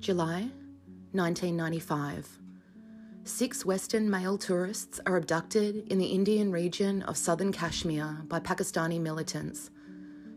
July 0.00 0.48
1995. 1.12 2.38
Six 3.24 3.66
Western 3.66 4.08
male 4.08 4.38
tourists 4.38 4.98
are 5.04 5.18
abducted 5.18 5.86
in 5.92 5.98
the 5.98 6.06
Indian 6.06 6.50
region 6.50 7.02
of 7.02 7.18
southern 7.18 7.52
Kashmir 7.52 8.22
by 8.26 8.40
Pakistani 8.40 8.98
militants. 8.98 9.70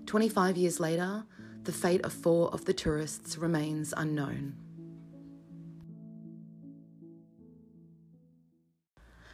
25 0.05 0.57
years 0.57 0.81
later, 0.81 1.23
the 1.63 1.71
fate 1.71 2.03
of 2.03 2.11
four 2.11 2.49
of 2.53 2.65
the 2.65 2.73
tourists 2.73 3.37
remains 3.37 3.93
unknown. 3.95 4.53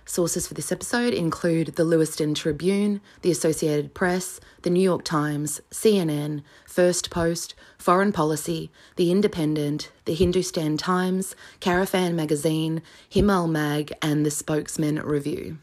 Sources 0.09 0.47
for 0.47 0.55
this 0.55 0.71
episode 0.71 1.13
include 1.13 1.75
the 1.75 1.83
Lewiston 1.83 2.33
Tribune, 2.33 2.99
the 3.21 3.29
Associated 3.29 3.93
Press, 3.93 4.39
the 4.63 4.71
New 4.71 4.81
York 4.81 5.03
Times, 5.03 5.61
CNN, 5.69 6.41
First 6.65 7.11
Post, 7.11 7.53
Foreign 7.77 8.11
Policy, 8.11 8.71
The 8.95 9.11
Independent, 9.11 9.91
the 10.05 10.15
Hindustan 10.15 10.77
Times, 10.77 11.35
Caravan 11.59 12.15
Magazine, 12.15 12.81
Himal 13.11 13.47
Mag, 13.47 13.93
and 14.01 14.25
the 14.25 14.31
Spokesman 14.31 14.99
Review. 15.03 15.59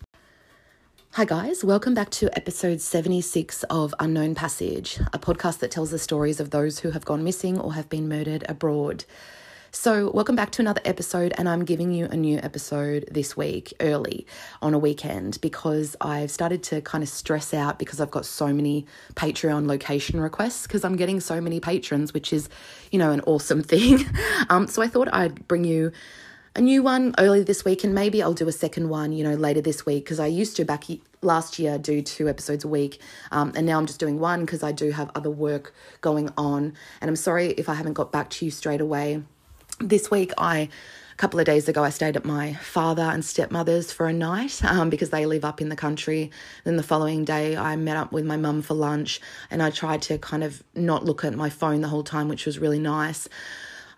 Hi, 1.15 1.25
guys, 1.25 1.65
welcome 1.65 1.95
back 1.95 2.11
to 2.11 2.31
episode 2.37 2.81
76 2.81 3.65
of 3.65 3.97
Unknown 3.99 4.37
Passage, 4.37 5.01
a 5.13 5.19
podcast 5.19 5.59
that 5.59 5.73
tells 5.73 5.91
the 5.91 5.99
stories 5.99 6.39
of 6.39 6.51
those 6.51 6.79
who 6.79 6.93
have 6.93 7.05
gone 7.05 7.25
missing 7.25 7.59
or 7.59 7.75
have 7.75 7.89
been 7.89 8.09
murdered 8.09 8.45
abroad. 8.49 9.07
So, 9.79 10.11
welcome 10.11 10.35
back 10.35 10.53
to 10.53 10.63
another 10.63 10.81
episode, 10.87 11.35
and 11.37 11.47
I'm 11.47 11.63
giving 11.67 11.93
you 11.93 12.07
a 12.07 12.17
new 12.17 12.39
episode 12.39 13.07
this 13.11 13.37
week 13.37 13.75
early 13.79 14.27
on 14.63 14.73
a 14.73 14.79
weekend 14.79 15.39
because 15.43 15.95
I've 16.01 16.31
started 16.31 16.63
to 16.65 16.81
kind 16.81 17.05
of 17.05 17.11
stress 17.11 17.53
out 17.53 17.79
because 17.79 18.01
I've 18.01 18.11
got 18.11 18.25
so 18.25 18.55
many 18.55 18.87
Patreon 19.17 19.67
location 19.67 20.19
requests 20.19 20.63
because 20.63 20.83
I'm 20.83 20.97
getting 20.97 21.21
so 21.21 21.43
many 21.43 21.61
patrons, 21.61 22.15
which 22.15 22.33
is, 22.33 22.49
you 22.91 22.99
know, 22.99 23.13
an 23.13 23.21
awesome 23.27 23.63
thing. 23.73 24.07
um, 24.49 24.67
so, 24.67 24.81
I 24.81 24.89
thought 24.89 25.13
I'd 25.13 25.47
bring 25.47 25.65
you 25.65 25.93
a 26.57 26.63
new 26.63 26.83
one 26.83 27.15
early 27.19 27.43
this 27.43 27.63
week, 27.63 27.85
and 27.85 27.95
maybe 27.95 28.23
I'll 28.23 28.33
do 28.33 28.49
a 28.49 28.53
second 28.53 28.89
one, 28.89 29.13
you 29.13 29.23
know, 29.23 29.35
later 29.35 29.61
this 29.61 29.85
week 29.85 30.05
because 30.05 30.19
I 30.19 30.27
used 30.27 30.57
to 30.57 30.65
back 30.65 30.85
last 31.21 31.59
year 31.59 31.77
do 31.77 32.01
two 32.01 32.31
episodes 32.31 32.65
a 32.65 32.69
week, 32.69 32.99
um, 33.31 33.53
and 33.55 33.67
now 33.67 33.79
I'm 33.79 33.87
just 33.87 34.01
doing 34.01 34.19
one 34.19 34.47
because 34.47 34.63
I 34.63 34.73
do 34.73 34.91
have 34.93 35.11
other 35.15 35.31
work 35.31 35.75
going 36.01 36.31
on. 36.39 36.73
And 37.03 37.11
I'm 37.11 37.17
sorry 37.17 37.49
if 37.49 37.69
I 37.69 37.75
haven't 37.75 37.93
got 37.93 38.11
back 38.11 38.31
to 38.31 38.47
you 38.47 38.51
straight 38.51 38.81
away 38.81 39.23
this 39.81 40.11
week 40.11 40.33
I 40.39 40.57
a 41.13 41.17
couple 41.17 41.39
of 41.39 41.47
days 41.47 41.69
ago 41.69 41.85
I 41.85 41.91
stayed 41.91 42.17
at 42.17 42.25
my 42.25 42.55
father 42.55 43.03
and 43.03 43.25
stepmother's 43.25 43.93
for 43.93 44.07
a 44.07 44.13
night 44.13 44.65
um, 44.65 44.91
because 44.91 45.11
they 45.11 45.27
live 45.27 45.45
up 45.45 45.61
in 45.61 45.69
the 45.69 45.77
country. 45.77 46.31
Then 46.65 46.77
the 46.77 46.83
following 46.83 47.25
day 47.25 47.57
I 47.57 47.77
met 47.77 47.97
up 47.97 48.13
with 48.13 48.25
my 48.25 48.37
mum 48.37 48.63
for 48.63 48.75
lunch 48.75 49.21
and 49.51 49.63
I 49.63 49.71
tried 49.71 50.03
to 50.03 50.19
kind 50.19 50.43
of 50.45 50.63
not 50.75 51.05
look 51.05 51.25
at 51.25 51.35
my 51.35 51.51
phone 51.51 51.81
the 51.81 51.89
whole 51.89 52.05
time, 52.05 52.29
which 52.29 52.47
was 52.47 52.59
really 52.59 52.79
nice. 52.79 53.29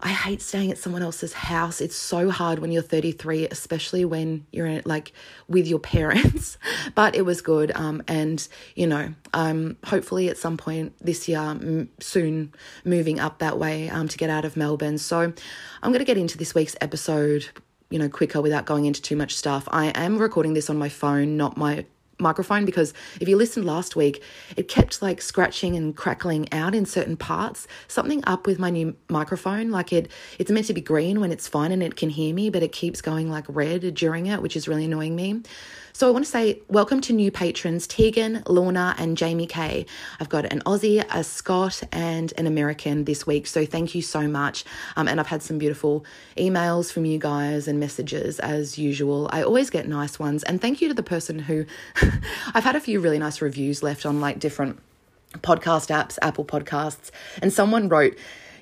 I 0.01 0.11
hate 0.11 0.41
staying 0.41 0.71
at 0.71 0.79
someone 0.79 1.03
else's 1.03 1.33
house. 1.33 1.81
It's 1.81 1.97
so 1.97 2.31
hard 2.31 2.61
when 2.61 2.71
you're 2.71 2.83
33, 2.83 3.49
especially 3.49 4.05
when 4.05 4.47
you're 4.53 4.67
in, 4.67 4.83
like 4.85 5.13
with 5.49 5.67
your 5.67 5.79
parents. 5.95 6.57
but 6.95 7.17
it 7.17 7.23
was 7.23 7.41
good. 7.41 7.73
Um, 7.75 8.03
and 8.07 8.47
you 8.77 8.87
know, 8.87 9.13
um, 9.35 9.77
hopefully 9.85 10.29
at 10.29 10.39
some 10.39 10.57
point 10.57 10.95
this 11.01 11.29
year, 11.29 11.41
m- 11.41 11.91
soon 11.99 12.53
moving 12.85 13.19
up 13.19 13.39
that 13.39 13.59
way 13.59 13.91
um, 13.91 14.07
to 14.09 14.17
get 14.17 14.31
out 14.31 14.45
of 14.45 14.57
Melbourne. 14.57 14.99
So 14.99 15.21
I'm 15.83 15.93
going 15.93 15.99
to 15.99 16.05
get 16.05 16.19
into 16.19 16.39
this 16.39 16.55
week's 16.55 16.77
episode 16.81 17.49
you 17.91 17.99
know 17.99 18.09
quicker 18.09 18.43
without 18.43 18.67
going 18.67 18.85
into 18.85 19.01
too 19.01 19.17
much 19.17 19.35
stuff. 19.35 19.67
I 19.71 19.87
am 19.87 20.19
recording 20.19 20.55
this 20.55 20.71
on 20.71 20.77
my 20.77 20.89
phone, 20.89 21.37
not 21.37 21.57
my 21.57 21.87
microphone 22.19 22.65
because 22.65 22.95
if 23.21 23.29
you 23.29 23.37
listened 23.37 23.65
last 23.65 23.97
week, 23.97 24.23
it 24.57 24.69
kept 24.69 25.03
like 25.03 25.21
scratching 25.21 25.77
and 25.77 25.97
crackling 25.97 26.53
out 26.53 26.75
in 26.75 26.87
certain 26.87 27.17
parts. 27.17 27.67
Something 27.87 28.23
up 28.27 28.47
with 28.47 28.59
my 28.59 28.71
new 28.71 28.97
microphone, 29.09 29.71
like 29.71 29.93
it 29.93 30.11
it's 30.39 30.51
meant 30.51 30.67
to 30.67 30.75
be 30.75 30.81
green 30.81 31.21
when 31.21 31.33
it's 31.33 31.49
fine 31.49 31.73
and 31.73 31.83
it 31.83 31.97
can 31.97 32.11
hear 32.11 32.35
me, 32.35 32.51
but 32.51 32.63
it 32.63 32.73
keeps 32.73 33.01
going 33.01 33.31
like 33.31 33.45
red 33.49 33.95
during 33.95 34.27
it, 34.27 34.43
which 34.43 34.57
is 34.57 34.69
really 34.69 34.85
annoying 34.85 35.17
me. 35.17 35.43
So 35.93 36.07
I 36.07 36.11
want 36.11 36.25
to 36.25 36.31
say 36.31 36.61
welcome 36.69 37.01
to 37.03 37.13
new 37.13 37.31
patrons 37.31 37.87
Tegan, 37.87 38.43
Lorna, 38.47 38.95
and 38.99 39.17
Jamie 39.17 39.47
K. 39.47 39.87
I've 40.21 40.29
got 40.29 40.45
an 40.53 40.61
Aussie, 40.61 41.05
a 41.13 41.25
Scot, 41.25 41.83
and 41.91 42.33
an 42.37 42.47
American 42.47 43.05
this 43.05 43.27
week. 43.27 43.47
So 43.47 43.65
thank 43.65 43.95
you 43.95 44.03
so 44.03 44.29
much. 44.29 44.65
Um, 44.97 45.09
and 45.09 45.19
I've 45.19 45.27
had 45.27 45.43
some 45.43 45.59
beautiful 45.59 46.05
emails 46.37 46.93
from 46.93 47.05
you 47.05 47.19
guys 47.19 47.67
and 47.67 47.81
messages 47.81 48.39
as 48.39 48.79
usual. 48.79 49.29
I 49.33 49.43
always 49.43 49.71
get 49.71 49.89
nice 49.89 50.19
ones. 50.19 50.43
And 50.45 50.61
thank 50.61 50.81
you 50.81 50.89
to 50.89 50.95
the 50.95 51.03
person 51.03 51.39
who 51.41 51.65
I've 52.55 52.65
had 52.65 52.77
a 52.77 52.81
few 52.81 53.01
really 53.01 53.19
nice 53.19 53.41
reviews 53.41 53.83
left 53.83 54.05
on 54.07 54.21
like 54.21 54.39
different 54.39 54.79
podcast 55.35 55.91
apps, 55.91 56.19
Apple 56.23 56.45
Podcasts, 56.45 57.11
and 57.43 57.53
someone 57.53 57.89
wrote, 57.89 58.17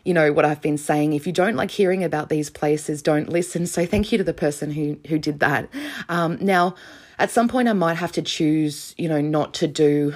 you 0.07 0.15
know 0.15 0.33
what 0.33 0.45
I've 0.45 0.63
been 0.63 0.79
saying. 0.79 1.13
If 1.15 1.27
you 1.27 1.33
don't 1.33 1.57
like 1.57 1.71
hearing 1.71 2.05
about 2.05 2.29
these 2.29 2.49
places, 2.49 3.03
don't 3.03 3.29
listen. 3.29 3.67
So 3.67 3.85
thank 3.85 4.13
you 4.13 4.19
to 4.19 4.25
the 4.25 4.33
person 4.33 4.71
who 4.71 4.99
who 5.09 5.19
did 5.19 5.41
that. 5.41 5.69
Um, 6.09 6.39
now, 6.41 6.77
at 7.19 7.31
some 7.31 7.49
point, 7.49 7.69
I 7.69 7.73
might 7.73 7.97
have 7.97 8.13
to 8.13 8.23
choose, 8.23 8.95
you 8.97 9.09
know, 9.09 9.21
not 9.21 9.53
to 9.55 9.67
do 9.67 10.15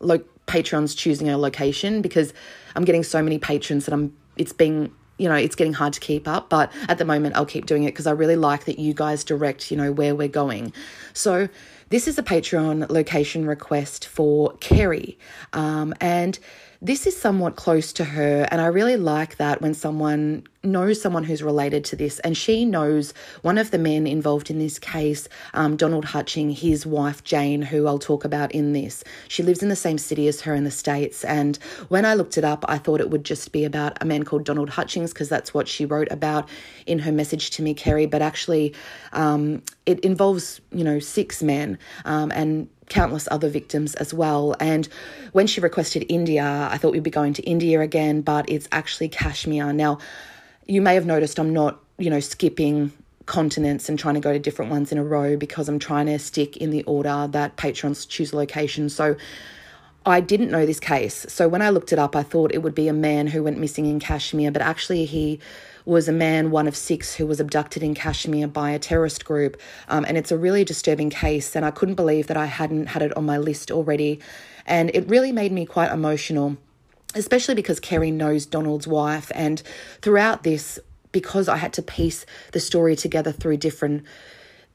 lo- 0.00 0.24
patrons 0.46 0.94
choosing 0.94 1.28
a 1.28 1.36
location 1.36 2.00
because 2.00 2.32
I'm 2.74 2.84
getting 2.84 3.02
so 3.02 3.22
many 3.22 3.38
patrons 3.38 3.84
that 3.84 3.92
I'm. 3.92 4.16
It's 4.36 4.52
being 4.52 4.92
you 5.18 5.28
know 5.28 5.34
it's 5.34 5.54
getting 5.54 5.72
hard 5.72 5.94
to 5.94 6.00
keep 6.00 6.28
up 6.28 6.50
but 6.50 6.70
at 6.90 6.98
the 6.98 7.04
moment 7.06 7.34
i'll 7.36 7.46
keep 7.46 7.64
doing 7.64 7.84
it 7.84 7.86
because 7.86 8.06
i 8.06 8.10
really 8.10 8.36
like 8.36 8.66
that 8.66 8.78
you 8.78 8.92
guys 8.92 9.24
direct 9.24 9.70
you 9.70 9.76
know 9.78 9.90
where 9.90 10.14
we're 10.14 10.28
going 10.28 10.70
so 11.14 11.48
this 11.88 12.06
is 12.06 12.18
a 12.18 12.22
patreon 12.22 12.86
location 12.90 13.46
request 13.46 14.06
for 14.06 14.52
kerry 14.58 15.18
um, 15.54 15.94
and 16.02 16.38
this 16.86 17.04
is 17.04 17.20
somewhat 17.20 17.56
close 17.56 17.92
to 17.92 18.04
her 18.04 18.46
and 18.52 18.60
i 18.60 18.66
really 18.66 18.96
like 18.96 19.36
that 19.38 19.60
when 19.60 19.74
someone 19.74 20.46
knows 20.66 21.00
someone 21.00 21.24
who's 21.24 21.42
related 21.42 21.84
to 21.86 21.96
this, 21.96 22.18
and 22.20 22.36
she 22.36 22.64
knows 22.64 23.14
one 23.42 23.58
of 23.58 23.70
the 23.70 23.78
men 23.78 24.06
involved 24.06 24.50
in 24.50 24.58
this 24.58 24.78
case, 24.78 25.28
um, 25.54 25.76
Donald 25.76 26.04
Hutching, 26.04 26.50
his 26.50 26.84
wife 26.84 27.24
Jane, 27.24 27.62
who 27.62 27.86
I'll 27.86 27.98
talk 27.98 28.24
about 28.24 28.52
in 28.52 28.72
this. 28.72 29.04
She 29.28 29.42
lives 29.42 29.62
in 29.62 29.68
the 29.68 29.76
same 29.76 29.98
city 29.98 30.28
as 30.28 30.42
her 30.42 30.54
in 30.54 30.64
the 30.64 30.70
States, 30.70 31.24
and 31.24 31.56
when 31.88 32.04
I 32.04 32.14
looked 32.14 32.36
it 32.36 32.44
up, 32.44 32.64
I 32.68 32.78
thought 32.78 33.00
it 33.00 33.10
would 33.10 33.24
just 33.24 33.52
be 33.52 33.64
about 33.64 34.02
a 34.02 34.04
man 34.04 34.24
called 34.24 34.44
Donald 34.44 34.70
Hutchings 34.70 35.12
because 35.12 35.28
that's 35.28 35.54
what 35.54 35.68
she 35.68 35.84
wrote 35.84 36.10
about 36.10 36.48
in 36.86 36.98
her 37.00 37.12
message 37.12 37.50
to 37.50 37.62
me, 37.62 37.74
Kerry. 37.74 38.06
But 38.06 38.22
actually, 38.22 38.74
um, 39.12 39.62
it 39.86 40.00
involves 40.00 40.60
you 40.72 40.84
know 40.84 40.98
six 40.98 41.42
men 41.42 41.78
um, 42.04 42.30
and 42.32 42.68
countless 42.88 43.28
other 43.30 43.48
victims 43.48 43.94
as 43.96 44.14
well. 44.14 44.54
And 44.60 44.88
when 45.32 45.46
she 45.46 45.60
requested 45.60 46.06
India, 46.08 46.68
I 46.70 46.78
thought 46.78 46.92
we'd 46.92 47.02
be 47.02 47.10
going 47.10 47.34
to 47.34 47.42
India 47.42 47.80
again, 47.80 48.20
but 48.20 48.48
it's 48.48 48.68
actually 48.72 49.08
Kashmir. 49.08 49.72
Now, 49.72 49.98
you 50.66 50.82
may 50.82 50.94
have 50.94 51.06
noticed 51.06 51.38
I'm 51.38 51.52
not, 51.52 51.80
you 51.98 52.10
know, 52.10 52.20
skipping 52.20 52.92
continents 53.26 53.88
and 53.88 53.98
trying 53.98 54.14
to 54.14 54.20
go 54.20 54.32
to 54.32 54.38
different 54.38 54.70
ones 54.70 54.92
in 54.92 54.98
a 54.98 55.04
row 55.04 55.36
because 55.36 55.68
I'm 55.68 55.78
trying 55.78 56.06
to 56.06 56.18
stick 56.18 56.56
in 56.56 56.70
the 56.70 56.82
order 56.84 57.28
that 57.32 57.56
patrons 57.56 58.06
choose 58.06 58.32
location. 58.32 58.88
So 58.88 59.16
I 60.04 60.20
didn't 60.20 60.50
know 60.50 60.64
this 60.64 60.78
case. 60.78 61.26
So 61.28 61.48
when 61.48 61.62
I 61.62 61.70
looked 61.70 61.92
it 61.92 61.98
up, 61.98 62.14
I 62.14 62.22
thought 62.22 62.54
it 62.54 62.62
would 62.62 62.74
be 62.74 62.86
a 62.86 62.92
man 62.92 63.26
who 63.26 63.42
went 63.42 63.58
missing 63.58 63.86
in 63.86 63.98
Kashmir, 63.98 64.52
but 64.52 64.62
actually 64.62 65.04
he 65.04 65.40
was 65.84 66.08
a 66.08 66.12
man, 66.12 66.50
one 66.50 66.68
of 66.68 66.76
six, 66.76 67.14
who 67.14 67.26
was 67.26 67.40
abducted 67.40 67.82
in 67.82 67.94
Kashmir 67.94 68.46
by 68.46 68.70
a 68.70 68.78
terrorist 68.78 69.24
group. 69.24 69.60
Um, 69.88 70.04
and 70.04 70.16
it's 70.16 70.30
a 70.30 70.38
really 70.38 70.64
disturbing 70.64 71.10
case, 71.10 71.56
and 71.56 71.64
I 71.64 71.72
couldn't 71.72 71.94
believe 71.94 72.28
that 72.28 72.36
I 72.36 72.46
hadn't 72.46 72.86
had 72.86 73.02
it 73.02 73.16
on 73.16 73.24
my 73.26 73.38
list 73.38 73.70
already. 73.70 74.20
And 74.64 74.90
it 74.94 75.08
really 75.08 75.32
made 75.32 75.52
me 75.52 75.66
quite 75.66 75.92
emotional 75.92 76.56
especially 77.16 77.54
because 77.54 77.80
Kerry 77.80 78.10
knows 78.10 78.46
Donald's 78.46 78.86
wife. 78.86 79.32
And 79.34 79.62
throughout 80.02 80.42
this, 80.42 80.78
because 81.12 81.48
I 81.48 81.56
had 81.56 81.72
to 81.74 81.82
piece 81.82 82.26
the 82.52 82.60
story 82.60 82.94
together 82.94 83.32
through 83.32 83.56
different 83.56 84.04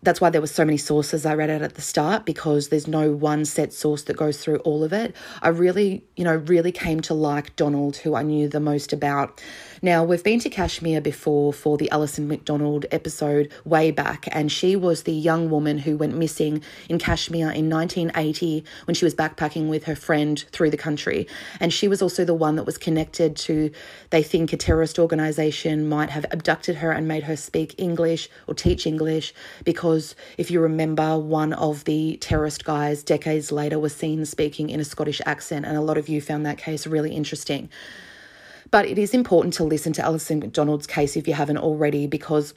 that's 0.04 0.20
why 0.20 0.30
there 0.30 0.42
were 0.42 0.48
so 0.48 0.66
many 0.66 0.78
sources 0.78 1.26
I 1.26 1.36
read 1.36 1.50
out 1.50 1.62
at 1.62 1.76
the 1.76 1.82
start 1.82 2.26
because 2.26 2.70
there's 2.70 2.88
no 2.88 3.12
one 3.12 3.46
set 3.46 3.72
source 3.72 4.04
that 4.04 4.18
goes 4.18 4.44
through 4.44 4.58
all 4.60 4.84
of 4.84 4.94
it. 4.94 5.16
I 5.42 5.50
really, 5.50 6.04
you 6.16 6.24
know, 6.24 6.36
really 6.36 6.72
came 6.72 7.02
to 7.02 7.14
like 7.14 7.56
Donald, 7.56 7.98
who 7.98 8.16
I 8.16 8.24
knew 8.24 8.48
the 8.48 8.60
most 8.60 8.94
about. 8.94 9.42
Now, 9.84 10.04
we've 10.04 10.24
been 10.24 10.40
to 10.42 10.50
Kashmir 10.50 11.02
before 11.02 11.54
for 11.54 11.78
the 11.78 11.90
Alison 11.92 12.28
McDonald 12.28 12.86
episode 12.92 13.52
way 13.66 13.92
back, 13.92 14.28
and 14.32 14.52
she 14.52 14.76
was 14.76 15.04
the 15.04 15.14
young 15.14 15.50
woman 15.50 15.80
who 15.80 15.98
went 15.98 16.16
missing 16.16 16.64
in 16.90 16.98
Kashmir 16.98 17.52
in 17.52 17.70
1980 17.70 18.64
when 18.86 18.96
she 18.96 19.06
was 19.06 19.16
backpacking 19.16 19.70
with 19.70 19.84
her 19.86 19.96
friend 19.96 20.46
through 20.52 20.70
the 20.72 20.78
country. 20.78 21.28
And 21.60 21.72
she 21.72 21.88
was 21.88 22.02
also 22.02 22.26
the 22.26 22.34
one 22.34 22.56
that 22.56 22.64
was 22.64 22.78
connected 22.78 23.36
to, 23.38 23.72
they 24.10 24.24
think, 24.24 24.54
a 24.54 24.58
terrorist 24.58 24.98
organization 24.98 25.88
might 25.88 26.10
have 26.10 26.26
abducted 26.32 26.78
her 26.78 26.92
and 26.92 27.08
made 27.08 27.24
her 27.24 27.36
speak 27.36 27.76
English 27.78 28.30
or 28.48 28.54
teach 28.54 28.88
English 28.88 29.34
because 29.64 29.91
if 30.38 30.52
you 30.52 30.60
remember, 30.60 31.18
one 31.18 31.54
of 31.54 31.84
the 31.86 32.18
terrorist 32.18 32.66
guys 32.66 33.04
decades 33.04 33.52
later 33.52 33.80
was 33.80 33.96
seen 33.96 34.26
speaking 34.26 34.70
in 34.70 34.80
a 34.80 34.86
Scottish 34.86 35.22
accent, 35.26 35.66
and 35.66 35.78
a 35.78 35.82
lot 35.82 35.98
of 35.98 36.10
you 36.10 36.22
found 36.22 36.46
that 36.46 36.58
case 36.58 36.88
really 36.88 37.16
interesting. 37.16 37.70
But 38.70 38.86
it 38.86 38.98
is 38.98 39.14
important 39.14 39.54
to 39.56 39.64
listen 39.64 39.94
to 39.94 40.02
Alison 40.04 40.40
McDonald's 40.40 40.88
case 40.88 41.18
if 41.18 41.28
you 41.28 41.34
haven't 41.34 41.58
already, 41.58 42.08
because 42.08 42.54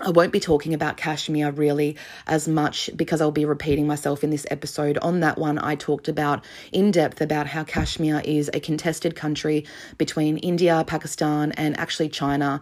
I 0.00 0.10
won't 0.10 0.32
be 0.32 0.40
talking 0.40 0.72
about 0.72 0.96
Kashmir 0.96 1.50
really 1.50 1.96
as 2.26 2.48
much 2.48 2.90
because 2.96 3.20
I'll 3.20 3.30
be 3.30 3.44
repeating 3.44 3.86
myself 3.86 4.24
in 4.24 4.30
this 4.30 4.46
episode. 4.50 4.98
On 4.98 5.20
that 5.20 5.38
one, 5.38 5.58
I 5.58 5.74
talked 5.74 6.08
about 6.08 6.44
in 6.72 6.90
depth 6.90 7.20
about 7.20 7.46
how 7.46 7.62
Kashmir 7.62 8.22
is 8.24 8.50
a 8.54 8.60
contested 8.60 9.14
country 9.14 9.66
between 9.98 10.38
India, 10.38 10.82
Pakistan, 10.86 11.52
and 11.52 11.78
actually 11.78 12.08
China. 12.08 12.60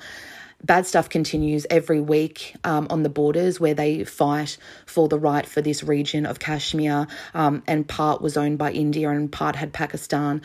Bad 0.64 0.86
stuff 0.86 1.08
continues 1.08 1.66
every 1.70 2.00
week 2.00 2.54
um, 2.64 2.86
on 2.90 3.02
the 3.02 3.08
borders 3.08 3.58
where 3.58 3.74
they 3.74 4.04
fight 4.04 4.58
for 4.86 5.08
the 5.08 5.18
right 5.18 5.46
for 5.46 5.62
this 5.62 5.82
region 5.82 6.26
of 6.26 6.38
Kashmir, 6.38 7.06
um, 7.34 7.62
and 7.66 7.86
part 7.86 8.20
was 8.20 8.36
owned 8.36 8.58
by 8.58 8.72
India 8.72 9.10
and 9.10 9.30
part 9.30 9.56
had 9.56 9.72
Pakistan. 9.72 10.42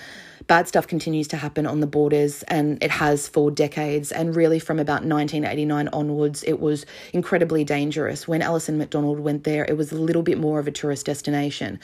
Bad 0.48 0.68
stuff 0.68 0.88
continues 0.88 1.28
to 1.30 1.38
happen 1.38 1.66
on 1.66 1.80
the 1.80 1.88
borders, 1.88 2.44
and 2.44 2.82
it 2.84 2.92
has 2.92 3.28
for 3.28 3.50
decades. 3.50 4.12
And 4.12 4.36
really, 4.36 4.60
from 4.60 4.80
about 4.80 5.04
1989 5.04 5.90
onwards, 5.90 6.44
it 6.44 6.60
was 6.60 6.86
incredibly 7.14 7.64
dangerous. 7.64 8.28
When 8.28 8.42
Alison 8.42 8.78
McDonald 8.78 9.20
went 9.20 9.44
there, 9.44 9.66
it 9.66 9.76
was 9.76 9.92
a 9.92 9.96
little 9.96 10.22
bit 10.22 10.38
more 10.38 10.60
of 10.60 10.68
a 10.68 10.72
tourist 10.72 11.06
destination. 11.06 11.80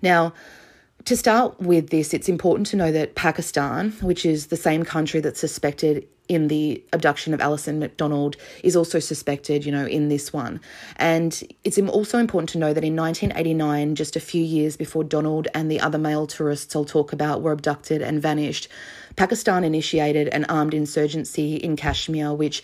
Now, 0.00 0.32
to 1.06 1.16
start 1.16 1.60
with 1.60 1.90
this, 1.90 2.14
it's 2.14 2.28
important 2.28 2.68
to 2.68 2.76
know 2.76 2.92
that 2.92 3.14
Pakistan, 3.14 3.90
which 4.00 4.24
is 4.24 4.46
the 4.46 4.56
same 4.56 4.84
country 4.84 5.20
that's 5.20 5.40
suspected 5.40 6.06
in 6.28 6.48
the 6.48 6.82
abduction 6.92 7.34
of 7.34 7.40
Alison 7.40 7.78
McDonald 7.78 8.36
is 8.62 8.76
also 8.76 8.98
suspected, 8.98 9.66
you 9.66 9.72
know, 9.72 9.86
in 9.86 10.08
this 10.08 10.32
one. 10.32 10.60
And 10.96 11.42
it's 11.64 11.78
also 11.78 12.18
important 12.18 12.48
to 12.50 12.58
know 12.58 12.72
that 12.72 12.84
in 12.84 12.96
1989, 12.96 13.94
just 13.94 14.16
a 14.16 14.20
few 14.20 14.42
years 14.42 14.76
before 14.76 15.04
Donald 15.04 15.48
and 15.54 15.70
the 15.70 15.80
other 15.80 15.98
male 15.98 16.26
tourists 16.26 16.74
I'll 16.74 16.84
talk 16.84 17.12
about 17.12 17.42
were 17.42 17.52
abducted 17.52 18.00
and 18.00 18.22
vanished, 18.22 18.68
Pakistan 19.16 19.64
initiated 19.64 20.28
an 20.28 20.44
armed 20.46 20.74
insurgency 20.74 21.56
in 21.56 21.76
Kashmir, 21.76 22.32
which 22.32 22.62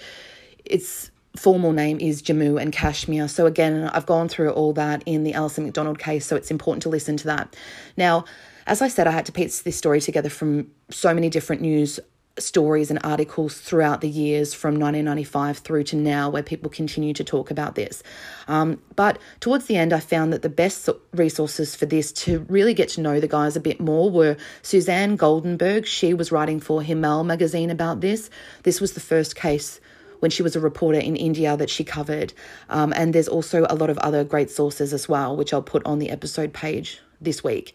its 0.65 1.11
formal 1.37 1.73
name 1.73 2.01
is 2.01 2.23
Jammu 2.23 2.61
and 2.61 2.73
Kashmir. 2.73 3.29
So 3.29 3.47
again, 3.47 3.89
I've 3.93 4.07
gone 4.07 4.29
through 4.29 4.51
all 4.51 4.73
that 4.73 5.03
in 5.07 5.23
the 5.23 5.35
Alison 5.35 5.65
McDonald 5.65 5.99
case, 5.99 6.27
so 6.27 6.35
it's 6.35 6.51
important 6.51 6.83
to 6.85 6.89
listen 6.89 7.17
to 7.19 7.27
that. 7.27 7.55
Now, 7.97 8.25
as 8.67 8.83
I 8.83 8.89
said, 8.89 9.07
I 9.07 9.13
had 9.13 9.27
to 9.27 9.33
piece 9.33 9.63
this 9.63 9.77
story 9.77 10.01
together 10.01 10.29
from 10.29 10.71
so 10.91 11.15
many 11.15 11.29
different 11.29 11.63
news 11.63 12.01
stories 12.43 12.91
and 12.91 12.99
articles 13.05 13.59
throughout 13.59 14.01
the 14.01 14.09
years 14.09 14.55
from 14.55 14.75
1995 14.75 15.59
through 15.59 15.85
to 15.85 15.97
now 15.97 16.31
where 16.31 16.43
people 16.43 16.71
continue 16.71 17.13
to 17.15 17.25
talk 17.25 17.51
about 17.51 17.75
this. 17.75 18.03
Um, 18.49 18.81
but 18.97 19.19
towards 19.41 19.67
the 19.67 19.77
end, 19.77 19.93
I 19.93 20.01
found 20.01 20.33
that 20.33 20.43
the 20.43 20.49
best 20.49 20.89
resources 21.13 21.75
for 21.75 21.87
this 21.87 22.13
to 22.13 22.41
really 22.49 22.75
get 22.75 22.89
to 22.91 23.01
know 23.01 23.21
the 23.21 23.29
guys 23.29 23.57
a 23.57 23.61
bit 23.61 23.81
more 23.81 24.11
were 24.11 24.37
Suzanne 24.63 25.17
Goldenberg. 25.17 25.87
She 25.87 26.15
was 26.15 26.33
writing 26.33 26.61
for 26.61 26.83
Himal 26.83 27.25
magazine 27.25 27.71
about 27.71 28.01
this. 28.01 28.31
This 28.63 28.81
was 28.81 28.93
the 28.93 29.01
first 29.01 29.37
case 29.37 29.81
when 30.21 30.31
she 30.31 30.43
was 30.43 30.55
a 30.55 30.61
reporter 30.61 30.99
in 30.99 31.17
India 31.17 31.57
that 31.57 31.71
she 31.71 31.83
covered. 31.83 32.33
Um, 32.69 32.93
and 32.95 33.15
there's 33.15 33.29
also 33.29 33.67
a 33.69 33.75
lot 33.75 33.91
of 33.91 33.99
other 33.99 34.23
great 34.23 34.51
sources 34.51 34.93
as 34.93 35.09
well, 35.09 35.37
which 35.37 35.53
I'll 35.53 35.63
put 35.63 35.85
on 35.85 35.99
the 35.99 36.11
episode 36.11 36.53
page 36.53 37.01
this 37.21 37.43
week. 37.43 37.75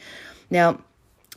Now, 0.49 0.79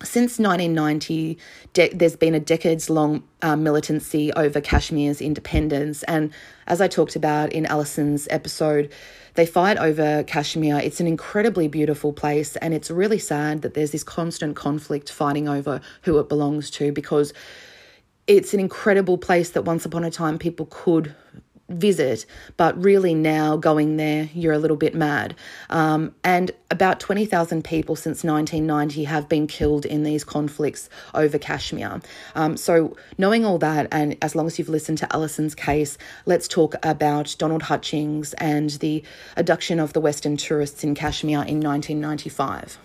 since 0.02 0.38
1990, 0.38 1.38
de- 1.72 1.88
there's 1.94 2.16
been 2.16 2.34
a 2.34 2.40
decades 2.40 2.88
long 2.88 3.24
uh, 3.42 3.56
militancy 3.56 4.32
over 4.34 4.60
Kashmir's 4.60 5.20
independence. 5.20 6.02
And 6.04 6.32
as 6.66 6.80
I 6.80 6.88
talked 6.88 7.16
about 7.16 7.52
in 7.52 7.66
Alison's 7.66 8.28
episode, 8.30 8.92
they 9.34 9.46
fight 9.46 9.76
over 9.78 10.22
Kashmir. 10.24 10.78
It's 10.78 11.00
an 11.00 11.06
incredibly 11.06 11.68
beautiful 11.68 12.12
place, 12.12 12.56
and 12.56 12.74
it's 12.74 12.90
really 12.90 13.18
sad 13.18 13.62
that 13.62 13.74
there's 13.74 13.92
this 13.92 14.04
constant 14.04 14.56
conflict 14.56 15.10
fighting 15.10 15.48
over 15.48 15.80
who 16.02 16.18
it 16.18 16.28
belongs 16.28 16.70
to 16.72 16.92
because 16.92 17.32
it's 18.26 18.52
an 18.52 18.60
incredible 18.60 19.16
place 19.16 19.50
that 19.50 19.62
once 19.62 19.86
upon 19.86 20.04
a 20.04 20.10
time 20.10 20.38
people 20.38 20.66
could 20.70 21.14
visit, 21.68 22.24
but 22.56 22.82
really 22.82 23.14
now 23.14 23.56
going 23.56 23.96
there, 23.96 24.28
you're 24.34 24.52
a 24.52 24.58
little 24.58 24.76
bit 24.76 24.94
mad. 24.94 25.34
Um, 25.70 26.14
and 26.24 26.50
about 26.70 27.00
20,000 27.00 27.62
people 27.64 27.96
since 27.96 28.24
1990 28.24 29.04
have 29.04 29.28
been 29.28 29.46
killed 29.46 29.84
in 29.84 30.02
these 30.02 30.24
conflicts 30.24 30.88
over 31.14 31.38
Kashmir. 31.38 32.00
Um, 32.34 32.56
so, 32.56 32.96
knowing 33.16 33.44
all 33.44 33.58
that, 33.58 33.88
and 33.92 34.16
as 34.22 34.34
long 34.34 34.46
as 34.46 34.58
you've 34.58 34.68
listened 34.68 34.98
to 34.98 35.12
Alison's 35.14 35.54
case, 35.54 35.98
let's 36.26 36.48
talk 36.48 36.74
about 36.82 37.34
Donald 37.38 37.62
Hutchings 37.62 38.34
and 38.34 38.70
the 38.70 39.02
abduction 39.36 39.78
of 39.78 39.92
the 39.92 40.00
Western 40.00 40.36
tourists 40.36 40.84
in 40.84 40.94
Kashmir 40.94 41.38
in 41.44 41.60
1995. 41.60 42.78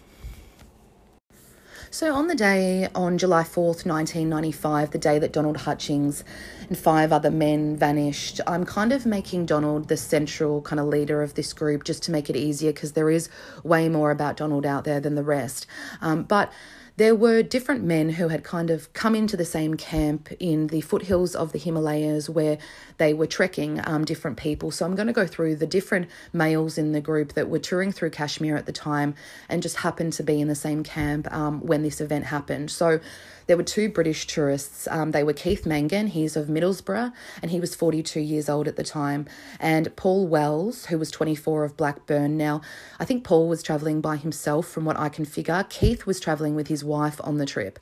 So, 1.94 2.16
on 2.16 2.26
the 2.26 2.34
day 2.34 2.90
on 2.96 3.20
July 3.20 3.44
4th, 3.44 3.86
1995, 3.86 4.90
the 4.90 4.98
day 4.98 5.20
that 5.20 5.32
Donald 5.32 5.58
Hutchings 5.58 6.24
and 6.68 6.76
five 6.76 7.14
other 7.14 7.30
men 7.30 7.78
vanished, 7.78 8.42
I'm 8.48 8.66
kind 8.66 8.92
of 8.92 9.06
making 9.06 9.46
Donald 9.46 9.90
the 9.90 9.96
central 9.96 10.64
kind 10.64 10.80
of 10.80 10.88
leader 10.88 11.22
of 11.22 11.36
this 11.36 11.54
group 11.54 11.84
just 11.84 12.02
to 12.04 12.12
make 12.12 12.32
it 12.32 12.36
easier 12.36 12.74
because 12.74 12.94
there 12.94 13.12
is 13.12 13.30
way 13.64 13.90
more 13.90 14.10
about 14.10 14.38
Donald 14.38 14.66
out 14.66 14.86
there 14.86 15.00
than 15.00 15.14
the 15.14 15.24
rest. 15.24 15.68
Um, 16.02 16.24
but 16.24 16.52
there 16.96 17.16
were 17.16 17.42
different 17.42 17.84
men 17.84 18.10
who 18.10 18.28
had 18.28 18.44
kind 18.44 18.70
of 18.70 18.94
come 18.94 19.16
into 19.16 19.36
the 19.36 19.46
same 19.46 19.76
camp 19.76 20.30
in 20.40 20.68
the 20.68 20.82
foothills 20.82 21.36
of 21.36 21.52
the 21.52 21.58
Himalayas 21.58 22.30
where 22.30 22.60
they 22.98 23.14
were 23.14 23.26
trekking 23.26 23.82
um, 23.84 24.06
different 24.06 24.38
people. 24.38 24.70
So 24.70 24.86
I'm 24.86 24.96
going 24.96 25.08
to 25.08 25.14
go 25.14 25.26
through 25.26 25.56
the 25.56 25.66
different 25.66 26.08
males 26.32 26.78
in 26.78 26.92
the 26.92 27.02
group 27.02 27.34
that 27.34 27.50
were 27.50 27.60
touring 27.60 27.92
through 27.92 28.12
Kashmir 28.12 28.56
at 28.56 28.68
the 28.68 28.72
time 28.72 29.16
and 29.50 29.64
just 29.64 29.78
happened 29.78 30.14
to 30.14 30.24
be 30.24 30.40
in 30.40 30.48
the 30.48 30.56
same 30.56 30.84
camp 30.84 31.32
um, 31.34 31.62
when 31.62 31.82
this 31.82 32.00
event 32.00 32.26
happened. 32.26 32.70
So 32.70 33.00
there 33.48 33.58
were 33.58 33.64
two 33.64 33.90
British 33.90 34.28
tourists. 34.28 34.88
Um, 34.90 35.12
they 35.12 35.24
were 35.24 35.34
Keith 35.34 35.66
Mangan, 35.66 36.08
he's 36.08 36.36
of 36.36 36.48
Middlesbrough, 36.48 37.14
and 37.42 37.52
he 37.52 37.60
was 37.60 37.76
42 37.76 38.20
years 38.20 38.50
old 38.50 38.68
at 38.68 38.76
the 38.76 38.84
time, 38.84 39.28
and 39.60 39.96
Paul 39.96 40.28
Wells, 40.28 40.86
who 40.88 40.98
was 40.98 41.12
24 41.12 41.64
of 41.64 41.78
Blackburn. 41.78 42.38
Now, 42.38 42.62
I 43.00 43.06
think 43.06 43.24
Paul 43.24 43.48
was 43.48 43.64
travelling 43.64 44.02
by 44.02 44.18
himself, 44.18 44.68
from 44.68 44.86
what 44.86 44.98
I 44.98 45.10
can 45.10 45.26
figure. 45.26 45.66
Keith 45.70 46.06
was 46.06 46.20
travelling 46.20 46.56
with 46.56 46.68
his 46.68 46.84
wife 46.84 47.20
on 47.24 47.38
the 47.38 47.46
trip 47.46 47.80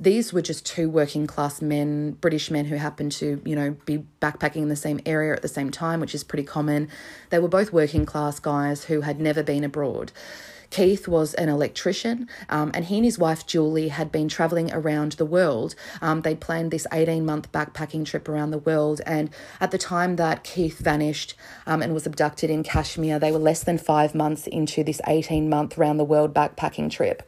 these 0.00 0.32
were 0.32 0.42
just 0.42 0.66
two 0.66 0.88
working 0.90 1.26
class 1.26 1.62
men, 1.62 2.12
British 2.12 2.50
men 2.50 2.64
who 2.64 2.76
happened 2.76 3.12
to, 3.12 3.40
you 3.44 3.54
know, 3.54 3.76
be 3.84 4.04
backpacking 4.20 4.62
in 4.62 4.68
the 4.68 4.76
same 4.76 5.00
area 5.06 5.32
at 5.32 5.42
the 5.42 5.48
same 5.48 5.70
time, 5.70 6.00
which 6.00 6.14
is 6.14 6.24
pretty 6.24 6.44
common. 6.44 6.88
They 7.30 7.38
were 7.38 7.48
both 7.48 7.72
working 7.72 8.04
class 8.06 8.40
guys 8.40 8.84
who 8.84 9.02
had 9.02 9.20
never 9.20 9.42
been 9.42 9.64
abroad. 9.64 10.12
Keith 10.74 11.06
was 11.06 11.34
an 11.34 11.48
electrician, 11.48 12.28
um, 12.48 12.72
and 12.74 12.86
he 12.86 12.96
and 12.96 13.04
his 13.04 13.16
wife 13.16 13.46
Julie 13.46 13.90
had 13.90 14.10
been 14.10 14.28
traveling 14.28 14.72
around 14.72 15.12
the 15.12 15.24
world. 15.24 15.76
Um, 16.02 16.22
they 16.22 16.34
planned 16.34 16.72
this 16.72 16.84
18 16.92 17.24
month 17.24 17.52
backpacking 17.52 18.04
trip 18.04 18.28
around 18.28 18.50
the 18.50 18.58
world, 18.58 19.00
and 19.06 19.30
at 19.60 19.70
the 19.70 19.78
time 19.78 20.16
that 20.16 20.42
Keith 20.42 20.80
vanished 20.80 21.36
um, 21.64 21.80
and 21.80 21.94
was 21.94 22.08
abducted 22.08 22.50
in 22.50 22.64
Kashmir, 22.64 23.20
they 23.20 23.30
were 23.30 23.38
less 23.38 23.62
than 23.62 23.78
five 23.78 24.16
months 24.16 24.48
into 24.48 24.82
this 24.82 25.00
18 25.06 25.48
month 25.48 25.78
round 25.78 26.00
the 26.00 26.02
world 26.02 26.34
backpacking 26.34 26.90
trip. 26.90 27.22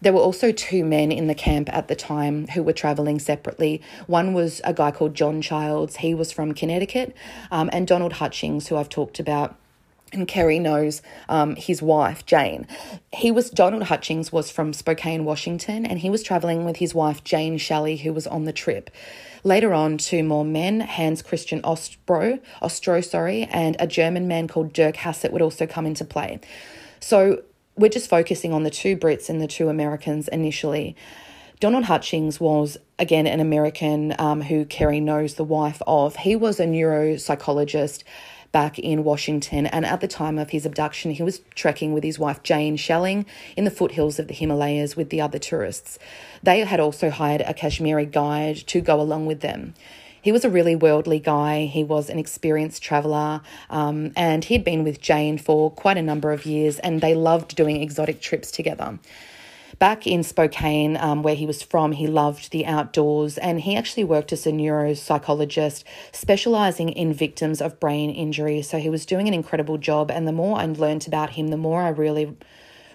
There 0.00 0.12
were 0.12 0.18
also 0.18 0.50
two 0.50 0.84
men 0.84 1.12
in 1.12 1.28
the 1.28 1.34
camp 1.36 1.72
at 1.72 1.86
the 1.86 1.94
time 1.94 2.48
who 2.48 2.64
were 2.64 2.72
travelling 2.72 3.20
separately. 3.20 3.82
One 4.08 4.34
was 4.34 4.60
a 4.64 4.74
guy 4.74 4.90
called 4.90 5.14
John 5.14 5.40
Childs, 5.40 5.98
he 5.98 6.12
was 6.12 6.32
from 6.32 6.54
Connecticut, 6.54 7.14
um, 7.52 7.70
and 7.72 7.86
Donald 7.86 8.14
Hutchings, 8.14 8.66
who 8.66 8.76
I've 8.76 8.88
talked 8.88 9.20
about 9.20 9.54
and 10.14 10.26
Kerry 10.26 10.58
knows 10.58 11.02
um, 11.28 11.56
his 11.56 11.82
wife 11.82 12.24
Jane. 12.24 12.66
He 13.12 13.30
was 13.30 13.50
Donald 13.50 13.84
Hutchings 13.84 14.32
was 14.32 14.50
from 14.50 14.72
Spokane, 14.72 15.24
Washington, 15.24 15.84
and 15.84 15.98
he 15.98 16.10
was 16.10 16.22
traveling 16.22 16.64
with 16.64 16.76
his 16.76 16.94
wife 16.94 17.22
Jane 17.24 17.58
Schelly, 17.58 17.96
who 17.96 18.12
was 18.12 18.26
on 18.26 18.44
the 18.44 18.52
trip. 18.52 18.90
Later 19.42 19.74
on, 19.74 19.98
two 19.98 20.22
more 20.22 20.44
men, 20.44 20.80
Hans 20.80 21.20
Christian 21.20 21.60
Ostro, 21.64 22.38
Ostro, 22.62 23.02
sorry, 23.02 23.44
and 23.44 23.76
a 23.78 23.86
German 23.86 24.26
man 24.26 24.48
called 24.48 24.72
Dirk 24.72 24.96
Hasert 24.96 25.32
would 25.32 25.42
also 25.42 25.66
come 25.66 25.84
into 25.84 26.04
play. 26.04 26.40
So 27.00 27.42
we're 27.76 27.90
just 27.90 28.08
focusing 28.08 28.54
on 28.54 28.62
the 28.62 28.70
two 28.70 28.96
Brits 28.96 29.28
and 29.28 29.42
the 29.42 29.46
two 29.46 29.68
Americans 29.68 30.28
initially. 30.28 30.96
Donald 31.60 31.84
Hutchings 31.84 32.40
was, 32.40 32.76
again, 32.98 33.26
an 33.26 33.40
American 33.40 34.14
um, 34.18 34.42
who 34.42 34.64
Kerry 34.64 35.00
knows 35.00 35.34
the 35.34 35.44
wife 35.44 35.80
of. 35.86 36.16
He 36.16 36.36
was 36.36 36.58
a 36.58 36.66
neuropsychologist 36.66 38.02
back 38.54 38.78
in 38.78 39.02
Washington. 39.02 39.66
And 39.66 39.84
at 39.84 40.00
the 40.00 40.06
time 40.06 40.38
of 40.38 40.50
his 40.50 40.64
abduction, 40.64 41.10
he 41.10 41.24
was 41.24 41.40
trekking 41.56 41.92
with 41.92 42.04
his 42.04 42.20
wife 42.20 42.44
Jane 42.44 42.76
Shelling 42.76 43.26
in 43.56 43.64
the 43.64 43.70
foothills 43.70 44.20
of 44.20 44.28
the 44.28 44.32
Himalayas 44.32 44.96
with 44.96 45.10
the 45.10 45.20
other 45.20 45.40
tourists. 45.40 45.98
They 46.40 46.60
had 46.60 46.78
also 46.78 47.10
hired 47.10 47.40
a 47.40 47.52
Kashmiri 47.52 48.06
guide 48.06 48.56
to 48.68 48.80
go 48.80 49.00
along 49.00 49.26
with 49.26 49.40
them. 49.40 49.74
He 50.22 50.30
was 50.30 50.44
a 50.44 50.50
really 50.50 50.76
worldly 50.76 51.18
guy. 51.18 51.66
He 51.66 51.82
was 51.82 52.08
an 52.08 52.20
experienced 52.20 52.80
traveler, 52.80 53.42
um, 53.70 54.12
and 54.16 54.44
he'd 54.44 54.64
been 54.64 54.84
with 54.84 55.00
Jane 55.00 55.36
for 55.36 55.70
quite 55.72 55.98
a 55.98 56.02
number 56.02 56.30
of 56.30 56.46
years, 56.46 56.78
and 56.78 57.00
they 57.00 57.14
loved 57.14 57.56
doing 57.56 57.82
exotic 57.82 58.20
trips 58.20 58.52
together. 58.52 59.00
Back 59.78 60.06
in 60.06 60.22
Spokane, 60.22 60.96
um, 60.96 61.22
where 61.22 61.34
he 61.34 61.46
was 61.46 61.62
from, 61.62 61.92
he 61.92 62.06
loved 62.06 62.52
the 62.52 62.66
outdoors 62.66 63.38
and 63.38 63.60
he 63.60 63.76
actually 63.76 64.04
worked 64.04 64.32
as 64.32 64.46
a 64.46 64.52
neuropsychologist 64.52 65.84
specializing 66.12 66.90
in 66.90 67.12
victims 67.12 67.60
of 67.60 67.80
brain 67.80 68.10
injury. 68.10 68.62
So 68.62 68.78
he 68.78 68.90
was 68.90 69.04
doing 69.06 69.26
an 69.26 69.34
incredible 69.34 69.78
job. 69.78 70.10
And 70.10 70.28
the 70.28 70.32
more 70.32 70.58
I 70.58 70.66
learned 70.66 71.06
about 71.06 71.30
him, 71.30 71.48
the 71.48 71.56
more 71.56 71.82
I 71.82 71.88
really 71.88 72.36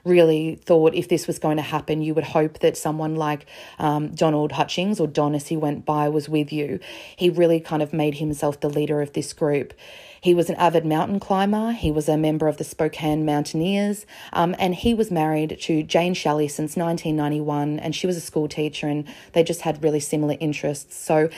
really 0.05 0.55
thought 0.55 0.93
if 0.95 1.09
this 1.09 1.27
was 1.27 1.39
going 1.39 1.57
to 1.57 1.63
happen, 1.63 2.01
you 2.01 2.13
would 2.13 2.23
hope 2.23 2.59
that 2.59 2.77
someone 2.77 3.15
like 3.15 3.45
um, 3.77 4.09
Donald 4.09 4.53
Hutchings 4.53 4.99
or 4.99 5.07
Don 5.07 5.35
as 5.35 5.47
he 5.47 5.57
went 5.57 5.85
by 5.85 6.07
was 6.09 6.29
with 6.29 6.53
you. 6.53 6.79
He 7.15 7.29
really 7.29 7.59
kind 7.59 7.81
of 7.81 7.93
made 7.93 8.15
himself 8.15 8.59
the 8.59 8.69
leader 8.69 9.01
of 9.01 9.13
this 9.13 9.33
group. 9.33 9.73
He 10.21 10.33
was 10.33 10.49
an 10.49 10.55
avid 10.55 10.85
mountain 10.85 11.19
climber. 11.19 11.71
He 11.71 11.91
was 11.91 12.09
a 12.09 12.17
member 12.17 12.47
of 12.47 12.57
the 12.57 12.63
Spokane 12.63 13.25
Mountaineers, 13.25 14.05
um, 14.33 14.55
and 14.59 14.75
he 14.75 14.93
was 14.93 15.11
married 15.11 15.57
to 15.61 15.83
Jane 15.83 16.13
Schelly 16.13 16.47
since 16.47 16.75
1991, 16.75 17.79
and 17.79 17.95
she 17.95 18.07
was 18.07 18.17
a 18.17 18.21
school 18.21 18.47
teacher, 18.47 18.87
and 18.87 19.07
they 19.33 19.43
just 19.43 19.61
had 19.61 19.83
really 19.83 19.99
similar 19.99 20.35
interests. 20.39 20.95
So 20.95 21.29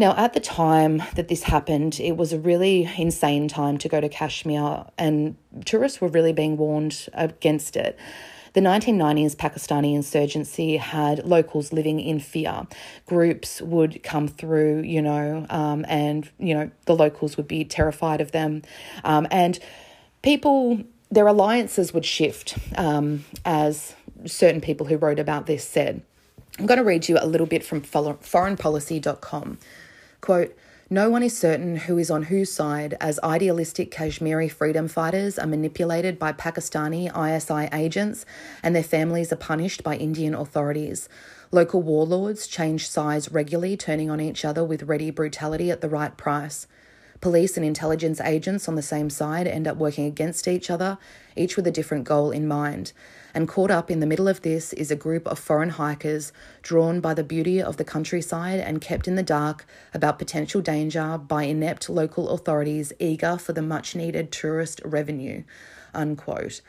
Now, 0.00 0.14
at 0.16 0.32
the 0.32 0.38
time 0.38 1.02
that 1.16 1.26
this 1.26 1.42
happened, 1.42 1.98
it 1.98 2.16
was 2.16 2.32
a 2.32 2.38
really 2.38 2.88
insane 2.96 3.48
time 3.48 3.78
to 3.78 3.88
go 3.88 4.00
to 4.00 4.08
Kashmir, 4.08 4.84
and 4.96 5.36
tourists 5.64 6.00
were 6.00 6.06
really 6.06 6.32
being 6.32 6.56
warned 6.56 7.08
against 7.14 7.76
it. 7.76 7.98
The 8.58 8.64
1990s 8.64 9.36
Pakistani 9.36 9.94
insurgency 9.94 10.78
had 10.78 11.24
locals 11.24 11.72
living 11.72 12.00
in 12.00 12.18
fear. 12.18 12.66
Groups 13.06 13.62
would 13.62 14.02
come 14.02 14.26
through, 14.26 14.80
you 14.80 15.00
know, 15.00 15.46
um, 15.48 15.86
and, 15.88 16.28
you 16.40 16.56
know, 16.56 16.68
the 16.86 16.96
locals 16.96 17.36
would 17.36 17.46
be 17.46 17.64
terrified 17.64 18.20
of 18.20 18.32
them. 18.32 18.62
Um, 19.04 19.28
and 19.30 19.60
people, 20.22 20.82
their 21.08 21.28
alliances 21.28 21.94
would 21.94 22.04
shift, 22.04 22.58
um, 22.76 23.24
as 23.44 23.94
certain 24.26 24.60
people 24.60 24.86
who 24.86 24.96
wrote 24.96 25.20
about 25.20 25.46
this 25.46 25.62
said. 25.62 26.02
I'm 26.58 26.66
going 26.66 26.78
to 26.78 26.84
read 26.84 27.08
you 27.08 27.16
a 27.20 27.26
little 27.28 27.46
bit 27.46 27.64
from 27.64 27.80
foreignpolicy.com. 27.82 29.58
Quote, 30.20 30.58
no 30.90 31.10
one 31.10 31.22
is 31.22 31.36
certain 31.36 31.76
who 31.76 31.98
is 31.98 32.10
on 32.10 32.24
whose 32.24 32.50
side 32.50 32.96
as 32.98 33.20
idealistic 33.22 33.90
Kashmiri 33.90 34.48
freedom 34.48 34.88
fighters 34.88 35.38
are 35.38 35.46
manipulated 35.46 36.18
by 36.18 36.32
Pakistani 36.32 37.10
ISI 37.14 37.68
agents 37.76 38.24
and 38.62 38.74
their 38.74 38.82
families 38.82 39.30
are 39.30 39.36
punished 39.36 39.82
by 39.82 39.96
Indian 39.96 40.34
authorities. 40.34 41.08
Local 41.50 41.82
warlords 41.82 42.46
change 42.46 42.88
sides 42.88 43.30
regularly, 43.30 43.76
turning 43.76 44.08
on 44.08 44.20
each 44.20 44.46
other 44.46 44.64
with 44.64 44.84
ready 44.84 45.10
brutality 45.10 45.70
at 45.70 45.82
the 45.82 45.90
right 45.90 46.16
price. 46.16 46.66
Police 47.20 47.56
and 47.56 47.66
intelligence 47.66 48.20
agents 48.20 48.66
on 48.66 48.74
the 48.74 48.82
same 48.82 49.10
side 49.10 49.46
end 49.46 49.68
up 49.68 49.76
working 49.76 50.06
against 50.06 50.48
each 50.48 50.70
other, 50.70 50.96
each 51.36 51.56
with 51.56 51.66
a 51.66 51.72
different 51.72 52.04
goal 52.04 52.30
in 52.30 52.48
mind. 52.48 52.92
And 53.38 53.46
caught 53.46 53.70
up 53.70 53.88
in 53.88 54.00
the 54.00 54.06
middle 54.06 54.26
of 54.26 54.42
this 54.42 54.72
is 54.72 54.90
a 54.90 54.96
group 54.96 55.24
of 55.28 55.38
foreign 55.38 55.68
hikers 55.68 56.32
drawn 56.60 56.98
by 56.98 57.14
the 57.14 57.22
beauty 57.22 57.62
of 57.62 57.76
the 57.76 57.84
countryside 57.84 58.58
and 58.58 58.80
kept 58.80 59.06
in 59.06 59.14
the 59.14 59.22
dark 59.22 59.64
about 59.94 60.18
potential 60.18 60.60
danger 60.60 61.16
by 61.16 61.44
inept 61.44 61.88
local 61.88 62.30
authorities 62.30 62.92
eager 62.98 63.38
for 63.38 63.52
the 63.52 63.62
much 63.62 63.94
needed 63.94 64.32
tourist 64.32 64.80
revenue. 64.84 65.44
Unquote. 65.94 66.62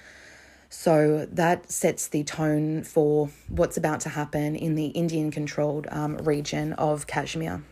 So 0.70 1.28
that 1.32 1.72
sets 1.72 2.08
the 2.08 2.24
tone 2.24 2.84
for 2.84 3.32
what's 3.48 3.76
about 3.76 4.02
to 4.02 4.10
happen 4.10 4.56
in 4.56 4.76
the 4.76 4.90
Indian 4.90 5.32
controlled 5.32 5.88
um, 5.90 6.18
region 6.18 6.74
of 6.74 7.08
Kashmir. 7.08 7.64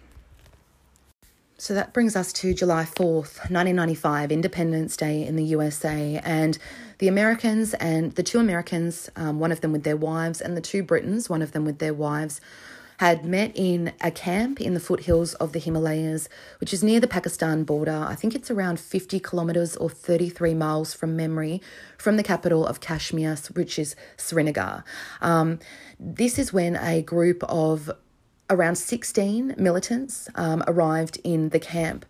So 1.60 1.74
that 1.74 1.92
brings 1.92 2.16
us 2.16 2.32
to 2.34 2.54
July 2.54 2.84
4th, 2.84 3.50
1995, 3.50 4.32
Independence 4.32 4.96
Day 4.96 5.26
in 5.26 5.36
the 5.36 5.44
USA. 5.44 6.22
And 6.24 6.58
the 7.00 7.08
Americans 7.08 7.74
and 7.76 8.14
the 8.14 8.24
two 8.24 8.40
Americans, 8.40 9.10
um, 9.16 9.40
one 9.40 9.52
of 9.52 9.62
them 9.62 9.72
with 9.72 9.84
their 9.84 9.98
wives, 9.98 10.42
and 10.42 10.58
the 10.58 10.62
two 10.62 10.84
Britons, 10.84 11.30
one 11.30 11.42
of 11.42 11.52
them 11.52 11.66
with 11.66 11.80
their 11.80 11.94
wives, 11.94 12.42
had 12.98 13.24
met 13.24 13.52
in 13.54 13.94
a 14.02 14.10
camp 14.10 14.60
in 14.60 14.74
the 14.74 14.80
foothills 14.80 15.36
of 15.36 15.54
the 15.54 15.60
Himalayas, 15.60 16.28
which 16.60 16.74
is 16.74 16.84
near 16.84 17.00
the 17.00 17.08
Pakistan 17.08 17.64
border. 17.64 18.06
I 18.10 18.16
think 18.16 18.34
it's 18.34 18.50
around 18.50 18.80
50 18.80 19.20
kilometres 19.20 19.76
or 19.78 19.90
33 19.90 20.56
miles 20.56 20.96
from 20.96 21.16
memory 21.16 21.62
from 21.98 22.18
the 22.18 22.24
capital 22.24 22.66
of 22.66 22.80
Kashmir, 22.80 23.38
which 23.54 23.78
is 23.78 23.96
Srinagar. 24.18 24.84
Um, 25.22 25.60
this 26.00 26.40
is 26.40 26.52
when 26.52 26.76
a 26.76 27.04
group 27.04 27.44
of 27.44 27.92
around 28.50 28.78
16 28.78 29.56
militants 29.58 30.28
um, 30.36 30.64
arrived 30.68 31.20
in 31.24 31.50
the 31.50 31.60
camp. 31.60 32.06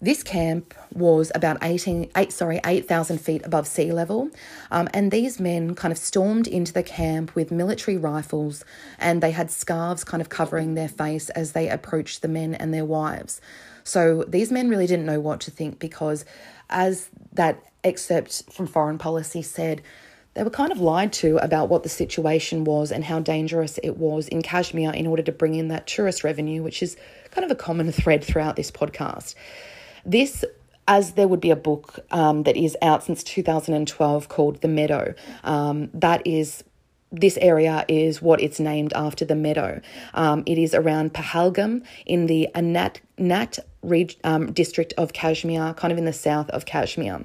This 0.00 0.22
camp 0.22 0.74
was 0.92 1.32
about 1.34 1.58
18, 1.62 2.10
eight, 2.16 2.32
sorry, 2.32 2.60
8,000 2.64 3.18
feet 3.18 3.46
above 3.46 3.66
sea 3.66 3.92
level. 3.92 4.30
Um, 4.70 4.88
and 4.92 5.10
these 5.10 5.40
men 5.40 5.74
kind 5.74 5.90
of 5.90 5.96
stormed 5.96 6.46
into 6.46 6.72
the 6.72 6.82
camp 6.82 7.34
with 7.34 7.50
military 7.50 7.96
rifles 7.96 8.62
and 8.98 9.22
they 9.22 9.30
had 9.30 9.50
scarves 9.50 10.04
kind 10.04 10.20
of 10.20 10.28
covering 10.28 10.74
their 10.74 10.88
face 10.88 11.30
as 11.30 11.52
they 11.52 11.70
approached 11.70 12.20
the 12.20 12.28
men 12.28 12.54
and 12.54 12.74
their 12.74 12.84
wives. 12.84 13.40
So 13.84 14.24
these 14.28 14.52
men 14.52 14.68
really 14.68 14.86
didn't 14.86 15.06
know 15.06 15.20
what 15.20 15.40
to 15.42 15.50
think 15.50 15.78
because, 15.78 16.24
as 16.68 17.08
that 17.32 17.62
excerpt 17.82 18.42
from 18.52 18.66
Foreign 18.66 18.98
Policy 18.98 19.42
said, 19.42 19.80
they 20.34 20.42
were 20.42 20.50
kind 20.50 20.72
of 20.72 20.80
lied 20.80 21.14
to 21.14 21.38
about 21.38 21.70
what 21.70 21.82
the 21.84 21.88
situation 21.88 22.64
was 22.64 22.92
and 22.92 23.02
how 23.02 23.20
dangerous 23.20 23.78
it 23.82 23.96
was 23.96 24.28
in 24.28 24.42
Kashmir 24.42 24.92
in 24.92 25.06
order 25.06 25.22
to 25.22 25.32
bring 25.32 25.54
in 25.54 25.68
that 25.68 25.86
tourist 25.86 26.24
revenue, 26.24 26.62
which 26.62 26.82
is 26.82 26.98
kind 27.30 27.46
of 27.46 27.50
a 27.50 27.54
common 27.54 27.90
thread 27.92 28.22
throughout 28.22 28.56
this 28.56 28.70
podcast. 28.70 29.34
This 30.06 30.44
as 30.88 31.12
there 31.12 31.26
would 31.26 31.40
be 31.40 31.50
a 31.50 31.56
book 31.56 31.98
um, 32.12 32.44
that 32.44 32.56
is 32.56 32.76
out 32.80 33.02
since 33.02 33.24
2012 33.24 34.28
called 34.28 34.60
The 34.60 34.68
Meadow. 34.68 35.14
Um, 35.42 35.90
that 35.92 36.24
is 36.24 36.62
this 37.12 37.36
area 37.38 37.84
is 37.88 38.22
what 38.22 38.40
it's 38.40 38.60
named 38.60 38.92
after 38.94 39.24
the 39.24 39.34
meadow. 39.34 39.80
Um, 40.14 40.42
it 40.46 40.58
is 40.58 40.74
around 40.74 41.14
Pahalgam 41.14 41.84
in 42.04 42.26
the 42.26 42.48
Anat, 42.54 43.00
Nat 43.16 43.58
reg, 43.82 44.16
um, 44.24 44.52
district 44.52 44.92
of 44.98 45.12
Kashmir, 45.12 45.74
kind 45.74 45.92
of 45.92 45.98
in 45.98 46.04
the 46.04 46.12
south 46.12 46.50
of 46.50 46.66
Kashmir. 46.66 47.24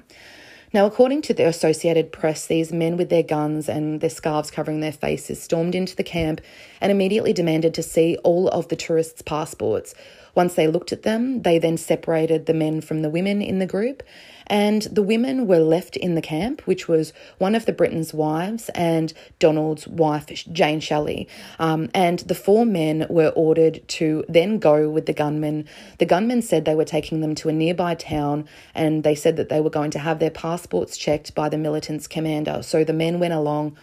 Now, 0.72 0.86
according 0.86 1.20
to 1.22 1.34
the 1.34 1.46
Associated 1.46 2.12
Press, 2.12 2.46
these 2.46 2.72
men 2.72 2.96
with 2.96 3.10
their 3.10 3.22
guns 3.22 3.68
and 3.68 4.00
their 4.00 4.08
scarves 4.08 4.50
covering 4.50 4.80
their 4.80 4.92
faces 4.92 5.42
stormed 5.42 5.74
into 5.74 5.94
the 5.94 6.04
camp 6.04 6.40
and 6.80 6.90
immediately 6.90 7.34
demanded 7.34 7.74
to 7.74 7.82
see 7.82 8.16
all 8.24 8.48
of 8.48 8.68
the 8.68 8.76
tourists' 8.76 9.20
passports. 9.20 9.94
Once 10.34 10.54
they 10.54 10.66
looked 10.66 10.92
at 10.92 11.02
them, 11.02 11.42
they 11.42 11.58
then 11.58 11.76
separated 11.76 12.46
the 12.46 12.54
men 12.54 12.80
from 12.80 13.02
the 13.02 13.10
women 13.10 13.42
in 13.42 13.58
the 13.58 13.66
group 13.66 14.02
and 14.46 14.82
the 14.82 15.02
women 15.02 15.46
were 15.46 15.60
left 15.60 15.96
in 15.96 16.14
the 16.14 16.22
camp, 16.22 16.60
which 16.66 16.88
was 16.88 17.12
one 17.38 17.54
of 17.54 17.66
the 17.66 17.72
Britons' 17.72 18.12
wives 18.12 18.68
and 18.74 19.12
Donald's 19.38 19.86
wife, 19.88 20.26
Jane 20.52 20.80
Schelly. 20.80 21.28
Um, 21.58 21.90
and 21.94 22.20
the 22.20 22.34
four 22.34 22.66
men 22.66 23.06
were 23.08 23.30
ordered 23.30 23.86
to 23.88 24.24
then 24.28 24.58
go 24.58 24.88
with 24.90 25.06
the 25.06 25.12
gunmen. 25.12 25.66
The 25.98 26.06
gunmen 26.06 26.42
said 26.42 26.64
they 26.64 26.74
were 26.74 26.84
taking 26.84 27.20
them 27.20 27.34
to 27.36 27.48
a 27.48 27.52
nearby 27.52 27.94
town 27.94 28.46
and 28.74 29.04
they 29.04 29.14
said 29.14 29.36
that 29.36 29.48
they 29.48 29.60
were 29.60 29.70
going 29.70 29.90
to 29.92 29.98
have 29.98 30.18
their 30.18 30.30
passports 30.30 30.96
checked 30.96 31.34
by 31.34 31.48
the 31.48 31.58
militants' 31.58 32.06
commander. 32.06 32.62
So 32.62 32.84
the 32.84 32.92
men 32.92 33.20
went 33.20 33.34
along, 33.34 33.76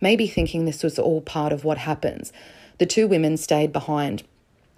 maybe 0.00 0.26
thinking 0.26 0.64
this 0.64 0.82
was 0.82 0.98
all 0.98 1.20
part 1.20 1.52
of 1.52 1.64
what 1.64 1.78
happens. 1.78 2.32
The 2.78 2.86
two 2.86 3.06
women 3.06 3.36
stayed 3.36 3.72
behind. 3.72 4.24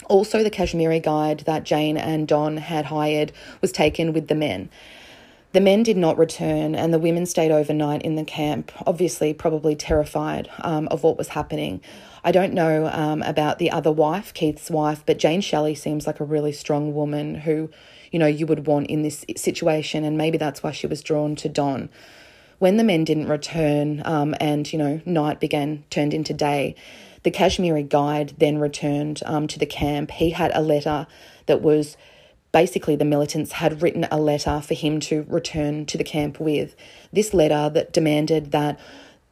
Also, 0.04 0.42
the 0.42 0.50
Kashmiri 0.50 1.00
guide 1.00 1.40
that 1.40 1.64
Jane 1.64 1.96
and 1.96 2.28
Don 2.28 2.58
had 2.58 2.86
hired 2.86 3.32
was 3.60 3.72
taken 3.72 4.12
with 4.12 4.28
the 4.28 4.34
men. 4.34 4.68
The 5.52 5.60
men 5.60 5.82
did 5.82 5.96
not 5.96 6.18
return, 6.18 6.74
and 6.74 6.92
the 6.92 6.98
women 6.98 7.24
stayed 7.24 7.50
overnight 7.50 8.02
in 8.02 8.14
the 8.14 8.24
camp, 8.24 8.70
obviously, 8.86 9.32
probably 9.32 9.74
terrified 9.74 10.50
um, 10.60 10.86
of 10.88 11.02
what 11.02 11.16
was 11.16 11.28
happening. 11.28 11.80
I 12.22 12.30
don't 12.30 12.52
know 12.52 12.90
um, 12.92 13.22
about 13.22 13.58
the 13.58 13.70
other 13.70 13.90
wife, 13.90 14.34
Keith's 14.34 14.70
wife, 14.70 15.02
but 15.06 15.18
Jane 15.18 15.40
Schelly 15.40 15.74
seems 15.74 16.06
like 16.06 16.20
a 16.20 16.24
really 16.24 16.52
strong 16.52 16.94
woman 16.94 17.36
who, 17.36 17.70
you 18.12 18.18
know, 18.18 18.26
you 18.26 18.46
would 18.46 18.66
want 18.66 18.88
in 18.88 19.02
this 19.02 19.24
situation, 19.36 20.04
and 20.04 20.18
maybe 20.18 20.36
that's 20.36 20.62
why 20.62 20.72
she 20.72 20.86
was 20.86 21.02
drawn 21.02 21.36
to 21.36 21.48
Don. 21.48 21.88
When 22.58 22.76
the 22.76 22.84
men 22.84 23.04
didn't 23.04 23.28
return 23.28 24.02
um, 24.04 24.34
and, 24.40 24.70
you 24.70 24.78
know, 24.78 25.00
night 25.06 25.40
began, 25.40 25.84
turned 25.88 26.12
into 26.12 26.34
day, 26.34 26.74
the 27.26 27.30
Kashmiri 27.32 27.82
guide 27.82 28.34
then 28.38 28.58
returned 28.58 29.20
um, 29.26 29.48
to 29.48 29.58
the 29.58 29.66
camp. 29.66 30.12
He 30.12 30.30
had 30.30 30.52
a 30.54 30.60
letter 30.62 31.08
that 31.46 31.60
was 31.60 31.96
basically 32.52 32.94
the 32.94 33.04
militants 33.04 33.50
had 33.50 33.82
written 33.82 34.06
a 34.12 34.16
letter 34.16 34.60
for 34.60 34.74
him 34.74 35.00
to 35.00 35.26
return 35.28 35.86
to 35.86 35.98
the 35.98 36.04
camp 36.04 36.38
with. 36.38 36.76
This 37.12 37.34
letter 37.34 37.68
that 37.70 37.92
demanded 37.92 38.52
that 38.52 38.78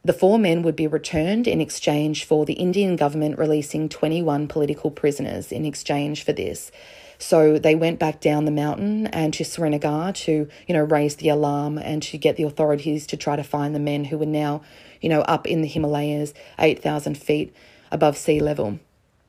the 0.03 0.11
four 0.11 0.37
men 0.37 0.61
would 0.61 0.75
be 0.75 0.87
returned 0.87 1.47
in 1.47 1.61
exchange 1.61 2.25
for 2.25 2.45
the 2.45 2.55
Indian 2.55 2.97
government 2.97 3.39
releasing 3.39 3.87
21 3.87 4.49
political 4.49 4.91
prisoners 4.91 5.53
in 5.53 5.63
exchange 5.63 6.25
for 6.25 6.33
this. 6.33 6.73
So 7.17 7.57
they 7.57 7.75
went 7.75 7.97
back 7.97 8.19
down 8.19 8.43
the 8.43 8.51
mountain 8.51 9.07
and 9.07 9.33
to 9.35 9.45
Srinagar 9.45 10.11
to, 10.11 10.49
you 10.67 10.73
know, 10.73 10.83
raise 10.83 11.15
the 11.15 11.29
alarm 11.29 11.77
and 11.77 12.03
to 12.03 12.17
get 12.17 12.35
the 12.35 12.43
authorities 12.43 13.07
to 13.07 13.15
try 13.15 13.37
to 13.37 13.43
find 13.43 13.73
the 13.73 13.79
men 13.79 14.03
who 14.03 14.17
were 14.17 14.25
now, 14.25 14.63
you 14.99 15.07
know, 15.07 15.21
up 15.21 15.47
in 15.47 15.61
the 15.61 15.67
Himalayas, 15.69 16.33
8,000 16.59 17.17
feet 17.17 17.55
above 17.91 18.17
sea 18.17 18.39
level. 18.39 18.79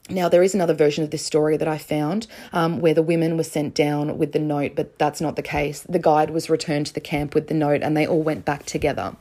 Now, 0.09 0.29
there 0.29 0.43
is 0.43 0.55
another 0.55 0.75
version 0.75 1.03
of 1.03 1.11
this 1.11 1.25
story 1.25 1.57
that 1.57 1.67
I 1.67 1.79
found 1.79 2.29
um, 2.53 2.81
where 2.81 2.95
the 2.95 3.03
women 3.03 3.37
were 3.37 3.43
sent 3.43 3.75
down 3.75 4.19
with 4.19 4.33
the 4.33 4.39
note, 4.39 4.77
but 4.77 4.99
that's 4.99 5.21
not 5.21 5.35
the 5.35 5.43
case. 5.43 5.81
The 5.89 5.99
guide 5.99 6.31
was 6.31 6.49
returned 6.49 6.87
to 6.87 6.95
the 6.95 7.01
camp 7.01 7.35
with 7.35 7.49
the 7.49 7.55
note 7.55 7.83
and 7.83 7.97
they 7.97 8.07
all 8.07 8.23
went 8.23 8.45
back 8.45 8.65
together. 8.67 9.17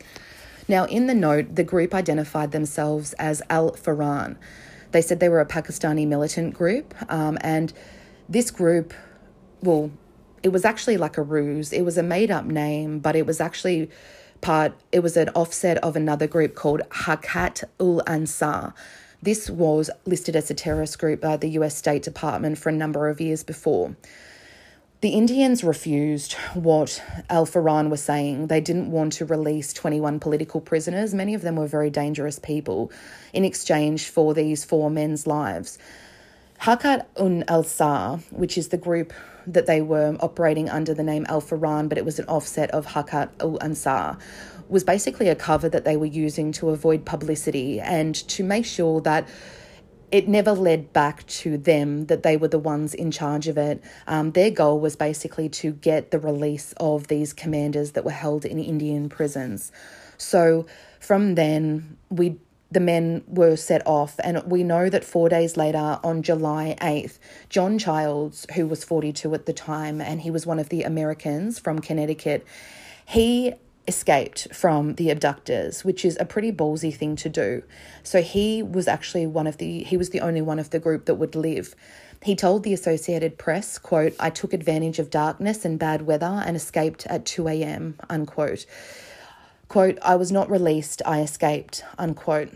Now, 0.68 0.86
in 0.86 1.08
the 1.08 1.16
note, 1.16 1.56
the 1.56 1.64
group 1.64 1.96
identified 1.96 2.52
themselves 2.52 3.14
as 3.14 3.42
Al 3.50 3.72
Faran. 3.72 4.38
They 4.92 5.02
said 5.02 5.20
they 5.20 5.30
were 5.30 5.42
a 5.42 5.46
Pakistani 5.46 6.08
militant 6.08 6.54
group, 6.54 6.96
um, 7.12 7.38
and 7.42 7.74
this 8.30 8.50
group, 8.50 8.94
well, 9.62 9.92
it 10.42 10.50
was 10.50 10.66
actually 10.66 10.98
like 10.98 11.18
a 11.18 11.22
ruse. 11.22 11.74
It 11.74 11.82
was 11.82 11.98
a 11.98 12.04
made 12.04 12.32
up 12.32 12.46
name, 12.46 13.00
but 13.00 13.16
it 13.16 13.26
was 13.26 13.42
actually 13.42 13.90
part, 14.42 14.74
it 14.92 15.00
was 15.00 15.18
an 15.18 15.30
offset 15.30 15.78
of 15.80 15.96
another 15.96 16.28
group 16.28 16.56
called 16.56 16.82
Harkat 16.92 17.64
ul 17.80 18.02
Ansar 18.08 18.74
this 19.26 19.50
was 19.50 19.90
listed 20.06 20.36
as 20.36 20.50
a 20.52 20.54
terrorist 20.54 21.00
group 21.00 21.20
by 21.20 21.36
the 21.36 21.50
US 21.60 21.76
State 21.76 22.04
Department 22.04 22.58
for 22.58 22.70
a 22.70 22.72
number 22.72 23.10
of 23.10 23.20
years 23.20 23.44
before. 23.44 23.96
The 25.02 25.10
Indians 25.10 25.64
refused 25.64 26.34
what 26.54 27.04
Al 27.30 27.46
Faran 27.46 27.90
was 27.90 28.02
saying. 28.02 28.48
They 28.48 28.62
didn't 28.62 28.90
want 28.90 29.14
to 29.14 29.26
release 29.26 29.74
21 29.74 30.20
political 30.20 30.62
prisoners. 30.62 31.14
Many 31.14 31.34
of 31.34 31.42
them 31.42 31.56
were 31.58 31.68
very 31.68 31.90
dangerous 31.90 32.40
people 32.40 32.92
in 33.34 33.44
exchange 33.44 34.08
for 34.10 34.34
these 34.34 34.64
four 34.64 34.90
men's 34.90 35.28
lives. 35.28 35.78
Harkat 36.62 37.06
un 37.18 37.44
Ansar, 37.48 38.20
which 38.30 38.58
is 38.58 38.70
the 38.70 38.78
group 38.78 39.12
that 39.48 39.66
they 39.66 39.82
were 39.82 40.18
operating 40.22 40.70
under 40.70 40.94
the 40.94 41.04
name 41.04 41.26
Al 41.30 41.42
Faran, 41.42 41.88
but 41.88 41.98
it 41.98 42.06
was 42.06 42.20
an 42.20 42.26
offset 42.26 42.72
of 42.72 42.88
Harkat 42.88 43.30
ul 43.40 43.62
Ansar, 43.62 44.18
was 44.70 44.84
basically 44.84 45.30
a 45.30 45.36
cover 45.36 45.70
that 45.70 45.86
they 45.86 45.98
were 45.98 46.06
using 46.06 46.52
to 46.54 46.70
avoid 46.70 47.06
publicity 47.06 47.80
and 47.80 48.16
to 48.16 48.44
make 48.44 48.66
sure 48.66 49.02
that 49.02 49.28
it 50.12 50.28
never 50.28 50.52
led 50.52 50.94
back 50.94 51.26
to 51.28 51.58
them 51.58 52.06
that 52.06 52.24
they 52.24 52.38
were 52.38 52.48
the 52.48 52.60
ones 52.60 52.94
in 52.94 53.12
charge 53.12 53.48
of 53.48 53.58
it. 53.58 53.84
Um, 54.08 54.32
their 54.32 54.52
goal 54.52 54.80
was 54.80 54.96
basically 54.96 55.50
to 55.50 55.72
get 55.74 56.12
the 56.12 56.20
release 56.20 56.74
of 56.78 57.08
these 57.08 57.34
commanders 57.34 57.92
that 57.94 58.06
were 58.06 58.12
held 58.12 58.46
in 58.46 58.60
Indian 58.60 59.10
prisons. 59.10 59.72
So 60.18 60.66
from 61.00 61.36
then, 61.36 61.98
we 62.10 62.38
the 62.72 62.80
men 62.80 63.24
were 63.28 63.56
set 63.56 63.86
off, 63.86 64.20
and 64.24 64.44
we 64.44 64.64
know 64.64 64.90
that 64.90 65.04
four 65.04 65.30
days 65.30 65.56
later, 65.56 66.00
on 66.04 66.24
July 66.24 66.76
8th, 66.82 67.20
John 67.48 67.78
Childs, 67.78 68.46
who 68.56 68.68
was 68.68 68.84
42 68.84 69.34
at 69.34 69.46
the 69.46 69.54
time, 69.54 70.02
and 70.02 70.20
he 70.20 70.32
was 70.32 70.46
one 70.46 70.60
of 70.60 70.70
the 70.70 70.84
Americans 70.84 71.60
from 71.60 71.80
Connecticut, 71.80 72.46
he 73.06 73.54
escaped 73.88 74.54
from 74.54 74.96
the 74.96 75.10
abductors, 75.10 75.84
which 75.84 76.04
is 76.04 76.18
a 76.20 76.26
pretty 76.26 76.52
ballsy 76.52 76.94
thing 76.94 77.16
to 77.18 77.30
do. 77.30 77.64
So 78.04 78.22
he 78.22 78.64
was 78.64 78.88
actually 78.88 79.28
one 79.28 79.48
of 79.48 79.58
the 79.58 79.84
he 79.84 79.98
was 79.98 80.10
the 80.10 80.22
only 80.22 80.42
one 80.42 80.60
of 80.60 80.70
the 80.72 80.80
group 80.80 81.06
that 81.06 81.16
would 81.16 81.36
live. 81.36 81.76
He 82.24 82.36
told 82.36 82.64
the 82.64 82.74
Associated 82.74 83.38
Press, 83.38 83.78
quote, 83.78 84.16
I 84.20 84.32
took 84.32 84.52
advantage 84.52 84.98
of 84.98 85.12
darkness 85.12 85.64
and 85.64 85.78
bad 85.78 86.08
weather 86.08 86.42
and 86.46 86.56
escaped 86.56 87.06
at 87.06 87.24
2 87.24 87.48
a.m., 87.50 88.00
unquote. 88.10 88.66
Quote, 89.68 90.00
I 90.02 90.16
was 90.16 90.32
not 90.32 90.50
released, 90.50 91.04
I 91.06 91.22
escaped, 91.22 91.84
unquote. 92.00 92.50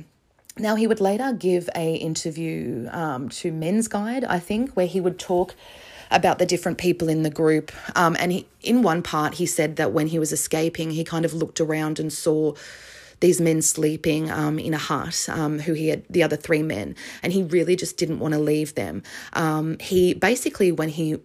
Now, 0.58 0.76
he 0.76 0.88
would 0.88 1.00
later 1.00 1.34
give 1.34 1.70
a 1.76 1.96
interview 1.96 2.88
um, 2.92 3.30
to 3.30 3.52
Men's 3.52 3.88
Guide, 3.88 4.26
I 4.26 4.40
think, 4.40 4.72
where 4.72 4.88
he 4.88 5.00
would 5.00 5.20
talk 5.20 5.54
about 6.12 6.40
the 6.40 6.46
different 6.46 6.78
people 6.78 7.10
in 7.10 7.24
the 7.24 7.30
group. 7.30 7.72
Um, 7.96 8.16
and 8.20 8.32
he, 8.32 8.48
in 8.62 8.82
one 8.82 9.02
part, 9.02 9.36
he 9.36 9.46
said 9.46 9.76
that 9.78 9.92
when 9.92 10.08
he 10.08 10.20
was 10.20 10.32
escaping, 10.32 10.92
he 10.92 11.04
kind 11.04 11.26
of 11.26 11.34
looked 11.34 11.62
around 11.62 12.00
and 12.00 12.12
saw 12.12 12.54
these 13.20 13.42
men 13.42 13.62
sleeping 13.62 14.32
um, 14.32 14.58
in 14.60 14.74
a 14.74 14.78
hut, 14.78 15.28
um, 15.30 15.60
who 15.60 15.74
he 15.74 15.90
had 15.90 16.04
the 16.10 16.24
other 16.24 16.38
three 16.38 16.64
men, 16.64 16.96
and 17.22 17.34
he 17.34 17.44
really 17.44 17.76
just 17.76 17.98
didn't 17.98 18.20
want 18.20 18.34
to 18.34 18.40
leave 18.40 18.76
them. 18.76 19.04
Um, 19.34 19.78
he 19.80 20.14
basically, 20.14 20.72
when 20.72 20.90
he 20.90 21.18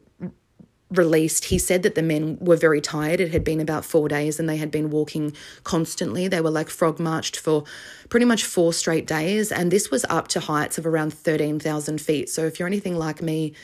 released, 0.90 1.46
he 1.46 1.58
said 1.58 1.82
that 1.82 1.94
the 1.94 2.02
men 2.02 2.38
were 2.40 2.56
very 2.56 2.80
tired. 2.80 3.20
It 3.20 3.32
had 3.32 3.44
been 3.44 3.60
about 3.60 3.84
four 3.84 4.08
days 4.08 4.38
and 4.38 4.48
they 4.48 4.56
had 4.56 4.70
been 4.70 4.90
walking 4.90 5.34
constantly. 5.64 6.28
They 6.28 6.40
were 6.40 6.50
like 6.50 6.68
frog 6.68 6.98
marched 6.98 7.36
for 7.36 7.64
pretty 8.08 8.26
much 8.26 8.44
four 8.44 8.72
straight 8.72 9.06
days. 9.06 9.50
And 9.50 9.70
this 9.70 9.90
was 9.90 10.04
up 10.08 10.28
to 10.28 10.40
heights 10.40 10.78
of 10.78 10.86
around 10.86 11.12
13,000 11.12 12.00
feet. 12.00 12.28
So 12.28 12.44
if 12.44 12.58
you're 12.58 12.68
anything 12.68 12.96
like 12.96 13.22
me 13.22 13.54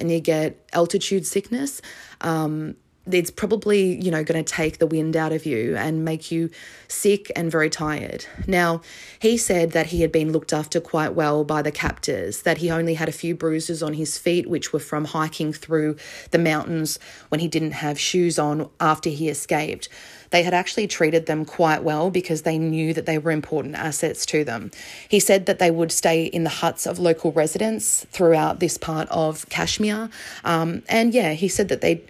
and 0.00 0.10
you 0.10 0.20
get 0.20 0.68
altitude 0.72 1.26
sickness, 1.26 1.80
um, 2.22 2.76
it's 3.10 3.30
probably, 3.30 4.00
you 4.00 4.10
know, 4.10 4.22
going 4.22 4.42
to 4.44 4.52
take 4.52 4.78
the 4.78 4.86
wind 4.86 5.16
out 5.16 5.32
of 5.32 5.46
you 5.46 5.76
and 5.76 6.04
make 6.04 6.30
you 6.30 6.50
sick 6.86 7.32
and 7.34 7.50
very 7.50 7.70
tired. 7.70 8.26
Now, 8.46 8.82
he 9.18 9.36
said 9.36 9.72
that 9.72 9.86
he 9.86 10.02
had 10.02 10.12
been 10.12 10.32
looked 10.32 10.52
after 10.52 10.80
quite 10.80 11.14
well 11.14 11.42
by 11.44 11.62
the 11.62 11.72
captors, 11.72 12.42
that 12.42 12.58
he 12.58 12.70
only 12.70 12.94
had 12.94 13.08
a 13.08 13.12
few 13.12 13.34
bruises 13.34 13.82
on 13.82 13.94
his 13.94 14.18
feet, 14.18 14.48
which 14.48 14.72
were 14.72 14.80
from 14.80 15.06
hiking 15.06 15.52
through 15.52 15.96
the 16.30 16.38
mountains 16.38 16.98
when 17.30 17.40
he 17.40 17.48
didn't 17.48 17.72
have 17.72 17.98
shoes 17.98 18.38
on 18.38 18.68
after 18.80 19.08
he 19.08 19.28
escaped. 19.28 19.88
They 20.30 20.42
had 20.42 20.54
actually 20.54 20.86
treated 20.86 21.26
them 21.26 21.44
quite 21.44 21.82
well 21.82 22.10
because 22.10 22.42
they 22.42 22.58
knew 22.58 22.94
that 22.94 23.06
they 23.06 23.18
were 23.18 23.32
important 23.32 23.74
assets 23.74 24.24
to 24.26 24.44
them. 24.44 24.70
He 25.08 25.18
said 25.18 25.46
that 25.46 25.58
they 25.58 25.70
would 25.70 25.90
stay 25.90 26.24
in 26.24 26.44
the 26.44 26.50
huts 26.50 26.86
of 26.86 26.98
local 26.98 27.32
residents 27.32 28.06
throughout 28.12 28.60
this 28.60 28.78
part 28.78 29.08
of 29.08 29.48
Kashmir. 29.48 30.08
Um, 30.44 30.82
and 30.88 31.12
yeah, 31.12 31.32
he 31.32 31.48
said 31.48 31.68
that 31.68 31.80
they 31.80 32.04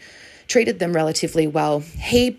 treated 0.50 0.80
them 0.80 0.92
relatively 0.92 1.47
well. 1.47 1.78
He, 1.78 2.38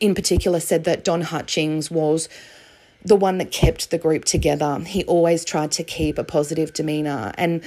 in 0.00 0.14
particular, 0.14 0.58
said 0.58 0.82
that 0.84 1.04
Don 1.04 1.20
Hutchings 1.22 1.88
was 1.88 2.28
the 3.04 3.14
one 3.14 3.38
that 3.38 3.52
kept 3.52 3.90
the 3.90 3.98
group 3.98 4.24
together. 4.24 4.80
He 4.80 5.04
always 5.04 5.44
tried 5.44 5.70
to 5.72 5.84
keep 5.84 6.18
a 6.18 6.24
positive 6.24 6.72
demeanor. 6.72 7.32
And 7.38 7.62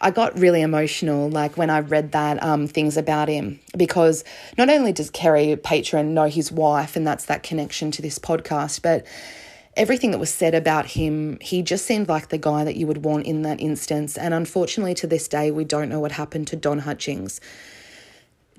I 0.00 0.10
got 0.10 0.36
really 0.36 0.60
emotional, 0.60 1.30
like 1.30 1.56
when 1.56 1.70
I 1.70 1.80
read 1.80 2.12
that 2.12 2.42
um, 2.42 2.66
things 2.66 2.96
about 2.96 3.28
him, 3.28 3.60
because 3.76 4.24
not 4.56 4.70
only 4.70 4.92
does 4.92 5.08
Kerry 5.08 5.54
Patron 5.56 6.14
know 6.14 6.24
his 6.24 6.50
wife, 6.50 6.96
and 6.96 7.06
that's 7.06 7.26
that 7.26 7.44
connection 7.44 7.92
to 7.92 8.02
this 8.02 8.18
podcast, 8.18 8.82
but 8.82 9.06
everything 9.76 10.10
that 10.10 10.18
was 10.18 10.34
said 10.34 10.54
about 10.54 10.86
him, 10.86 11.38
he 11.40 11.62
just 11.62 11.86
seemed 11.86 12.08
like 12.08 12.30
the 12.30 12.38
guy 12.38 12.64
that 12.64 12.74
you 12.74 12.88
would 12.88 13.04
want 13.04 13.26
in 13.26 13.42
that 13.42 13.60
instance. 13.60 14.18
And 14.18 14.34
unfortunately, 14.34 14.94
to 14.94 15.06
this 15.06 15.28
day, 15.28 15.52
we 15.52 15.64
don't 15.64 15.88
know 15.88 16.00
what 16.00 16.12
happened 16.12 16.48
to 16.48 16.56
Don 16.56 16.80
Hutchings. 16.80 17.40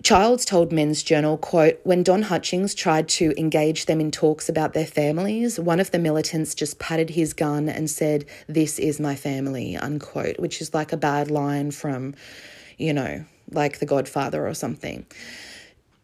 Childs 0.03 0.45
told 0.45 0.71
Men's 0.71 1.03
Journal, 1.03 1.37
quote, 1.37 1.79
when 1.83 2.03
Don 2.03 2.23
Hutchings 2.23 2.73
tried 2.73 3.09
to 3.09 3.33
engage 3.37 3.85
them 3.85 3.99
in 3.99 4.11
talks 4.11 4.47
about 4.47 4.73
their 4.73 4.85
families, 4.85 5.59
one 5.59 5.79
of 5.79 5.91
the 5.91 5.99
militants 5.99 6.55
just 6.55 6.79
patted 6.79 7.11
his 7.11 7.33
gun 7.33 7.67
and 7.67 7.89
said, 7.89 8.25
this 8.47 8.79
is 8.79 8.99
my 8.99 9.15
family, 9.15 9.75
unquote, 9.75 10.39
which 10.39 10.61
is 10.61 10.73
like 10.73 10.93
a 10.93 10.97
bad 10.97 11.29
line 11.29 11.71
from, 11.71 12.15
you 12.77 12.93
know, 12.93 13.25
like 13.51 13.79
The 13.79 13.85
Godfather 13.85 14.47
or 14.47 14.53
something. 14.53 15.05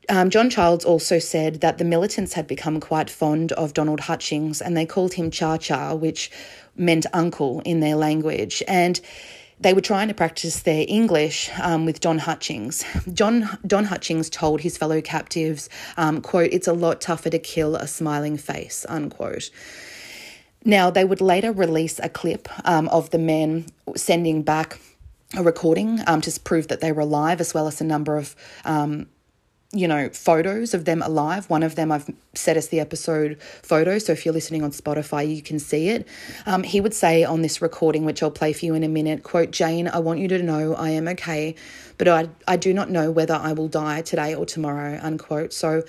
Um, 0.09 0.29
John 0.29 0.49
Childs 0.49 0.85
also 0.85 1.17
said 1.17 1.61
that 1.61 1.77
the 1.77 1.85
militants 1.85 2.33
had 2.33 2.47
become 2.47 2.79
quite 2.79 3.09
fond 3.09 3.53
of 3.53 3.73
Donald 3.73 4.01
Hutchings 4.01 4.61
and 4.61 4.75
they 4.75 4.85
called 4.85 5.13
him 5.13 5.31
Cha 5.31 5.57
Cha, 5.57 5.95
which 5.95 6.29
meant 6.75 7.05
uncle 7.13 7.61
in 7.65 7.79
their 7.79 7.95
language. 7.95 8.61
And 8.67 8.99
they 9.59 9.73
were 9.73 9.81
trying 9.81 10.07
to 10.07 10.13
practice 10.13 10.61
their 10.61 10.85
English 10.87 11.49
um, 11.61 11.85
with 11.85 11.99
Don 11.99 12.19
Hutchings. 12.19 12.83
John 13.13 13.57
Don 13.65 13.85
Hutchings 13.85 14.29
told 14.29 14.61
his 14.61 14.77
fellow 14.77 15.01
captives, 15.01 15.69
um, 15.97 16.21
"quote 16.21 16.49
It's 16.51 16.67
a 16.67 16.73
lot 16.73 17.01
tougher 17.01 17.29
to 17.29 17.39
kill 17.39 17.75
a 17.75 17.87
smiling 17.87 18.37
face." 18.37 18.85
Unquote. 18.89 19.49
Now 20.63 20.89
they 20.89 21.05
would 21.05 21.21
later 21.21 21.51
release 21.51 21.99
a 21.99 22.09
clip 22.09 22.49
um, 22.67 22.89
of 22.89 23.11
the 23.11 23.19
men 23.19 23.67
sending 23.95 24.41
back 24.41 24.79
a 25.37 25.43
recording 25.43 25.99
um, 26.07 26.21
to 26.21 26.39
prove 26.39 26.67
that 26.67 26.81
they 26.81 26.91
were 26.91 27.01
alive, 27.01 27.39
as 27.39 27.53
well 27.53 27.67
as 27.67 27.81
a 27.81 27.83
number 27.83 28.17
of 28.17 28.35
um, 28.63 29.07
you 29.75 29.87
know, 29.87 30.09
photos 30.09 30.73
of 30.73 30.85
them 30.85 31.01
alive. 31.01 31.49
One 31.49 31.61
of 31.61 31.75
them 31.75 31.91
I've 31.91 32.09
set 32.33 32.55
as 32.55 32.69
the 32.69 32.79
episode 32.79 33.41
photo. 33.41 33.99
So 33.99 34.13
if 34.13 34.25
you're 34.25 34.33
listening 34.33 34.63
on 34.63 34.71
Spotify, 34.71 35.35
you 35.35 35.41
can 35.41 35.59
see 35.59 35.89
it. 35.89 36.07
Um, 36.45 36.63
he 36.63 36.79
would 36.79 36.93
say 36.93 37.23
on 37.25 37.41
this 37.41 37.61
recording, 37.61 38.05
which 38.05 38.23
I'll 38.23 38.31
play 38.31 38.53
for 38.53 38.65
you 38.65 38.73
in 38.73 38.83
a 38.83 38.87
minute, 38.87 39.23
quote, 39.23 39.51
Jane, 39.51 39.87
I 39.87 39.99
want 39.99 40.19
you 40.19 40.29
to 40.29 40.41
know 40.41 40.75
I 40.75 40.91
am 40.91 41.07
okay, 41.09 41.55
but 41.97 42.07
I, 42.07 42.29
I 42.47 42.55
do 42.55 42.73
not 42.73 42.89
know 42.89 43.11
whether 43.11 43.35
I 43.35 43.51
will 43.51 43.67
die 43.67 44.01
today 44.01 44.33
or 44.33 44.45
tomorrow, 44.45 44.97
unquote. 45.01 45.51
So 45.51 45.83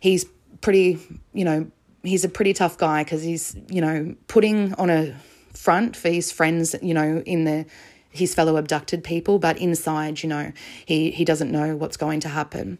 he's 0.00 0.24
pretty, 0.62 0.98
you 1.34 1.44
know, 1.44 1.70
he's 2.02 2.24
a 2.24 2.28
pretty 2.28 2.54
tough 2.54 2.78
guy 2.78 3.04
because 3.04 3.22
he's, 3.22 3.54
you 3.68 3.82
know, 3.82 4.14
putting 4.26 4.74
on 4.74 4.88
a 4.88 5.14
front 5.52 5.96
for 5.96 6.08
his 6.08 6.32
friends, 6.32 6.74
you 6.82 6.94
know, 6.94 7.22
in 7.26 7.44
the 7.44 7.66
his 8.12 8.34
fellow 8.34 8.56
abducted 8.56 9.02
people, 9.02 9.38
but 9.38 9.58
inside, 9.58 10.22
you 10.22 10.28
know, 10.28 10.52
he, 10.86 11.10
he 11.10 11.24
doesn't 11.24 11.50
know 11.50 11.76
what's 11.76 11.96
going 11.96 12.20
to 12.20 12.28
happen. 12.28 12.78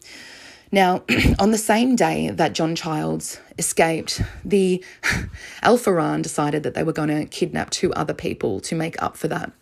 Now, 0.70 1.02
on 1.38 1.50
the 1.50 1.58
same 1.58 1.96
day 1.96 2.30
that 2.30 2.54
John 2.54 2.74
Childs 2.74 3.40
escaped, 3.58 4.22
the 4.44 4.84
Al 5.62 5.78
Faran 5.78 6.22
decided 6.22 6.62
that 6.62 6.74
they 6.74 6.82
were 6.82 6.92
going 6.92 7.08
to 7.08 7.26
kidnap 7.26 7.70
two 7.70 7.92
other 7.92 8.14
people 8.14 8.60
to 8.60 8.74
make 8.74 9.00
up 9.02 9.16
for 9.16 9.28
that. 9.28 9.52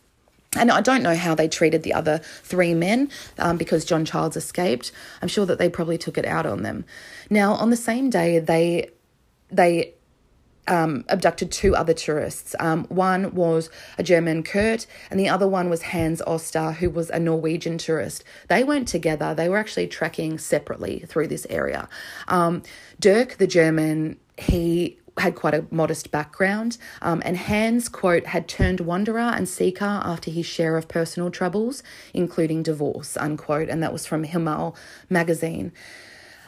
And 0.56 0.70
I 0.70 0.80
don't 0.80 1.02
know 1.02 1.14
how 1.14 1.34
they 1.34 1.46
treated 1.46 1.84
the 1.84 1.92
other 1.92 2.18
three 2.42 2.74
men 2.74 3.10
um, 3.38 3.56
because 3.56 3.84
John 3.84 4.04
Childs 4.04 4.36
escaped. 4.36 4.90
I'm 5.22 5.28
sure 5.28 5.46
that 5.46 5.58
they 5.58 5.68
probably 5.68 5.96
took 5.96 6.18
it 6.18 6.24
out 6.24 6.44
on 6.44 6.62
them. 6.62 6.84
Now, 7.28 7.52
on 7.54 7.70
the 7.70 7.76
same 7.76 8.10
day, 8.10 8.40
they 8.40 8.90
they 9.52 9.94
um, 10.70 11.04
abducted 11.08 11.50
two 11.50 11.74
other 11.76 11.92
tourists. 11.92 12.54
Um, 12.60 12.84
one 12.84 13.34
was 13.34 13.68
a 13.98 14.02
German 14.02 14.42
Kurt, 14.42 14.86
and 15.10 15.20
the 15.20 15.28
other 15.28 15.48
one 15.48 15.68
was 15.68 15.82
Hans 15.82 16.22
Oster, 16.22 16.72
who 16.72 16.88
was 16.88 17.10
a 17.10 17.18
Norwegian 17.18 17.76
tourist. 17.76 18.24
They 18.48 18.64
weren't 18.64 18.88
together, 18.88 19.34
they 19.34 19.48
were 19.48 19.58
actually 19.58 19.88
trekking 19.88 20.38
separately 20.38 21.04
through 21.06 21.26
this 21.26 21.46
area. 21.50 21.88
Um, 22.28 22.62
Dirk, 22.98 23.36
the 23.36 23.48
German, 23.48 24.18
he 24.38 24.96
had 25.18 25.34
quite 25.34 25.54
a 25.54 25.66
modest 25.70 26.12
background, 26.12 26.78
um, 27.02 27.20
and 27.24 27.36
Hans, 27.36 27.88
quote, 27.88 28.26
had 28.26 28.46
turned 28.48 28.80
wanderer 28.80 29.18
and 29.18 29.48
seeker 29.48 29.84
after 29.84 30.30
his 30.30 30.46
share 30.46 30.76
of 30.76 30.86
personal 30.86 31.30
troubles, 31.30 31.82
including 32.14 32.62
divorce, 32.62 33.16
unquote, 33.16 33.68
and 33.68 33.82
that 33.82 33.92
was 33.92 34.06
from 34.06 34.24
Himal 34.24 34.76
magazine. 35.10 35.72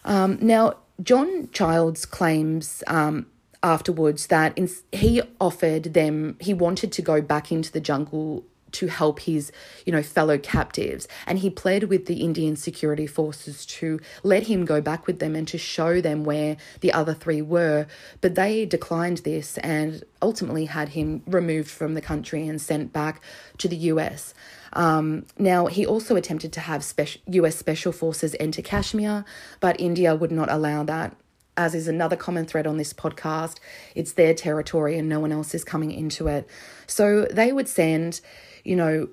Um, 0.05 0.39
now, 0.41 0.77
John 1.03 1.49
Childs 1.53 2.07
claims 2.07 2.85
um, 2.87 3.27
afterwards 3.63 4.27
that 4.29 4.57
in, 4.57 4.69
he 4.91 5.23
offered 5.41 5.95
them, 5.95 6.37
he 6.41 6.55
wanted 6.55 6.93
to 6.93 7.03
go 7.03 7.21
back 7.21 7.53
into 7.53 7.71
the 7.71 7.81
jungle 7.81 8.45
to 8.73 8.87
help 8.89 9.21
his, 9.21 9.53
you 9.85 9.93
know, 9.93 10.03
fellow 10.03 10.39
captives. 10.39 11.07
And 11.27 11.39
he 11.39 11.51
pled 11.51 11.85
with 11.85 12.07
the 12.07 12.23
Indian 12.23 12.57
security 12.57 13.07
forces 13.07 13.65
to 13.67 14.01
let 14.23 14.47
him 14.47 14.65
go 14.65 14.81
back 14.81 15.07
with 15.07 15.19
them 15.19 15.37
and 15.37 15.47
to 15.49 15.59
show 15.59 16.01
them 16.01 16.25
where 16.25 16.57
the 16.81 16.93
other 16.93 17.15
three 17.15 17.43
were. 17.43 17.87
But 18.21 18.35
they 18.35 18.67
declined 18.67 19.19
this 19.19 19.59
and 19.59 20.03
ultimately 20.21 20.67
had 20.67 20.91
him 20.91 21.23
removed 21.27 21.71
from 21.71 21.95
the 21.95 22.01
country 22.01 22.47
and 22.49 22.61
sent 22.61 22.93
back 22.93 23.23
to 23.59 23.69
the 23.69 23.77
US. 23.77 24.35
Um, 24.73 25.27
now, 25.39 25.67
he 25.67 25.85
also 25.85 26.17
attempted 26.17 26.53
to 26.55 26.61
have 26.61 26.83
special, 26.83 27.21
US 27.27 27.57
special 27.57 27.93
forces 27.93 28.35
enter 28.41 28.63
Kashmir, 28.63 29.25
but 29.61 29.79
India 29.79 30.15
would 30.15 30.33
not 30.33 30.51
allow 30.51 30.83
that. 30.85 31.15
As 31.57 31.75
is 31.75 31.87
another 31.87 32.17
common 32.17 32.47
thread 32.47 32.67
on 32.67 32.79
this 32.79 32.93
podcast, 32.93 33.57
it's 33.95 34.13
their 34.13 34.33
territory 34.35 34.99
and 34.99 35.09
no 35.09 35.21
one 35.21 35.33
else 35.33 35.55
is 35.55 35.65
coming 35.65 35.91
into 35.91 36.27
it. 36.29 36.49
So 36.87 37.27
they 37.27 37.53
would 37.53 37.69
send, 37.69 38.21
you 38.65 38.77
know, 38.77 39.09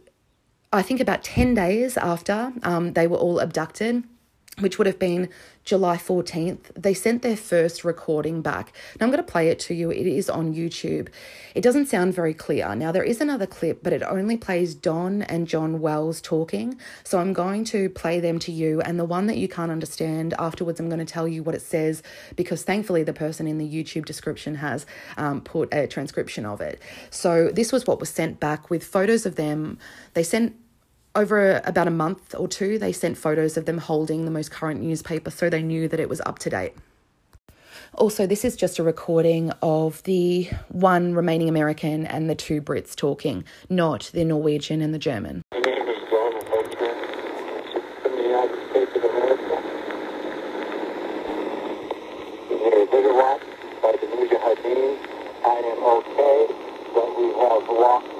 I 0.71 0.82
think 0.82 0.99
about 0.99 1.23
10 1.23 1.54
days 1.54 1.97
after 1.97 2.54
um, 2.63 2.93
they 2.93 3.08
were 3.08 3.17
all 3.17 3.39
abducted, 3.39 4.04
which 4.60 4.78
would 4.78 4.88
have 4.88 4.99
been 4.99 5.30
July 5.69 5.97
14th, 5.97 6.73
they 6.73 6.95
sent 6.95 7.21
their 7.21 7.38
first 7.38 7.86
recording 7.86 8.41
back. 8.41 8.73
Now 8.99 9.05
I'm 9.05 9.12
going 9.12 9.23
to 9.23 9.32
play 9.32 9.49
it 9.49 9.60
to 9.60 9.75
you. 9.75 9.91
It 9.91 10.08
is 10.08 10.27
on 10.27 10.55
YouTube. 10.55 11.10
It 11.53 11.62
doesn't 11.62 11.86
sound 11.86 12.15
very 12.15 12.34
clear. 12.34 12.73
Now 12.73 12.91
there 12.91 13.03
is 13.03 13.21
another 13.21 13.45
clip, 13.45 13.84
but 13.84 13.93
it 13.93 14.01
only 14.01 14.36
plays 14.36 14.73
Don 14.73 15.21
and 15.21 15.47
John 15.47 15.79
Wells 15.79 16.21
talking. 16.21 16.79
So 17.03 17.19
I'm 17.19 17.34
going 17.34 17.65
to 17.65 17.88
play 17.91 18.19
them 18.19 18.39
to 18.39 18.51
you. 18.51 18.82
And 18.82 18.99
the 18.99 19.05
one 19.05 19.27
that 19.27 19.38
you 19.38 19.47
can't 19.47 19.69
understand, 19.69 20.34
afterwards, 20.39 20.79
I'm 20.79 20.89
going 20.89 21.05
to 21.05 21.13
tell 21.13 21.27
you 21.27 21.43
what 21.43 21.53
it 21.53 21.62
says 21.62 22.01
because 22.36 22.63
thankfully 22.63 23.03
the 23.03 23.13
person 23.13 23.45
in 23.45 23.60
the 23.60 23.69
YouTube 23.69 24.05
description 24.05 24.55
has 24.55 24.88
um, 25.17 25.39
put 25.39 25.71
a 25.71 25.86
transcription 25.86 26.47
of 26.47 26.62
it. 26.62 26.82
So 27.12 27.51
this 27.53 27.71
was 27.71 27.86
what 27.86 27.99
was 27.99 28.10
sent 28.10 28.39
back 28.39 28.71
with 28.71 28.84
photos 28.84 29.27
of 29.27 29.36
them. 29.36 29.77
They 30.15 30.23
sent 30.23 30.55
over 31.15 31.61
about 31.65 31.87
a 31.87 31.91
month 31.91 32.35
or 32.37 32.47
two, 32.47 32.77
they 32.77 32.91
sent 32.91 33.17
photos 33.17 33.57
of 33.57 33.65
them 33.65 33.79
holding 33.79 34.25
the 34.25 34.31
most 34.31 34.51
current 34.51 34.81
newspaper 34.81 35.31
so 35.31 35.49
they 35.49 35.63
knew 35.63 35.87
that 35.87 35.99
it 35.99 36.09
was 36.09 36.21
up 36.25 36.39
to 36.39 36.49
date. 36.49 36.73
Also, 37.95 38.27
this 38.27 38.45
is 38.45 38.55
just 38.55 38.77
a 38.77 38.83
recording 38.83 39.51
of 39.63 40.03
the 40.03 40.49
one 40.69 41.15
remaining 41.15 41.49
American 41.49 42.05
and 42.05 42.29
the 42.29 42.35
two 42.35 42.61
Brits 42.61 42.95
talking, 42.95 43.43
not 43.67 44.11
the 44.13 44.23
Norwegian 44.23 44.81
and 44.81 44.93
the 44.93 44.99
German. 44.99 45.41
My 45.51 45.59
name 45.59 45.87
is 45.87 45.97
Donald 46.09 46.43
Hudson 46.47 46.95
from 48.03 48.11
the 48.15 48.21
United 48.21 48.69
States 48.69 48.95
of 48.95 49.03
America. 49.03 49.55
Near 52.49 52.85
Biggerwatt 52.93 53.41
by 53.81 53.91
the 53.99 54.05
Mujahideen. 54.05 54.97
I 55.43 55.57
am 55.73 55.83
okay, 55.97 56.47
but 56.93 57.07
we 57.17 57.27
have 57.41 57.67
walked 57.67 58.19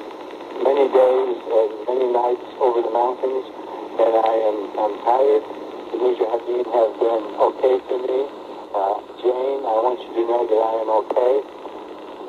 many 0.80 0.96
days 0.96 1.36
and 1.52 1.72
many 1.92 2.08
nights 2.08 2.48
over 2.64 2.80
the 2.80 2.94
mountains, 2.96 3.44
and 4.00 4.16
I 4.16 4.36
am 4.48 4.58
I'm 4.80 4.96
tired. 5.04 5.44
The 5.92 5.98
Mujahideen 6.00 6.64
have 6.72 6.94
been 7.04 7.24
okay 7.36 7.76
to 7.84 7.96
me. 8.00 8.20
Uh, 8.72 8.96
Jane, 9.20 9.60
I 9.68 9.76
want 9.84 10.00
you 10.00 10.08
to 10.16 10.24
know 10.24 10.48
that 10.48 10.62
I 10.64 10.74
am 10.80 10.90
okay, 11.04 11.36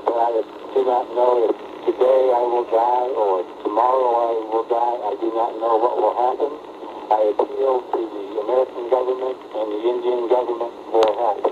but 0.02 0.16
I 0.18 0.30
do 0.74 0.82
not 0.82 1.06
know 1.14 1.46
if 1.46 1.54
today 1.94 2.22
I 2.34 2.42
will 2.42 2.66
die 2.74 3.10
or 3.14 3.46
tomorrow 3.62 4.10
I 4.18 4.32
will 4.50 4.66
die. 4.66 4.98
I 4.98 5.14
do 5.22 5.30
not 5.30 5.54
know 5.62 5.78
what 5.78 5.94
will 6.02 6.16
happen. 6.18 6.50
I 7.06 7.30
appeal 7.30 7.86
to 7.86 8.00
the 8.02 8.26
American 8.50 8.90
government 8.90 9.38
and 9.46 9.66
the 9.70 9.80
Indian 9.94 10.26
government 10.26 10.74
for 10.90 11.06
help. 11.06 11.42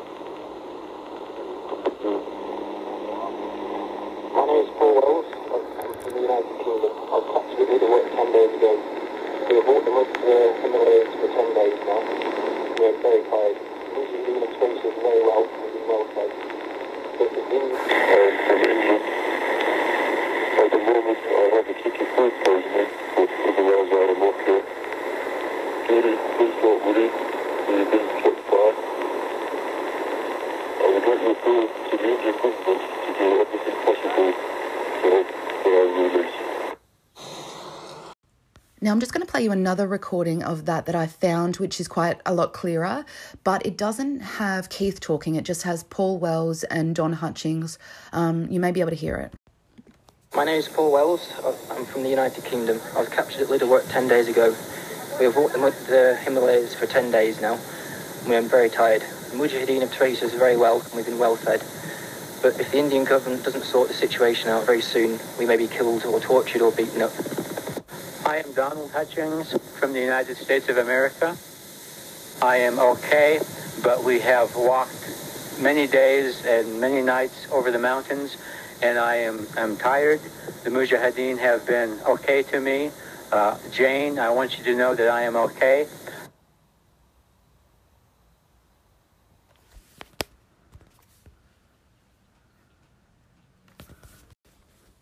My 4.35 4.43
name 4.51 4.67
is 4.67 4.71
Paul 4.75 4.95
Wells. 4.99 5.38
The 6.09 6.21
United 6.25 6.57
Kingdom. 6.65 6.93
I 7.05 7.21
was 7.21 7.27
captured 7.29 7.69
with 7.69 7.81
to 7.85 7.89
work 7.93 8.07
10 8.09 8.33
days 8.33 8.53
ago. 8.57 8.73
We 9.49 9.55
have 9.61 9.67
walked 9.69 9.85
the 9.85 9.93
of 9.93 10.09
the 10.09 10.39
Himalayas 10.65 11.13
for 11.21 11.29
10 11.29 11.53
days 11.53 11.79
now. 11.85 12.01
We 12.01 12.83
are 12.89 12.97
very 13.05 13.23
tired. 13.29 13.57
Usually 13.93 14.25
the 14.25 14.33
administration 14.41 14.89
is 14.89 14.97
very 15.05 15.21
well, 15.21 15.45
we've 15.45 15.69
been 15.69 15.85
well 15.85 16.09
fed. 16.17 16.31
But 17.19 17.29
the. 17.29 17.43
Um, 17.45 18.33
from 18.49 18.59
England. 18.65 19.05
At 20.59 20.69
the 20.73 20.81
moment, 20.81 21.21
I 21.29 21.45
have 21.55 21.67
a 21.69 21.75
tricky 21.77 22.07
food 22.17 22.33
poisoning, 22.41 22.91
but 23.15 23.29
otherwise 23.29 23.91
I 23.93 24.03
am 24.09 24.23
okay. 24.33 24.61
Judy, 25.89 26.15
please 26.41 26.57
don't 26.65 26.81
worry. 26.89 27.09
We've 27.69 27.91
been 27.93 28.09
kept 28.17 28.41
back. 28.49 28.77
I 30.81 30.87
would 30.89 31.05
like 31.05 31.21
to 31.21 31.31
appeal 31.37 31.63
to 31.69 31.95
the 32.01 32.09
Indian 32.17 32.37
government 32.41 32.81
to 32.81 33.11
do 33.13 33.27
everything 33.45 33.77
possible 33.85 34.33
to 34.33 35.07
help 35.13 35.29
for 35.63 35.73
our 35.79 35.89
release. 35.99 36.37
Now, 38.89 38.95
I'm 38.95 39.01
just 39.01 39.13
going 39.13 39.27
to 39.27 39.31
play 39.31 39.43
you 39.43 39.53
another 39.53 39.87
recording 39.87 40.43
of 40.43 40.65
that 40.65 40.87
that 40.87 40.95
I 40.95 41.07
found, 41.07 41.59
which 41.59 41.79
is 41.79 41.87
quite 41.87 42.23
a 42.25 42.33
lot 42.33 42.55
clearer, 42.55 43.05
but 43.45 43.67
it 43.67 43.77
doesn't 43.77 44.21
have 44.21 44.71
Keith 44.71 44.99
talking. 44.99 45.35
It 45.35 45.45
just 45.45 45.65
has 45.65 45.83
Paul 45.85 46.17
Wells 46.17 46.65
and 46.65 46.95
Don 46.95 47.13
Hutchings. 47.13 47.79
Um, 48.15 48.49
you 48.49 48.59
may 48.59 48.73
be 48.73 48.81
able 48.81 48.89
to 48.89 48.97
hear 48.97 49.17
it. 49.17 49.35
My 50.35 50.47
name 50.47 50.59
is 50.59 50.69
Paul 50.69 50.91
Wells. 50.91 51.31
I'm 51.71 51.85
from 51.85 52.03
the 52.03 52.09
United 52.09 52.43
Kingdom. 52.45 52.81
I 52.97 53.01
was 53.01 53.11
captured 53.11 53.43
at 53.43 53.49
Lidderwat 53.49 53.91
10 53.91 54.09
days 54.09 54.27
ago. 54.27 54.57
We 55.19 55.27
have 55.27 55.37
walked 55.37 55.53
the, 55.53 55.59
the 55.87 56.19
Himalayas 56.25 56.75
for 56.75 56.87
10 56.87 57.11
days 57.11 57.43
now. 57.43 57.61
We 58.27 58.37
are 58.37 58.41
very 58.41 58.71
tired. 58.71 59.03
The 59.03 59.37
Mujahideen 59.37 59.83
have 59.83 59.93
treated 59.93 60.25
us 60.25 60.33
very 60.33 60.57
well 60.57 60.81
and 60.81 60.95
we've 60.95 61.05
been 61.05 61.19
well 61.19 61.37
fed. 61.37 61.61
But 62.41 62.59
if 62.59 62.73
the 62.73 62.79
Indian 62.79 63.05
government 63.05 63.45
doesn't 63.45 63.65
sort 63.65 63.89
the 63.89 63.95
situation 63.95 64.49
out 64.49 64.65
very 64.65 64.81
soon, 64.81 65.21
we 65.39 65.45
may 65.45 65.59
be 65.59 65.67
killed 65.67 66.07
or 66.07 66.21
tortured 66.21 66.63
or 66.63 66.73
beaten 66.73 67.03
up. 67.03 67.13
I 68.29 68.43
am 68.45 68.53
Donald 68.53 68.91
Hutchings 68.91 69.57
from 69.79 69.95
the 69.95 70.01
United 70.01 70.37
States 70.37 70.69
of 70.69 70.77
America. 70.77 71.35
I 72.43 72.57
am 72.59 72.79
okay, 72.79 73.41
but 73.83 74.05
we 74.05 74.21
have 74.21 74.55
walked 74.55 75.59
many 75.59 75.87
days 75.87 76.45
and 76.45 76.79
many 76.79 77.01
nights 77.01 77.51
over 77.51 77.71
the 77.71 77.79
mountains, 77.79 78.37
and 78.83 78.99
I 78.99 79.15
am 79.15 79.47
I'm 79.57 79.79
tired. 79.79 80.21
The 80.63 80.69
Mujahideen 80.69 81.39
have 81.39 81.67
been 81.67 81.99
okay 82.07 82.43
to 82.43 82.61
me. 82.61 82.91
Uh, 83.33 83.57
Jane, 83.73 84.19
I 84.19 84.29
want 84.29 84.59
you 84.59 84.65
to 84.65 84.75
know 84.75 84.95
that 84.95 85.09
I 85.09 85.23
am 85.23 85.35
okay. 85.35 85.87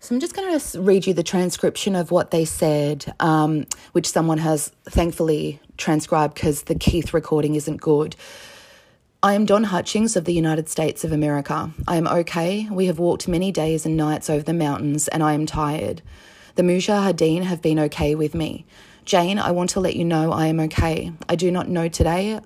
So 0.06 0.14
I'm 0.14 0.20
just 0.20 0.36
going 0.36 0.56
to 0.56 0.80
read 0.82 1.04
you 1.08 1.14
the 1.14 1.24
transcription 1.24 1.96
of 1.96 2.12
what 2.12 2.30
they 2.30 2.44
said, 2.44 3.12
um, 3.18 3.66
which 3.90 4.08
someone 4.08 4.38
has 4.38 4.70
thankfully 4.84 5.58
transcribed 5.78 6.34
because 6.34 6.62
the 6.62 6.76
Keith 6.76 7.12
recording 7.12 7.56
isn't 7.56 7.80
good. 7.80 8.14
I 9.20 9.34
am 9.34 9.46
Don 9.46 9.64
Hutchings 9.64 10.14
of 10.14 10.24
the 10.24 10.32
United 10.32 10.68
States 10.68 11.02
of 11.02 11.10
America. 11.10 11.72
I 11.88 11.96
am 11.96 12.06
okay. 12.06 12.68
We 12.70 12.86
have 12.86 13.00
walked 13.00 13.26
many 13.26 13.50
days 13.50 13.84
and 13.84 13.96
nights 13.96 14.30
over 14.30 14.44
the 14.44 14.54
mountains, 14.54 15.08
and 15.08 15.24
I 15.24 15.32
am 15.32 15.44
tired. 15.44 16.02
The 16.54 16.62
Mujahideen 16.62 17.42
have 17.42 17.60
been 17.60 17.80
okay 17.80 18.14
with 18.14 18.32
me. 18.32 18.64
Jane, 19.04 19.40
I 19.40 19.50
want 19.50 19.70
to 19.70 19.80
let 19.80 19.96
you 19.96 20.04
know 20.04 20.30
I 20.30 20.46
am 20.46 20.60
okay. 20.60 21.14
I 21.28 21.34
do 21.34 21.50
not 21.50 21.68
know 21.68 21.88
today. 21.88 22.38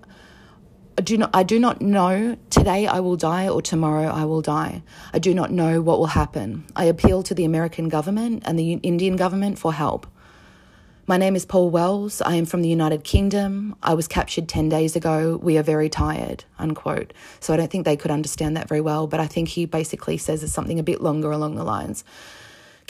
I 0.98 1.02
do 1.02 1.16
not 1.16 1.30
I 1.32 1.42
do 1.42 1.58
not 1.58 1.80
know 1.80 2.36
today 2.50 2.86
I 2.86 3.00
will 3.00 3.16
die 3.16 3.48
or 3.48 3.62
tomorrow 3.62 4.08
I 4.08 4.24
will 4.24 4.42
die. 4.42 4.82
I 5.12 5.18
do 5.18 5.32
not 5.32 5.50
know 5.50 5.80
what 5.80 5.98
will 5.98 6.06
happen. 6.06 6.64
I 6.76 6.84
appeal 6.84 7.22
to 7.22 7.34
the 7.34 7.44
American 7.44 7.88
government 7.88 8.42
and 8.46 8.58
the 8.58 8.74
Indian 8.74 9.16
government 9.16 9.58
for 9.58 9.72
help. 9.72 10.06
My 11.06 11.16
name 11.16 11.34
is 11.34 11.44
Paul 11.44 11.70
Wells. 11.70 12.22
I 12.22 12.36
am 12.36 12.46
from 12.46 12.62
the 12.62 12.68
United 12.68 13.02
Kingdom. 13.02 13.74
I 13.82 13.94
was 13.94 14.06
captured 14.06 14.48
10 14.48 14.68
days 14.68 14.94
ago. 14.94 15.40
We 15.42 15.58
are 15.58 15.62
very 15.62 15.88
tired, 15.88 16.44
unquote. 16.56 17.12
So 17.40 17.52
I 17.52 17.56
don't 17.56 17.68
think 17.68 17.84
they 17.84 17.96
could 17.96 18.12
understand 18.12 18.56
that 18.56 18.68
very 18.68 18.80
well, 18.80 19.08
but 19.08 19.18
I 19.18 19.26
think 19.26 19.48
he 19.48 19.66
basically 19.66 20.18
says 20.18 20.48
something 20.52 20.78
a 20.78 20.84
bit 20.84 21.00
longer 21.00 21.32
along 21.32 21.56
the 21.56 21.64
lines. 21.64 22.04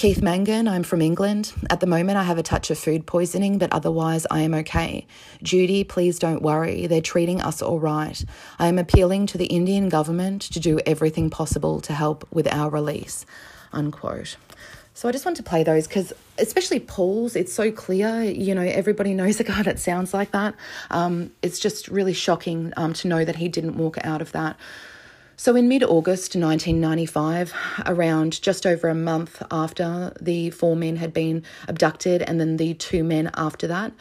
Keith 0.01 0.23
Mangan, 0.23 0.67
I'm 0.67 0.83
from 0.83 1.03
England. 1.03 1.53
At 1.69 1.81
the 1.81 1.87
moment, 1.87 2.17
I 2.17 2.23
have 2.23 2.39
a 2.39 2.43
touch 2.43 2.71
of 2.71 2.79
food 2.79 3.05
poisoning, 3.05 3.59
but 3.59 3.71
otherwise, 3.71 4.27
I 4.31 4.41
am 4.41 4.55
okay. 4.55 5.07
Judy, 5.43 5.85
please 5.85 6.19
don't 6.19 6.41
worry. 6.41 6.87
They're 6.87 7.03
treating 7.03 7.43
us 7.43 7.61
all 7.61 7.79
right. 7.79 8.25
I 8.59 8.69
am 8.69 8.79
appealing 8.79 9.27
to 9.27 9.37
the 9.37 9.45
Indian 9.45 9.91
government 9.91 10.41
to 10.41 10.59
do 10.59 10.81
everything 10.87 11.29
possible 11.29 11.83
to 11.83 11.93
help 11.93 12.27
with 12.33 12.51
our 12.51 12.71
release. 12.71 13.27
Unquote. 13.75 14.39
So 14.95 15.07
I 15.07 15.13
just 15.13 15.27
want 15.27 15.37
to 15.37 15.43
play 15.43 15.65
those 15.65 15.87
because, 15.87 16.15
especially 16.39 16.81
Paul's, 16.81 17.37
it's 17.37 17.53
so 17.53 17.71
clear. 17.71 18.23
You 18.23 18.55
know, 18.55 18.63
everybody 18.63 19.13
knows 19.21 19.39
a 19.39 19.45
guy 19.45 19.63
that 19.65 19.79
sounds 19.79 20.15
like 20.15 20.31
that. 20.31 20.55
Um, 20.91 21.31
it's 21.43 21.59
just 21.59 21.89
really 21.89 22.15
shocking 22.15 22.73
um, 22.79 22.95
to 22.95 23.09
know 23.09 23.23
that 23.23 23.37
he 23.37 23.49
didn't 23.49 23.77
walk 23.77 23.99
out 24.03 24.23
of 24.23 24.33
that. 24.33 24.57
So, 25.41 25.57
in 25.57 25.69
mid 25.69 25.83
August 25.83 26.37
1995, 26.37 27.55
around 27.87 28.43
just 28.43 28.67
over 28.67 28.91
a 28.91 28.95
month 28.95 29.43
after 29.51 30.13
the 30.21 30.51
four 30.51 30.77
men 30.77 30.97
had 30.97 31.15
been 31.15 31.45
abducted, 31.67 32.21
and 32.21 32.39
then 32.39 32.59
the 32.59 32.75
two 32.75 33.03
men 33.03 33.31
after 33.33 33.67
that, 33.67 33.95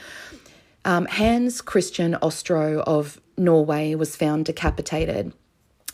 um, 0.84 1.06
Hans 1.06 1.62
Christian 1.62 2.15
Ostro 2.15 2.82
of 2.82 3.21
Norway 3.38 3.95
was 3.95 4.17
found 4.17 4.47
decapitated. 4.47 5.32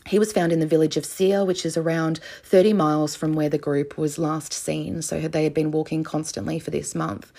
He 0.07 0.17
was 0.17 0.33
found 0.33 0.51
in 0.51 0.61
the 0.61 0.65
village 0.65 0.97
of 0.97 1.05
Seer, 1.05 1.45
which 1.45 1.63
is 1.63 1.77
around 1.77 2.19
30 2.41 2.73
miles 2.73 3.15
from 3.15 3.33
where 3.33 3.47
the 3.47 3.59
group 3.59 3.99
was 3.99 4.17
last 4.17 4.51
seen. 4.51 5.03
So 5.03 5.27
they 5.27 5.43
had 5.43 5.53
been 5.53 5.69
walking 5.69 6.03
constantly 6.03 6.57
for 6.57 6.71
this 6.71 6.95
month. 6.95 7.31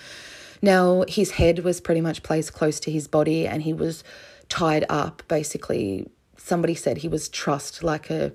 Now, 0.61 1.03
his 1.09 1.31
head 1.31 1.59
was 1.59 1.81
pretty 1.81 1.99
much 1.99 2.23
placed 2.23 2.53
close 2.53 2.79
to 2.79 2.89
his 2.89 3.09
body 3.09 3.45
and 3.45 3.63
he 3.63 3.73
was 3.73 4.05
tied 4.47 4.85
up. 4.87 5.23
Basically, 5.27 6.07
somebody 6.47 6.75
said 6.75 6.97
he 6.97 7.07
was 7.07 7.29
trussed 7.29 7.83
like 7.83 8.09
a 8.09 8.31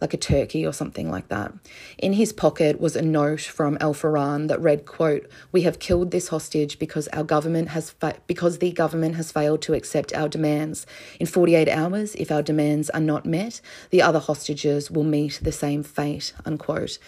like 0.00 0.14
a 0.14 0.16
turkey 0.16 0.64
or 0.64 0.72
something 0.72 1.10
like 1.10 1.28
that. 1.28 1.52
In 1.98 2.12
his 2.12 2.32
pocket 2.32 2.80
was 2.80 2.94
a 2.94 3.02
note 3.02 3.40
from 3.40 3.76
Al 3.80 3.94
Faran 3.94 4.46
that 4.46 4.60
read, 4.60 4.86
quote, 4.86 5.28
"We 5.50 5.62
have 5.62 5.80
killed 5.80 6.12
this 6.12 6.28
hostage 6.28 6.78
because 6.78 7.08
our 7.08 7.24
government 7.24 7.70
has 7.70 7.90
fa- 7.90 8.18
because 8.28 8.58
the 8.58 8.70
government 8.70 9.16
has 9.16 9.32
failed 9.32 9.60
to 9.62 9.74
accept 9.74 10.14
our 10.14 10.28
demands. 10.28 10.86
In 11.18 11.26
48 11.26 11.68
hours, 11.68 12.14
if 12.14 12.30
our 12.30 12.42
demands 12.42 12.90
are 12.90 13.00
not 13.00 13.26
met, 13.26 13.60
the 13.90 14.02
other 14.02 14.20
hostages 14.20 14.90
will 14.90 15.04
meet 15.04 15.40
the 15.42 15.52
same 15.52 15.82
fate." 15.82 16.32
Unquote. 16.44 16.98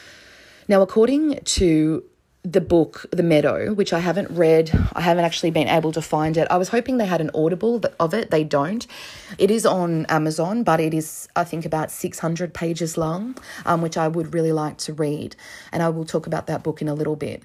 Now, 0.68 0.82
according 0.82 1.40
to 1.56 2.04
the 2.42 2.60
book 2.60 3.04
The 3.10 3.22
Meadow, 3.22 3.74
which 3.74 3.92
I 3.92 3.98
haven't 3.98 4.30
read. 4.30 4.70
I 4.94 5.02
haven't 5.02 5.24
actually 5.24 5.50
been 5.50 5.68
able 5.68 5.92
to 5.92 6.00
find 6.00 6.36
it. 6.36 6.48
I 6.50 6.56
was 6.56 6.70
hoping 6.70 6.96
they 6.96 7.06
had 7.06 7.20
an 7.20 7.30
audible 7.34 7.82
of 7.98 8.14
it. 8.14 8.30
They 8.30 8.44
don't. 8.44 8.86
It 9.36 9.50
is 9.50 9.66
on 9.66 10.06
Amazon, 10.06 10.62
but 10.62 10.80
it 10.80 10.94
is, 10.94 11.28
I 11.36 11.44
think, 11.44 11.66
about 11.66 11.90
600 11.90 12.54
pages 12.54 12.96
long, 12.96 13.36
um, 13.66 13.82
which 13.82 13.96
I 13.96 14.08
would 14.08 14.32
really 14.32 14.52
like 14.52 14.78
to 14.78 14.94
read. 14.94 15.36
And 15.70 15.82
I 15.82 15.90
will 15.90 16.06
talk 16.06 16.26
about 16.26 16.46
that 16.46 16.62
book 16.62 16.80
in 16.80 16.88
a 16.88 16.94
little 16.94 17.16
bit. 17.16 17.42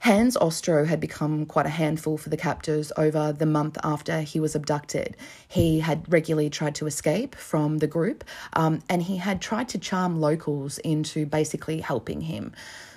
Hans 0.00 0.36
Ostro 0.36 0.84
had 0.84 0.98
become 0.98 1.46
quite 1.46 1.66
a 1.66 1.68
handful 1.68 2.18
for 2.18 2.28
the 2.28 2.36
captors 2.36 2.90
over 2.96 3.32
the 3.32 3.46
month 3.46 3.78
after 3.84 4.22
he 4.22 4.40
was 4.40 4.56
abducted. 4.56 5.16
He 5.46 5.78
had 5.78 6.12
regularly 6.12 6.50
tried 6.50 6.74
to 6.76 6.88
escape 6.88 7.36
from 7.36 7.78
the 7.78 7.86
group 7.86 8.24
um, 8.54 8.80
and 8.88 9.04
he 9.04 9.18
had 9.18 9.40
tried 9.40 9.68
to 9.68 9.78
charm 9.78 10.20
locals 10.20 10.78
into 10.78 11.24
basically 11.24 11.78
helping 11.78 12.22
him. 12.22 12.52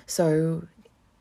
So 0.06 0.66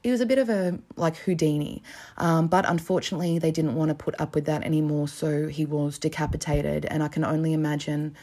he 0.05 0.11
was 0.11 0.21
a 0.21 0.25
bit 0.27 0.37
of 0.37 0.49
a 0.49 0.77
like 0.97 1.15
Houdini, 1.15 1.81
um, 2.17 2.45
but 2.45 2.63
unfortunately 2.69 3.39
they 3.39 3.49
didn't 3.49 3.73
want 3.73 3.89
to 3.89 3.95
put 3.95 4.13
up 4.21 4.35
with 4.35 4.45
that 4.45 4.61
anymore, 4.61 5.07
so 5.07 5.47
he 5.47 5.65
was 5.65 5.97
decapitated. 5.97 6.85
And 6.85 7.01
I 7.01 7.07
can 7.07 7.25
only 7.25 7.53
imagine 7.53 8.15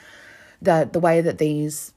that 0.60 0.92
the 0.92 1.00
way 1.00 1.20
that 1.20 1.38
these 1.38 1.92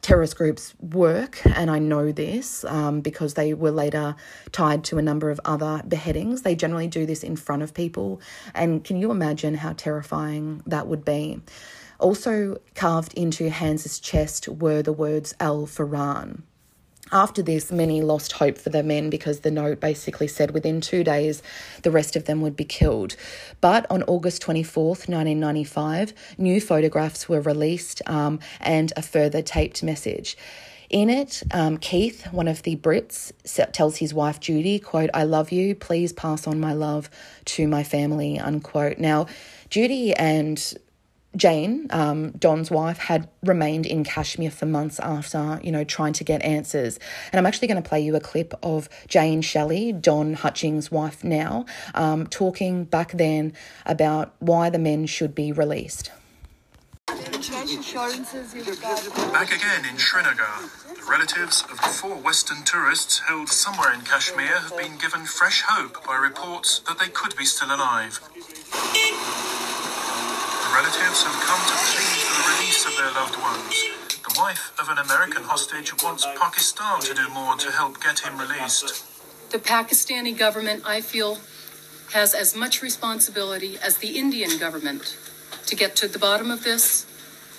terrorist 0.00 0.36
groups 0.36 0.74
work, 0.80 1.40
and 1.46 1.70
I 1.70 1.78
know 1.78 2.10
this 2.10 2.64
um, 2.64 3.00
because 3.00 3.34
they 3.34 3.54
were 3.54 3.70
later 3.70 4.16
tied 4.50 4.82
to 4.86 4.98
a 4.98 5.02
number 5.02 5.30
of 5.30 5.40
other 5.44 5.82
beheadings. 5.86 6.42
They 6.42 6.56
generally 6.56 6.88
do 6.88 7.06
this 7.06 7.22
in 7.22 7.36
front 7.36 7.62
of 7.62 7.74
people, 7.74 8.20
and 8.56 8.82
can 8.82 8.96
you 8.96 9.12
imagine 9.12 9.54
how 9.54 9.74
terrifying 9.74 10.64
that 10.66 10.88
would 10.88 11.04
be? 11.04 11.42
Also 12.00 12.60
carved 12.74 13.14
into 13.14 13.50
Hans's 13.50 14.00
chest 14.00 14.48
were 14.48 14.82
the 14.82 14.92
words 14.92 15.32
Al 15.38 15.64
Faran. 15.68 16.42
After 17.12 17.40
this, 17.40 17.70
many 17.70 18.02
lost 18.02 18.32
hope 18.32 18.58
for 18.58 18.70
the 18.70 18.82
men 18.82 19.10
because 19.10 19.40
the 19.40 19.50
note 19.50 19.78
basically 19.78 20.26
said 20.26 20.50
within 20.50 20.80
two 20.80 21.04
days 21.04 21.40
the 21.82 21.92
rest 21.92 22.16
of 22.16 22.24
them 22.24 22.40
would 22.40 22.56
be 22.56 22.64
killed. 22.64 23.14
But 23.60 23.86
on 23.88 24.02
August 24.04 24.42
24th, 24.42 25.08
1995, 25.08 26.12
new 26.36 26.60
photographs 26.60 27.28
were 27.28 27.40
released 27.40 28.02
um, 28.06 28.40
and 28.60 28.92
a 28.96 29.02
further 29.02 29.40
taped 29.40 29.84
message. 29.84 30.36
In 30.90 31.10
it, 31.10 31.42
um, 31.52 31.78
Keith, 31.78 32.32
one 32.32 32.48
of 32.48 32.62
the 32.62 32.76
Brits, 32.76 33.32
tells 33.72 33.96
his 33.96 34.14
wife 34.14 34.38
Judy, 34.40 34.78
quote, 34.78 35.10
I 35.14 35.24
love 35.24 35.50
you, 35.50 35.74
please 35.74 36.12
pass 36.12 36.46
on 36.46 36.60
my 36.60 36.72
love 36.72 37.10
to 37.46 37.66
my 37.66 37.82
family, 37.82 38.38
unquote. 38.38 38.98
Now, 38.98 39.26
Judy 39.68 40.14
and 40.14 40.74
Jane, 41.36 41.86
um, 41.90 42.30
Don's 42.32 42.70
wife, 42.70 42.98
had 42.98 43.28
remained 43.42 43.86
in 43.86 44.04
Kashmir 44.04 44.50
for 44.50 44.66
months 44.66 44.98
after, 45.00 45.60
you 45.62 45.70
know, 45.70 45.84
trying 45.84 46.14
to 46.14 46.24
get 46.24 46.42
answers. 46.42 46.98
And 47.32 47.38
I'm 47.38 47.46
actually 47.46 47.68
going 47.68 47.82
to 47.82 47.88
play 47.88 48.00
you 48.00 48.16
a 48.16 48.20
clip 48.20 48.54
of 48.62 48.88
Jane 49.06 49.42
Schelly, 49.42 49.92
Don 49.92 50.34
Hutchings' 50.34 50.90
wife 50.90 51.22
now, 51.22 51.66
um, 51.94 52.26
talking 52.26 52.84
back 52.84 53.12
then 53.12 53.52
about 53.84 54.34
why 54.38 54.70
the 54.70 54.78
men 54.78 55.06
should 55.06 55.34
be 55.34 55.52
released. 55.52 56.10
Back 57.06 57.22
again 59.52 59.84
in 59.88 59.96
Srinagar, 59.98 60.60
the 60.94 61.04
relatives 61.08 61.62
of 61.70 61.76
the 61.76 61.88
four 61.88 62.16
Western 62.16 62.64
tourists 62.64 63.20
held 63.20 63.48
somewhere 63.48 63.92
in 63.92 64.00
Kashmir 64.00 64.58
have 64.58 64.76
been 64.76 64.98
given 64.98 65.24
fresh 65.24 65.62
hope 65.62 66.04
by 66.04 66.16
reports 66.16 66.80
that 66.80 66.98
they 66.98 67.08
could 67.08 67.36
be 67.36 67.44
still 67.44 67.68
alive 67.68 68.20
relatives 70.76 71.22
have 71.22 71.40
come 71.40 71.62
to 71.64 71.76
plead 71.88 72.20
for 72.20 72.34
the 72.36 72.46
release 72.54 72.84
of 72.84 72.94
their 72.98 73.10
loved 73.12 73.36
ones. 73.40 73.74
The 74.28 74.34
wife 74.38 74.78
of 74.78 74.90
an 74.90 74.98
American 74.98 75.42
hostage 75.42 75.90
wants 76.02 76.26
Pakistan 76.36 77.00
to 77.00 77.14
do 77.14 77.30
more 77.30 77.56
to 77.56 77.70
help 77.70 78.02
get 78.02 78.18
him 78.18 78.36
released. 78.38 79.02
The 79.52 79.58
Pakistani 79.58 80.36
government, 80.36 80.82
I 80.84 81.00
feel, 81.00 81.38
has 82.12 82.34
as 82.34 82.54
much 82.54 82.82
responsibility 82.82 83.78
as 83.82 83.96
the 83.98 84.18
Indian 84.18 84.58
government 84.58 85.16
to 85.64 85.74
get 85.74 85.96
to 85.96 86.08
the 86.08 86.18
bottom 86.18 86.50
of 86.50 86.62
this 86.62 87.06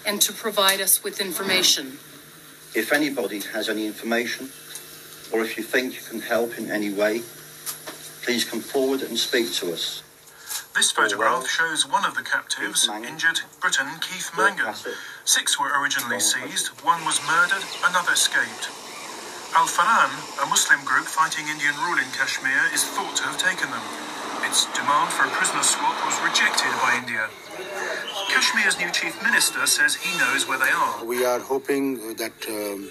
and 0.05 0.21
to 0.21 0.31
provide 0.31 0.79
us 0.79 1.03
with 1.03 1.19
information. 1.19 1.97
If 2.75 2.93
anybody 2.93 3.39
has 3.39 3.67
any 3.67 3.87
information, 3.87 4.51
or 5.33 5.41
if 5.41 5.57
you 5.57 5.63
think 5.63 5.95
you 5.95 6.01
can 6.07 6.21
help 6.21 6.59
in 6.59 6.69
any 6.69 6.93
way, 6.93 7.23
please 8.21 8.45
come 8.45 8.61
forward 8.61 9.01
and 9.01 9.17
speak 9.17 9.51
to 9.53 9.73
us. 9.73 10.03
This 10.77 10.91
photograph 10.91 11.49
shows 11.49 11.89
one 11.89 12.05
of 12.05 12.13
the 12.13 12.21
captives, 12.21 12.87
injured 12.87 13.41
Briton 13.59 13.97
Keith 13.97 14.29
Mangan. 14.37 14.75
Six 15.25 15.59
were 15.59 15.73
originally 15.73 16.19
seized, 16.19 16.67
one 16.85 17.03
was 17.03 17.17
murdered, 17.25 17.65
another 17.81 18.13
escaped. 18.13 18.69
Al 19.57 19.65
Faran, 19.65 20.13
a 20.37 20.45
Muslim 20.45 20.77
group 20.85 21.09
fighting 21.09 21.49
Indian 21.49 21.73
rule 21.81 21.97
in 21.97 22.05
Kashmir, 22.13 22.69
is 22.77 22.85
thought 22.93 23.15
to 23.17 23.23
have 23.23 23.41
taken 23.41 23.73
them. 23.73 23.81
Its 24.45 24.69
demand 24.77 25.09
for 25.09 25.25
a 25.25 25.33
prisoner 25.33 25.63
swap 25.65 25.97
was 26.05 26.13
rejected 26.21 26.69
by 26.77 26.93
India. 27.01 27.25
Kashmir's 28.29 28.77
new 28.77 28.91
chief 28.91 29.17
minister 29.23 29.65
says 29.65 29.95
he 29.95 30.15
knows 30.19 30.47
where 30.47 30.59
they 30.59 30.69
are. 30.69 31.03
We 31.03 31.25
are 31.25 31.39
hoping 31.39 32.13
that 32.21 32.37
um, 32.47 32.87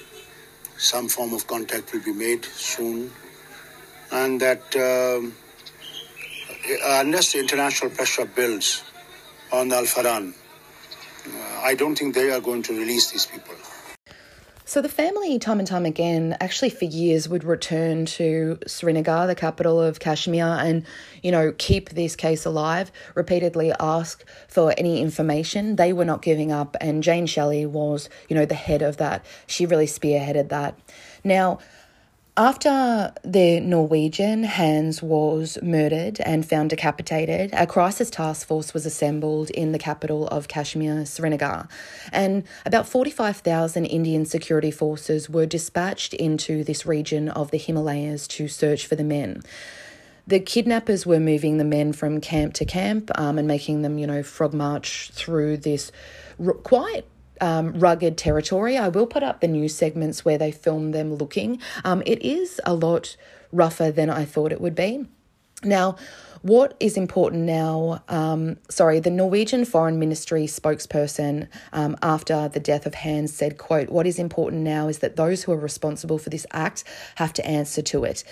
some 0.76 1.06
form 1.06 1.32
of 1.32 1.46
contact 1.46 1.92
will 1.92 2.02
be 2.02 2.12
made 2.12 2.46
soon 2.46 3.12
and 4.10 4.40
that. 4.40 4.74
Um, 4.74 5.36
unless 6.84 7.32
the 7.32 7.40
international 7.40 7.90
pressure 7.90 8.26
builds 8.26 8.82
on 9.52 9.72
Al 9.72 9.84
Faran, 9.84 10.32
uh, 10.32 11.60
I 11.62 11.74
don't 11.74 11.96
think 11.96 12.14
they 12.14 12.30
are 12.30 12.40
going 12.40 12.62
to 12.62 12.78
release 12.78 13.10
these 13.10 13.26
people. 13.26 13.54
So 14.68 14.82
the 14.82 14.88
family, 14.88 15.38
time 15.38 15.60
and 15.60 15.68
time 15.68 15.86
again, 15.86 16.36
actually 16.40 16.70
for 16.70 16.86
years 16.86 17.28
would 17.28 17.44
return 17.44 18.04
to 18.06 18.58
Srinagar, 18.66 19.28
the 19.28 19.36
capital 19.36 19.80
of 19.80 20.00
Kashmir, 20.00 20.44
and 20.44 20.84
you 21.22 21.30
know 21.30 21.52
keep 21.56 21.90
this 21.90 22.16
case 22.16 22.44
alive. 22.44 22.90
Repeatedly 23.14 23.72
ask 23.78 24.24
for 24.48 24.74
any 24.76 25.00
information. 25.00 25.76
They 25.76 25.92
were 25.92 26.04
not 26.04 26.20
giving 26.20 26.50
up, 26.50 26.76
and 26.80 27.04
Jane 27.04 27.26
Schelly 27.26 27.64
was, 27.64 28.08
you 28.28 28.34
know, 28.34 28.44
the 28.44 28.56
head 28.56 28.82
of 28.82 28.96
that. 28.96 29.24
She 29.46 29.66
really 29.66 29.86
spearheaded 29.86 30.48
that. 30.48 30.76
Now, 31.22 31.60
after 32.36 33.12
the 33.24 33.60
Norwegian 33.60 34.44
Hans 34.44 35.02
was 35.02 35.56
murdered 35.62 36.20
and 36.20 36.44
found 36.44 36.68
decapitated, 36.68 37.50
a 37.54 37.66
crisis 37.66 38.10
task 38.10 38.46
force 38.46 38.74
was 38.74 38.84
assembled 38.84 39.48
in 39.50 39.72
the 39.72 39.78
capital 39.78 40.28
of 40.28 40.46
Kashmir, 40.46 41.06
Srinagar, 41.06 41.66
and 42.12 42.44
about 42.66 42.86
45,000 42.86 43.86
Indian 43.86 44.26
security 44.26 44.70
forces 44.70 45.30
were 45.30 45.46
dispatched 45.46 46.12
into 46.12 46.62
this 46.62 46.84
region 46.84 47.30
of 47.30 47.50
the 47.50 47.58
Himalayas 47.58 48.28
to 48.28 48.48
search 48.48 48.86
for 48.86 48.96
the 48.96 49.04
men. 49.04 49.42
The 50.26 50.40
kidnappers 50.40 51.06
were 51.06 51.20
moving 51.20 51.56
the 51.56 51.64
men 51.64 51.94
from 51.94 52.20
camp 52.20 52.52
to 52.54 52.66
camp 52.66 53.10
um, 53.14 53.38
and 53.38 53.48
making 53.48 53.80
them, 53.80 53.96
you 53.96 54.06
know, 54.06 54.22
frog 54.22 54.52
march 54.52 55.10
through 55.14 55.58
this 55.58 55.90
quite 56.64 57.06
um, 57.40 57.78
rugged 57.78 58.16
territory. 58.18 58.76
I 58.76 58.88
will 58.88 59.06
put 59.06 59.22
up 59.22 59.40
the 59.40 59.48
news 59.48 59.74
segments 59.74 60.24
where 60.24 60.38
they 60.38 60.52
film 60.52 60.92
them 60.92 61.14
looking. 61.14 61.60
Um, 61.84 62.02
it 62.06 62.22
is 62.22 62.60
a 62.64 62.74
lot 62.74 63.16
rougher 63.52 63.90
than 63.90 64.10
I 64.10 64.24
thought 64.24 64.52
it 64.52 64.60
would 64.60 64.74
be. 64.74 65.06
Now, 65.62 65.96
what 66.42 66.76
is 66.78 66.96
important 66.96 67.42
now? 67.42 68.02
Um, 68.08 68.58
sorry, 68.68 69.00
the 69.00 69.10
Norwegian 69.10 69.64
Foreign 69.64 69.98
Ministry 69.98 70.46
spokesperson 70.46 71.48
um, 71.72 71.96
after 72.02 72.48
the 72.48 72.60
death 72.60 72.86
of 72.86 72.94
Hans 72.94 73.32
said, 73.32 73.58
"quote 73.58 73.88
What 73.88 74.06
is 74.06 74.18
important 74.18 74.62
now 74.62 74.88
is 74.88 74.98
that 74.98 75.16
those 75.16 75.42
who 75.42 75.52
are 75.52 75.58
responsible 75.58 76.18
for 76.18 76.30
this 76.30 76.46
act 76.52 76.84
have 77.16 77.32
to 77.34 77.46
answer 77.46 77.82
to 77.82 78.04
it." 78.04 78.22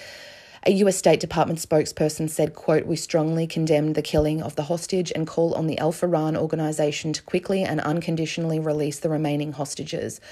A 0.66 0.72
US 0.72 0.96
State 0.96 1.20
Department 1.20 1.58
spokesperson 1.58 2.30
said, 2.30 2.54
quote, 2.54 2.86
We 2.86 2.96
strongly 2.96 3.46
condemn 3.46 3.92
the 3.92 4.00
killing 4.00 4.42
of 4.42 4.56
the 4.56 4.62
hostage 4.62 5.12
and 5.14 5.26
call 5.26 5.52
on 5.54 5.66
the 5.66 5.78
Al 5.78 5.92
Faran 5.92 6.36
organization 6.36 7.12
to 7.12 7.22
quickly 7.22 7.62
and 7.62 7.80
unconditionally 7.82 8.58
release 8.58 8.98
the 9.00 9.10
remaining 9.10 9.52
hostages, 9.52 10.22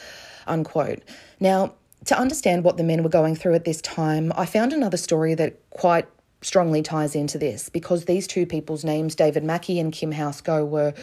unquote. 0.47 1.03
Now, 1.39 1.75
to 2.07 2.19
understand 2.19 2.65
what 2.65 2.79
the 2.79 2.83
men 2.83 3.03
were 3.03 3.11
going 3.11 3.37
through 3.37 3.55
at 3.55 3.67
this 3.67 3.83
time, 3.83 4.33
I 4.35 4.47
found 4.47 4.73
another 4.73 4.97
story 4.97 5.35
that 5.35 5.59
quite 5.69 6.07
strongly 6.41 6.83
ties 6.83 7.15
into 7.15 7.37
this 7.37 7.69
because 7.69 8.07
these 8.07 8.27
two 8.27 8.47
people's 8.47 8.85
names, 8.85 9.15
David 9.15 9.45
Mackie 9.45 9.79
and 9.79 9.93
Kim 9.93 10.13
Housego, 10.13 10.67
were 10.67 10.95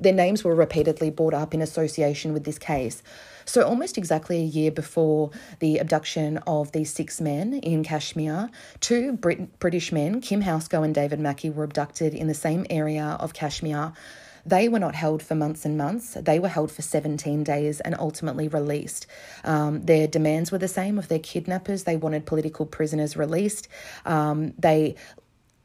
their 0.00 0.12
names 0.12 0.44
were 0.44 0.54
repeatedly 0.54 1.10
brought 1.10 1.34
up 1.34 1.52
in 1.52 1.60
association 1.60 2.32
with 2.32 2.44
this 2.44 2.58
case. 2.58 3.02
So, 3.48 3.62
almost 3.62 3.96
exactly 3.96 4.36
a 4.40 4.44
year 4.44 4.70
before 4.70 5.30
the 5.60 5.78
abduction 5.78 6.36
of 6.46 6.72
these 6.72 6.92
six 6.92 7.18
men 7.18 7.54
in 7.54 7.82
Kashmir, 7.82 8.50
two 8.80 9.14
Brit- 9.14 9.58
British 9.58 9.90
men, 9.90 10.20
Kim 10.20 10.42
Housego 10.42 10.84
and 10.84 10.94
David 10.94 11.18
Mackie, 11.18 11.48
were 11.48 11.64
abducted 11.64 12.12
in 12.12 12.26
the 12.26 12.34
same 12.34 12.66
area 12.68 13.16
of 13.18 13.32
Kashmir. 13.32 13.94
They 14.44 14.68
were 14.68 14.78
not 14.78 14.94
held 14.94 15.22
for 15.22 15.34
months 15.34 15.64
and 15.64 15.78
months. 15.78 16.12
They 16.12 16.38
were 16.38 16.48
held 16.48 16.70
for 16.70 16.82
17 16.82 17.42
days 17.42 17.80
and 17.80 17.94
ultimately 17.98 18.48
released. 18.48 19.06
Um, 19.44 19.82
their 19.82 20.06
demands 20.06 20.52
were 20.52 20.58
the 20.58 20.68
same 20.68 20.98
of 20.98 21.08
their 21.08 21.18
kidnappers. 21.18 21.84
They 21.84 21.96
wanted 21.96 22.26
political 22.26 22.66
prisoners 22.66 23.16
released. 23.16 23.66
Um, 24.04 24.52
they 24.58 24.94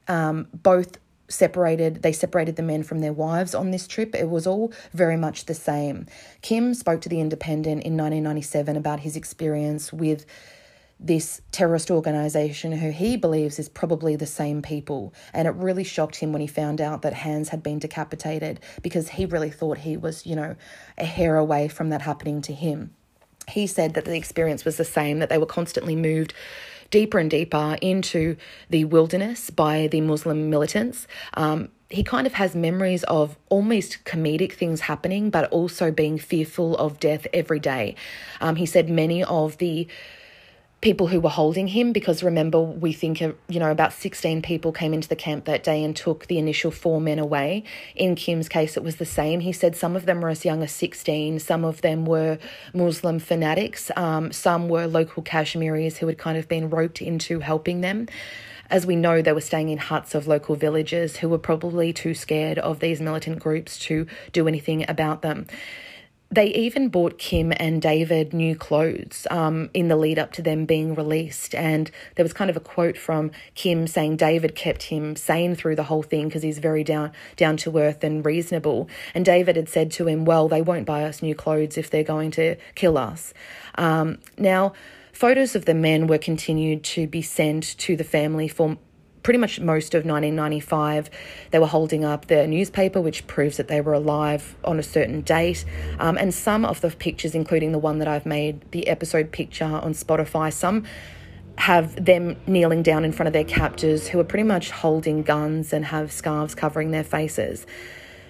um, 0.07 0.47
both 0.53 0.97
separated 1.33 2.01
they 2.01 2.11
separated 2.11 2.55
the 2.55 2.63
men 2.63 2.83
from 2.83 2.99
their 2.99 3.13
wives 3.13 3.53
on 3.53 3.71
this 3.71 3.87
trip. 3.87 4.15
It 4.15 4.29
was 4.29 4.47
all 4.47 4.71
very 4.93 5.17
much 5.17 5.45
the 5.45 5.53
same. 5.53 6.05
Kim 6.41 6.73
spoke 6.73 7.01
to 7.01 7.09
the 7.09 7.19
independent 7.19 7.83
in 7.83 7.97
1997 7.97 8.77
about 8.77 9.01
his 9.01 9.15
experience 9.15 9.91
with 9.91 10.25
this 10.99 11.41
terrorist 11.51 11.91
organization 11.91 12.71
who 12.71 12.89
he 12.91 13.17
believes 13.17 13.59
is 13.59 13.67
probably 13.67 14.15
the 14.15 14.25
same 14.25 14.61
people. 14.61 15.13
And 15.33 15.47
it 15.47 15.51
really 15.55 15.83
shocked 15.83 16.15
him 16.15 16.31
when 16.31 16.41
he 16.41 16.47
found 16.47 16.79
out 16.79 17.01
that 17.01 17.13
Hans 17.13 17.49
had 17.49 17.61
been 17.61 17.79
decapitated 17.79 18.61
because 18.81 19.09
he 19.09 19.25
really 19.25 19.49
thought 19.49 19.79
he 19.79 19.97
was 19.97 20.25
you 20.25 20.35
know 20.35 20.55
a 20.97 21.05
hair 21.05 21.37
away 21.37 21.67
from 21.67 21.89
that 21.89 22.01
happening 22.01 22.41
to 22.43 22.53
him. 22.53 22.93
He 23.49 23.67
said 23.67 23.93
that 23.95 24.05
the 24.05 24.15
experience 24.15 24.63
was 24.63 24.77
the 24.77 24.85
same 24.85 25.19
that 25.19 25.29
they 25.29 25.37
were 25.37 25.45
constantly 25.45 25.97
moved 25.97 26.33
deeper 26.93 27.17
and 27.17 27.31
deeper 27.31 27.75
into 27.81 28.37
the 28.69 28.85
wilderness 28.85 29.49
by 29.49 29.87
the 29.87 29.99
Muslim 29.99 30.51
militants. 30.51 31.07
Um, 31.33 31.69
he 31.89 32.03
kind 32.03 32.27
of 32.27 32.33
has 32.33 32.55
memories 32.55 33.03
of 33.05 33.35
almost 33.49 34.05
comedic 34.05 34.53
things 34.53 34.81
happening, 34.81 35.31
but 35.31 35.49
also 35.49 35.89
being 35.89 36.19
fearful 36.19 36.77
of 36.77 36.99
death 36.99 37.25
every 37.33 37.59
day. 37.59 37.95
Um, 38.41 38.57
he 38.57 38.67
said 38.67 38.91
many 38.91 39.23
of 39.23 39.57
the 39.57 39.87
people 40.83 41.07
who 41.07 41.21
were 41.21 41.29
holding 41.29 41.67
him 41.67 41.93
because 41.93 42.21
remember 42.21 42.61
we 42.61 42.91
think 42.91 43.21
you 43.21 43.33
know 43.49 43.71
about 43.71 43.93
16 43.93 44.41
people 44.41 44.73
came 44.73 44.93
into 44.93 45.07
the 45.07 45.15
camp 45.15 45.45
that 45.45 45.63
day 45.63 45.81
and 45.81 45.95
took 45.95 46.27
the 46.27 46.37
initial 46.37 46.71
four 46.71 46.99
men 46.99 47.19
away. 47.19 47.63
In 47.95 48.15
kim's 48.15 48.49
case 48.49 48.75
it 48.75 48.83
was 48.83 48.97
the 48.97 49.05
same. 49.05 49.39
He 49.39 49.53
said 49.53 49.77
some 49.77 49.95
of 49.95 50.05
them 50.05 50.19
were 50.19 50.27
as 50.27 50.43
young 50.43 50.61
as 50.61 50.73
16 50.73 51.39
some 51.39 51.63
of 51.63 51.81
them 51.81 52.05
were 52.05 52.37
muslim 52.73 53.19
fanatics 53.19 53.91
um, 53.95 54.33
some 54.33 54.67
were 54.67 54.85
local 54.85 55.23
kashmiris 55.23 55.97
who 55.97 56.07
had 56.07 56.17
kind 56.17 56.37
of 56.37 56.49
been 56.49 56.69
roped 56.69 57.01
into 57.01 57.39
helping 57.39 57.79
them. 57.79 58.07
As 58.69 58.85
we 58.85 58.95
know, 58.97 59.21
they 59.21 59.33
were 59.33 59.41
staying 59.41 59.69
in 59.69 59.77
huts 59.77 60.15
of 60.15 60.27
local 60.27 60.55
villagers 60.55 61.17
who 61.17 61.29
were 61.29 61.37
probably 61.37 61.93
too 61.93 62.13
scared 62.13 62.59
of 62.59 62.79
these 62.79 62.99
militant 62.99 63.39
groups 63.39 63.77
to 63.79 64.07
do 64.33 64.47
anything 64.47 64.83
about 64.89 65.21
them. 65.21 65.47
They 66.33 66.47
even 66.47 66.89
bought 66.89 67.19
Kim 67.19 67.53
and 67.57 67.79
David 67.79 68.33
new 68.33 68.55
clothes 68.55 69.27
um, 69.29 69.69
in 69.75 69.87
the 69.87 69.95
lead 69.95 70.17
up 70.17 70.31
to 70.31 70.41
them 70.41 70.65
being 70.65 70.95
released. 70.95 71.53
And 71.53 71.91
there 72.15 72.23
was 72.23 72.33
kind 72.33 72.49
of 72.49 72.57
a 72.57 72.59
quote 72.59 72.97
from 72.97 73.29
Kim 73.53 73.85
saying 73.85 74.17
David 74.17 74.55
kept 74.55 74.83
him 74.83 75.15
sane 75.15 75.53
through 75.53 75.75
the 75.75 75.83
whole 75.83 76.01
thing 76.01 76.27
because 76.27 76.41
he's 76.41 76.57
very 76.57 76.83
down, 76.83 77.11
down 77.35 77.57
to 77.57 77.77
earth 77.77 78.03
and 78.03 78.25
reasonable. 78.25 78.89
And 79.13 79.23
David 79.23 79.57
had 79.57 79.69
said 79.69 79.91
to 79.91 80.07
him, 80.07 80.25
Well, 80.25 80.47
they 80.47 80.63
won't 80.63 80.87
buy 80.87 81.03
us 81.03 81.21
new 81.21 81.35
clothes 81.35 81.77
if 81.77 81.91
they're 81.91 82.03
going 82.03 82.31
to 82.31 82.55
kill 82.73 82.97
us. 82.97 83.35
Um, 83.75 84.17
now, 84.35 84.73
photos 85.11 85.55
of 85.55 85.65
the 85.65 85.75
men 85.75 86.07
were 86.07 86.17
continued 86.17 86.83
to 86.85 87.05
be 87.05 87.21
sent 87.21 87.77
to 87.77 87.95
the 87.95 88.03
family 88.03 88.47
for 88.47 88.77
pretty 89.23 89.39
much 89.39 89.59
most 89.59 89.95
of 89.95 90.05
1995, 90.05 91.09
they 91.51 91.59
were 91.59 91.67
holding 91.67 92.05
up 92.05 92.27
their 92.27 92.45
newspaper, 92.45 93.01
which 93.01 93.25
proves 93.25 93.57
that 93.57 93.69
they 93.69 93.81
were 93.81 93.93
alive 93.93 94.55
on 94.63 94.79
a 94.79 94.83
certain 94.83 95.21
date. 95.21 95.65
Um, 95.99 96.17
and 96.17 96.33
some 96.33 96.65
of 96.65 96.81
the 96.81 96.89
pictures, 96.89 97.33
including 97.33 97.71
the 97.71 97.79
one 97.79 97.99
that 97.99 98.07
I've 98.07 98.25
made, 98.25 98.69
the 98.71 98.87
episode 98.87 99.31
picture 99.31 99.65
on 99.65 99.93
Spotify, 99.93 100.51
some 100.51 100.83
have 101.57 102.03
them 102.03 102.35
kneeling 102.47 102.83
down 102.83 103.05
in 103.05 103.11
front 103.11 103.27
of 103.27 103.33
their 103.33 103.43
captors 103.43 104.07
who 104.07 104.19
are 104.19 104.23
pretty 104.23 104.43
much 104.43 104.71
holding 104.71 105.23
guns 105.23 105.71
and 105.71 105.85
have 105.85 106.11
scarves 106.11 106.55
covering 106.55 106.91
their 106.91 107.03
faces. 107.03 107.65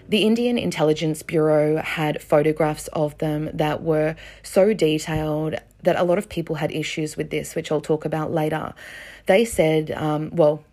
The 0.10 0.24
Indian 0.24 0.58
Intelligence 0.58 1.24
Bureau 1.24 1.78
had 1.78 2.22
photographs 2.22 2.88
of 2.90 3.18
them 3.20 3.50
that 3.54 3.82
were 3.82 4.16
so 4.44 4.74
detailed 4.74 5.56
that 5.84 5.96
a 5.96 6.04
lot 6.04 6.18
of 6.18 6.28
people 6.28 6.56
had 6.56 6.72
issues 6.72 7.16
with 7.16 7.30
this, 7.30 7.56
which 7.56 7.72
I'll 7.72 7.82
talk 7.82 8.04
about 8.04 8.32
later. 8.32 8.74
They 9.26 9.46
said, 9.46 9.92
um, 9.92 10.30
well, 10.34 10.64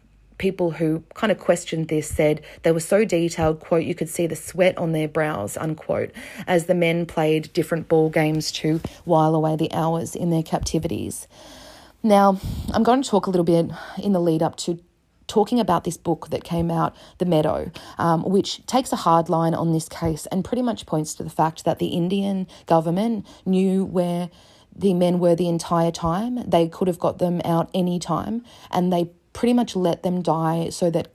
people 0.41 0.73
who 0.73 1.05
kind 1.15 1.31
of 1.31 1.39
questioned 1.39 1.87
this 1.87 2.09
said 2.09 2.41
they 2.63 2.73
were 2.73 2.81
so 2.81 3.05
detailed, 3.05 3.61
quote, 3.61 3.85
you 3.85 3.95
could 3.95 4.09
see 4.09 4.27
the 4.27 4.35
sweat 4.35 4.77
on 4.77 4.91
their 4.91 5.07
brows, 5.07 5.57
unquote, 5.57 6.11
as 6.49 6.65
the 6.65 6.75
men 6.75 7.07
played 7.07 7.53
different 7.53 7.87
ball 7.87 8.09
games 8.09 8.51
to 8.51 8.81
while 9.05 9.37
away 9.37 9.55
the 9.55 9.73
hours 9.73 10.17
in 10.17 10.31
their 10.31 10.43
captivities. 10.43 11.29
Now, 12.03 12.41
I'm 12.73 12.83
going 12.83 13.03
to 13.03 13.09
talk 13.09 13.27
a 13.27 13.31
little 13.31 13.45
bit 13.45 13.71
in 14.03 14.13
the 14.13 14.21
lead 14.21 14.43
up 14.43 14.57
to 14.57 14.81
talking 15.27 15.61
about 15.61 15.85
this 15.85 15.99
book 15.99 16.31
that 16.31 16.43
came 16.43 16.71
out, 16.71 16.97
The 17.19 17.27
Meadow, 17.27 17.71
um, 17.99 18.25
which 18.25 18.67
takes 18.67 18.93
a 18.93 18.97
hard 18.97 19.29
line 19.29 19.55
on 19.55 19.73
this 19.73 19.89
case 19.89 20.27
and 20.33 20.45
pretty 20.45 20.63
much 20.63 20.87
points 20.87 21.15
to 21.15 21.23
the 21.23 21.31
fact 21.31 21.65
that 21.65 21.79
the 21.79 21.89
Indian 21.89 22.49
government 22.67 23.27
knew 23.45 23.85
where 23.85 24.31
the 24.75 24.95
men 24.95 25.19
were 25.19 25.37
the 25.37 25.49
entire 25.49 25.91
time. 25.91 26.49
They 26.49 26.67
could 26.67 26.89
have 26.89 26.99
got 26.99 27.19
them 27.19 27.43
out 27.45 27.69
any 27.75 27.99
time, 27.99 28.43
and 28.71 28.93
they 28.93 29.11
pretty 29.33 29.53
much 29.53 29.77
let 29.77 30.03
them 30.03 30.23
die 30.23 30.69
so 30.71 30.91
that 30.91 31.09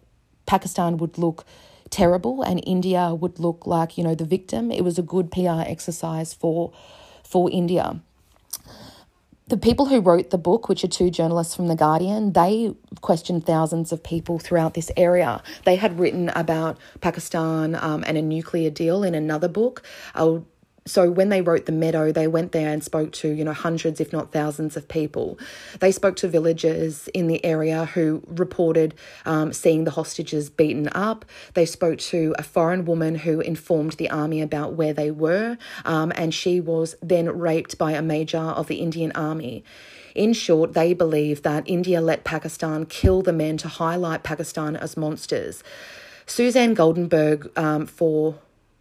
Pakistan 0.45 0.97
would 0.97 1.17
look 1.17 1.45
terrible 1.89 2.41
and 2.41 2.62
India 2.65 3.13
would 3.13 3.39
look 3.39 3.65
like, 3.65 3.97
you 3.97 4.04
know, 4.04 4.15
the 4.15 4.25
victim. 4.25 4.71
It 4.71 4.84
was 4.84 4.97
a 4.97 5.01
good 5.01 5.32
PR 5.32 5.62
exercise 5.65 6.34
for 6.34 6.71
for 7.23 7.49
India. 7.49 7.99
The 9.47 9.58
people 9.58 9.86
who 9.86 9.99
wrote 9.99 10.32
the 10.32 10.39
book, 10.39 10.67
which 10.69 10.84
are 10.84 10.88
two 10.88 11.12
journalists 11.12 11.56
from 11.56 11.67
The 11.67 11.75
Guardian, 11.75 12.34
they 12.34 12.73
questioned 13.01 13.45
thousands 13.45 13.91
of 13.91 14.04
people 14.04 14.39
throughout 14.39 14.73
this 14.73 14.91
area. 14.97 15.43
They 15.65 15.75
had 15.75 15.99
written 15.99 16.30
about 16.30 16.80
Pakistan 16.99 17.75
um, 17.75 18.04
and 18.08 18.17
a 18.17 18.23
nuclear 18.23 18.71
deal 18.71 19.04
in 19.04 19.13
another 19.13 19.47
book. 19.47 19.84
I'll 20.15 20.47
so 20.87 21.09
when 21.09 21.29
they 21.29 21.41
wrote 21.41 21.65
the 21.65 21.71
meadow 21.71 22.11
they 22.11 22.27
went 22.27 22.51
there 22.51 22.69
and 22.69 22.83
spoke 22.83 23.11
to 23.11 23.29
you 23.29 23.43
know 23.43 23.53
hundreds 23.53 23.99
if 23.99 24.13
not 24.13 24.31
thousands 24.31 24.77
of 24.77 24.87
people. 24.87 25.37
They 25.79 25.91
spoke 25.91 26.15
to 26.17 26.27
villagers 26.27 27.07
in 27.09 27.27
the 27.27 27.43
area 27.43 27.85
who 27.85 28.23
reported 28.27 28.93
um, 29.25 29.51
seeing 29.51 29.83
the 29.83 29.91
hostages 29.91 30.49
beaten 30.49 30.89
up. 30.93 31.25
They 31.53 31.65
spoke 31.65 31.99
to 31.99 32.35
a 32.37 32.43
foreign 32.43 32.85
woman 32.85 33.15
who 33.15 33.39
informed 33.39 33.93
the 33.93 34.09
army 34.09 34.41
about 34.41 34.73
where 34.73 34.93
they 34.93 35.11
were 35.11 35.57
um, 35.85 36.11
and 36.15 36.33
she 36.33 36.59
was 36.59 36.95
then 37.01 37.27
raped 37.37 37.77
by 37.77 37.91
a 37.93 38.01
major 38.01 38.37
of 38.37 38.67
the 38.67 38.75
indian 38.75 39.11
army. 39.13 39.63
In 40.13 40.31
short, 40.31 40.73
they 40.73 40.93
believe 40.93 41.41
that 41.41 41.63
India 41.67 41.99
let 41.99 42.23
Pakistan 42.23 42.85
kill 42.85 43.21
the 43.21 43.33
men 43.33 43.57
to 43.57 43.67
highlight 43.67 44.23
Pakistan 44.23 44.77
as 44.77 44.95
monsters. 44.95 45.61
Suzanne 46.25 46.73
Goldenberg 46.73 47.55
um, 47.57 47.85
for 47.85 48.35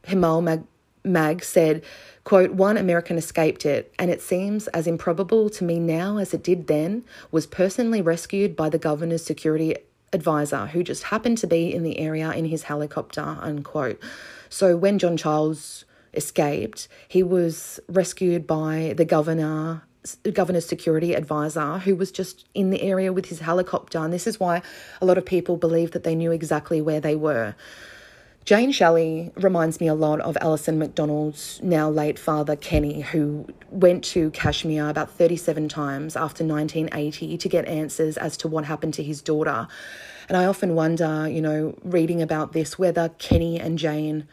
Himal 0.07 0.43
Mag- 0.43 0.67
Mag 1.05 1.45
said, 1.45 1.83
quote, 2.25 2.53
one 2.53 2.77
American 2.79 3.19
escaped 3.19 3.67
it, 3.67 3.93
and 3.99 4.11
it 4.11 4.23
seems 4.23 4.69
as 4.69 4.87
improbable 4.87 5.51
to 5.51 5.65
me 5.65 5.79
now 5.79 6.17
as 6.17 6.33
it 6.33 6.43
did 6.43 6.67
then, 6.67 7.05
was 7.31 7.47
personally 7.47 8.01
rescued 8.01 8.57
by 8.57 8.71
the 8.71 8.79
governor's 8.79 9.25
security 9.25 9.77
advisor 10.15 10.67
who 10.67 10.83
just 10.83 11.05
happened 11.05 11.37
to 11.39 11.47
be 11.47 11.75
in 11.75 11.83
the 11.83 11.99
area 11.99 12.31
in 12.31 12.47
his 12.47 12.65
helicopter, 12.65 13.37
unquote. 13.41 14.01
So 14.49 14.77
when 14.77 14.99
John 14.99 15.17
Childs 15.17 15.85
escaped, 16.15 16.89
he 17.09 17.23
was 17.23 17.81
rescued 17.89 18.47
by 18.47 18.95
the 18.97 19.05
governor 19.05 19.83
governor's 20.35 20.67
security 20.67 21.15
advisor 21.15 21.79
who 21.79 21.97
was 21.97 22.13
just 22.13 22.47
in 22.53 22.69
the 22.69 22.83
area 22.83 23.11
with 23.11 23.25
his 23.27 23.41
helicopter 23.41 23.99
and 23.99 24.13
this 24.13 24.27
is 24.27 24.39
why 24.39 24.61
a 25.01 25.07
lot 25.07 25.17
of 25.17 25.25
people 25.25 25.57
believe 25.57 25.93
that 25.93 26.05
they 26.05 26.15
knew 26.15 26.31
exactly 26.31 26.83
where 26.83 27.01
they 27.01 27.17
were 27.17 27.55
Jane 28.45 28.73
Schelly 28.73 29.33
reminds 29.37 29.81
me 29.81 29.89
a 29.89 29.95
lot 29.95 30.21
of 30.21 30.37
Alison 30.39 30.79
MacDonald's 30.79 31.61
now 31.63 31.89
late 31.89 32.19
father, 32.19 32.57
Kenny, 32.57 33.01
who 33.01 33.47
went 33.71 34.05
to 34.05 34.31
Kashmir 34.33 34.91
about 34.91 35.11
37 35.11 35.71
times 35.71 36.15
after 36.15 36.45
1980 36.45 37.39
to 37.39 37.49
get 37.49 37.65
answers 37.65 38.19
as 38.19 38.37
to 38.37 38.49
what 38.49 38.67
happened 38.67 38.93
to 38.95 39.03
his 39.03 39.23
daughter. 39.23 39.67
And 40.29 40.37
I 40.37 40.45
often 40.45 40.75
wonder, 40.75 41.27
you 41.27 41.41
know, 41.41 41.79
reading 41.83 42.21
about 42.21 42.53
this, 42.53 42.79
whether 42.79 43.09
Kenny 43.19 43.59
and 43.59 43.79
Jane 43.79 44.29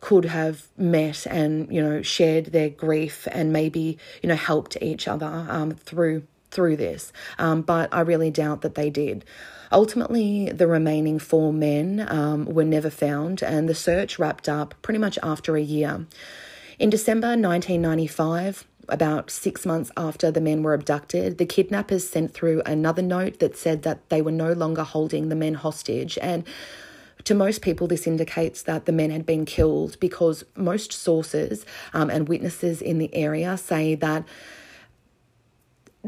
could 0.00 0.26
have 0.26 0.68
met 0.76 1.26
and, 1.26 1.72
you 1.72 1.82
know, 1.82 2.02
shared 2.02 2.46
their 2.46 2.68
grief 2.68 3.26
and 3.32 3.50
maybe, 3.50 3.96
you 4.22 4.28
know, 4.28 4.36
helped 4.36 4.76
each 4.82 5.08
other 5.08 5.46
um, 5.48 5.72
through 5.72 6.24
through 6.50 6.76
this. 6.76 7.12
Um, 7.38 7.62
but 7.62 7.92
I 7.92 8.00
really 8.00 8.30
doubt 8.30 8.62
that 8.62 8.74
they 8.74 8.90
did. 8.90 9.24
Ultimately, 9.70 10.50
the 10.50 10.66
remaining 10.66 11.18
four 11.18 11.52
men 11.52 12.06
um, 12.08 12.46
were 12.46 12.64
never 12.64 12.90
found, 12.90 13.42
and 13.42 13.68
the 13.68 13.74
search 13.74 14.18
wrapped 14.18 14.48
up 14.48 14.74
pretty 14.82 14.98
much 14.98 15.18
after 15.22 15.56
a 15.56 15.62
year. 15.62 16.06
In 16.78 16.90
December 16.90 17.28
1995, 17.28 18.66
about 18.88 19.30
six 19.30 19.66
months 19.66 19.90
after 19.96 20.30
the 20.30 20.40
men 20.40 20.62
were 20.62 20.74
abducted, 20.74 21.38
the 21.38 21.46
kidnappers 21.46 22.08
sent 22.08 22.32
through 22.32 22.62
another 22.64 23.02
note 23.02 23.38
that 23.40 23.56
said 23.56 23.82
that 23.82 24.08
they 24.08 24.22
were 24.22 24.32
no 24.32 24.52
longer 24.52 24.82
holding 24.82 25.28
the 25.28 25.34
men 25.34 25.54
hostage. 25.54 26.18
And 26.22 26.44
to 27.24 27.34
most 27.34 27.60
people, 27.60 27.86
this 27.86 28.06
indicates 28.06 28.62
that 28.62 28.86
the 28.86 28.92
men 28.92 29.10
had 29.10 29.26
been 29.26 29.44
killed 29.44 29.98
because 30.00 30.44
most 30.56 30.92
sources 30.92 31.66
um, 31.92 32.08
and 32.08 32.28
witnesses 32.28 32.80
in 32.80 32.98
the 32.98 33.14
area 33.14 33.56
say 33.58 33.94
that 33.96 34.24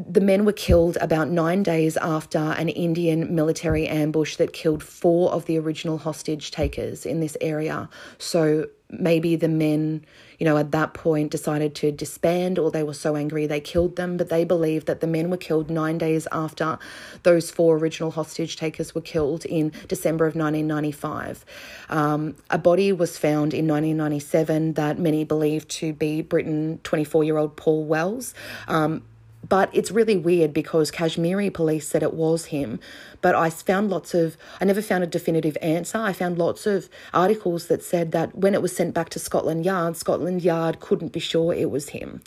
the 0.09 0.20
men 0.20 0.44
were 0.44 0.53
killed 0.53 0.96
about 1.01 1.28
nine 1.28 1.62
days 1.62 1.96
after 1.96 2.38
an 2.38 2.68
Indian 2.68 3.34
military 3.34 3.86
ambush 3.86 4.36
that 4.36 4.53
killed 4.53 4.82
four 4.82 5.32
of 5.32 5.46
the 5.46 5.59
original 5.59 5.98
hostage 5.98 6.51
takers 6.51 7.05
in 7.05 7.20
this 7.20 7.36
area. 7.40 7.88
So 8.18 8.68
maybe 8.90 9.36
the 9.36 9.48
men, 9.48 10.05
you 10.38 10.44
know, 10.44 10.57
at 10.57 10.72
that 10.72 10.94
point 10.94 11.30
decided 11.30 11.74
to 11.76 11.92
disband 11.92 12.59
or 12.59 12.70
they 12.70 12.82
were 12.82 12.94
so 12.94 13.14
angry 13.14 13.46
they 13.46 13.61
killed 13.61 13.96
them. 13.96 14.16
But 14.16 14.28
they 14.28 14.44
believe 14.44 14.86
that 14.86 15.01
the 15.01 15.07
men 15.07 15.30
were 15.30 15.36
killed 15.36 15.70
nine 15.70 15.98
days 15.98 16.26
after 16.32 16.78
those 17.22 17.51
four 17.51 17.76
original 17.76 18.11
hostage 18.11 18.57
takers 18.57 18.94
were 18.94 19.01
killed 19.01 19.44
in 19.44 19.72
December 19.88 20.26
of 20.26 20.34
1995. 20.34 21.44
Um, 21.88 22.36
a 22.51 22.59
body 22.59 22.92
was 22.92 23.16
found 23.18 23.55
in 23.55 23.66
1997 23.68 24.74
that 24.74 24.98
many 24.98 25.24
believe 25.24 25.68
to 25.68 25.92
be 25.92 26.22
Britain 26.22 26.80
24 26.82 27.24
year 27.24 27.36
old 27.36 27.57
Paul 27.57 27.84
Wells. 27.84 28.34
Um, 28.68 29.03
but 29.49 29.70
it's 29.72 29.91
really 29.91 30.16
weird 30.16 30.53
because 30.53 30.91
Kashmiri 30.91 31.51
police 31.51 31.88
said 31.88 32.03
it 32.03 32.14
was 32.14 32.47
him, 32.47 32.78
but 33.20 33.34
I 33.34 33.51
found 33.51 33.91
lots 33.91 34.14
of, 34.14 34.36
I 34.61 34.64
never 34.64 34.82
found 34.82 35.05
a 35.05 35.07
definitive 35.07 35.57
answer. 35.62 35.99
I 35.99 36.12
found 36.12 36.38
lots 36.38 36.66
of 36.66 36.88
articles 37.12 37.66
that 37.66 37.82
said 37.82 38.12
that 38.12 38.36
when 38.36 38.55
it 38.55 38.62
was 38.62 38.74
sent 38.74 38.95
back 38.95 39.09
to 39.11 39.18
Scotland 39.18 39.64
Yard, 39.64 39.97
Scotland 39.97 40.43
Yard 40.43 40.80
couldn't 40.80 41.12
be 41.12 41.20
sure 41.20 41.55
it 41.55 41.70
was 41.70 41.91
him. 41.91 42.22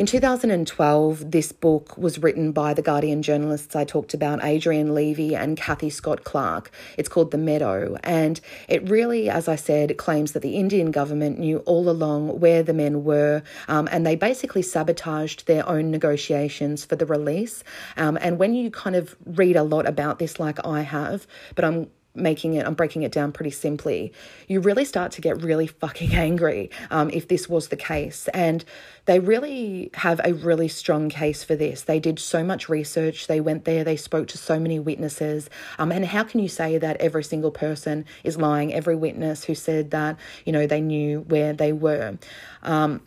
In 0.00 0.06
2012, 0.06 1.30
this 1.30 1.52
book 1.52 1.98
was 1.98 2.18
written 2.18 2.52
by 2.52 2.72
the 2.72 2.80
Guardian 2.80 3.20
journalists 3.20 3.76
I 3.76 3.84
talked 3.84 4.14
about, 4.14 4.42
Adrian 4.42 4.94
Levy 4.94 5.36
and 5.36 5.58
Cathy 5.58 5.90
Scott-Clark. 5.90 6.70
It's 6.96 7.06
called 7.10 7.32
The 7.32 7.36
Meadow, 7.36 7.98
and 8.02 8.40
it 8.66 8.88
really, 8.88 9.28
as 9.28 9.46
I 9.46 9.56
said, 9.56 9.98
claims 9.98 10.32
that 10.32 10.40
the 10.40 10.56
Indian 10.56 10.90
government 10.90 11.38
knew 11.38 11.58
all 11.66 11.90
along 11.90 12.40
where 12.40 12.62
the 12.62 12.72
men 12.72 13.04
were, 13.04 13.42
um, 13.68 13.90
and 13.92 14.06
they 14.06 14.16
basically 14.16 14.62
sabotaged 14.62 15.46
their 15.46 15.68
own 15.68 15.90
negotiations 15.90 16.82
for 16.82 16.96
the 16.96 17.04
release. 17.04 17.62
Um, 17.98 18.16
and 18.22 18.38
when 18.38 18.54
you 18.54 18.70
kind 18.70 18.96
of 18.96 19.14
read 19.26 19.54
a 19.54 19.62
lot 19.62 19.86
about 19.86 20.18
this, 20.18 20.40
like 20.40 20.64
I 20.64 20.80
have, 20.80 21.26
but 21.54 21.62
I'm 21.66 21.90
making 22.14 22.54
it, 22.54 22.66
I'm 22.66 22.74
breaking 22.74 23.02
it 23.02 23.12
down 23.12 23.32
pretty 23.32 23.50
simply, 23.50 24.12
you 24.48 24.60
really 24.60 24.84
start 24.84 25.12
to 25.12 25.20
get 25.20 25.42
really 25.42 25.66
fucking 25.66 26.14
angry 26.14 26.70
um, 26.90 27.10
if 27.10 27.28
this 27.28 27.48
was 27.48 27.68
the 27.68 27.76
case. 27.76 28.28
And 28.28 28.64
they 29.06 29.20
really 29.20 29.90
have 29.94 30.20
a 30.24 30.34
really 30.34 30.68
strong 30.68 31.08
case 31.08 31.44
for 31.44 31.54
this. 31.54 31.82
They 31.82 32.00
did 32.00 32.18
so 32.18 32.42
much 32.42 32.68
research, 32.68 33.26
they 33.26 33.40
went 33.40 33.64
there, 33.64 33.84
they 33.84 33.96
spoke 33.96 34.28
to 34.28 34.38
so 34.38 34.58
many 34.58 34.78
witnesses. 34.78 35.48
Um, 35.78 35.92
and 35.92 36.04
how 36.04 36.24
can 36.24 36.40
you 36.40 36.48
say 36.48 36.78
that 36.78 36.96
every 36.98 37.24
single 37.24 37.50
person 37.50 38.04
is 38.24 38.36
lying? 38.36 38.74
Every 38.74 38.96
witness 38.96 39.44
who 39.44 39.54
said 39.54 39.90
that, 39.90 40.18
you 40.44 40.52
know, 40.52 40.66
they 40.66 40.80
knew 40.80 41.20
where 41.20 41.52
they 41.52 41.72
were. 41.72 42.18
Um, 42.62 43.02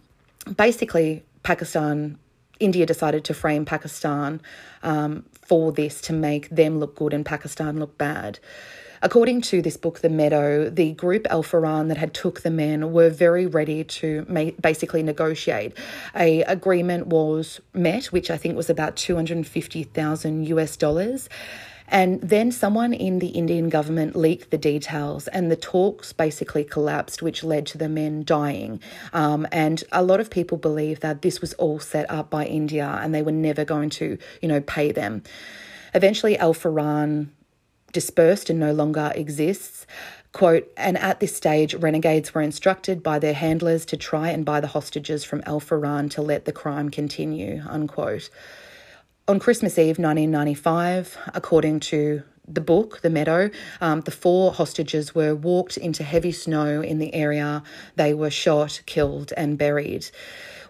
basically, 0.55 1.23
Pakistan 1.43 2.17
India 2.59 2.85
decided 2.85 3.25
to 3.25 3.33
frame 3.33 3.65
Pakistan 3.65 4.41
um, 4.83 5.25
for 5.45 5.71
this 5.71 5.99
to 6.01 6.13
make 6.13 6.49
them 6.49 6.79
look 6.79 6.95
good 6.95 7.13
and 7.13 7.25
Pakistan 7.25 7.79
look 7.79 7.97
bad. 7.97 8.39
According 9.03 9.41
to 9.41 9.61
this 9.61 9.75
book, 9.75 9.99
The 9.99 10.07
Meadow, 10.07 10.69
the 10.69 10.93
group 10.93 11.27
Al 11.29 11.43
Faran 11.43 11.89
that 11.89 11.97
had 11.97 12.13
took 12.13 12.39
the 12.39 12.49
men 12.49 12.93
were 12.93 13.09
very 13.09 13.45
ready 13.45 13.83
to 13.83 14.25
make, 14.29 14.61
basically 14.61 15.03
negotiate. 15.03 15.77
A 16.15 16.41
agreement 16.43 17.07
was 17.07 17.59
met, 17.73 18.05
which 18.05 18.31
I 18.31 18.37
think 18.37 18.55
was 18.55 18.69
about 18.69 18.95
250,000 18.95 20.47
US 20.47 20.77
dollars. 20.77 21.27
And 21.89 22.21
then 22.21 22.53
someone 22.53 22.93
in 22.93 23.19
the 23.19 23.27
Indian 23.27 23.67
government 23.67 24.15
leaked 24.15 24.51
the 24.51 24.57
details, 24.57 25.27
and 25.27 25.51
the 25.51 25.57
talks 25.57 26.13
basically 26.13 26.63
collapsed, 26.63 27.21
which 27.21 27.43
led 27.43 27.65
to 27.67 27.77
the 27.77 27.89
men 27.89 28.23
dying. 28.23 28.79
Um, 29.11 29.45
and 29.51 29.83
a 29.91 30.01
lot 30.01 30.21
of 30.21 30.29
people 30.29 30.57
believe 30.57 31.01
that 31.01 31.23
this 31.23 31.41
was 31.41 31.53
all 31.55 31.81
set 31.81 32.09
up 32.09 32.29
by 32.29 32.45
India 32.45 32.99
and 33.03 33.13
they 33.13 33.21
were 33.21 33.33
never 33.33 33.65
going 33.65 33.89
to, 33.91 34.17
you 34.41 34.47
know, 34.47 34.61
pay 34.61 34.93
them. 34.93 35.23
Eventually, 35.93 36.37
Al 36.37 36.53
Faran 36.53 37.27
dispersed 37.93 38.49
and 38.49 38.59
no 38.59 38.73
longer 38.73 39.11
exists. 39.15 39.87
Quote, 40.33 40.69
and 40.75 40.97
at 40.97 41.19
this 41.19 41.35
stage, 41.35 41.75
renegades 41.75 42.33
were 42.33 42.41
instructed 42.41 43.03
by 43.03 43.19
their 43.19 43.35
handlers 43.35 43.85
to 43.85 43.97
try 43.97 44.29
and 44.29 44.43
buy 44.43 44.59
the 44.59 44.67
hostages 44.67 45.23
from 45.23 45.43
Al 45.45 45.61
Faran 45.61 46.09
to 46.11 46.23
let 46.23 46.45
the 46.45 46.51
crime 46.51 46.89
continue, 46.89 47.61
unquote. 47.69 48.29
On 49.27 49.39
Christmas 49.39 49.77
Eve 49.77 49.99
1995, 49.99 51.17
according 51.35 51.79
to 51.81 52.23
the 52.47 52.61
book, 52.61 53.01
The 53.01 53.09
Meadow, 53.09 53.51
um, 53.79 54.01
the 54.01 54.11
four 54.11 54.51
hostages 54.51 55.15
were 55.15 55.35
walked 55.35 55.77
into 55.77 56.03
heavy 56.03 56.31
snow 56.31 56.81
in 56.81 56.97
the 56.97 57.13
area. 57.13 57.63
They 57.95 58.13
were 58.13 58.29
shot, 58.29 58.81
killed, 58.85 59.31
and 59.37 59.57
buried. 59.57 60.09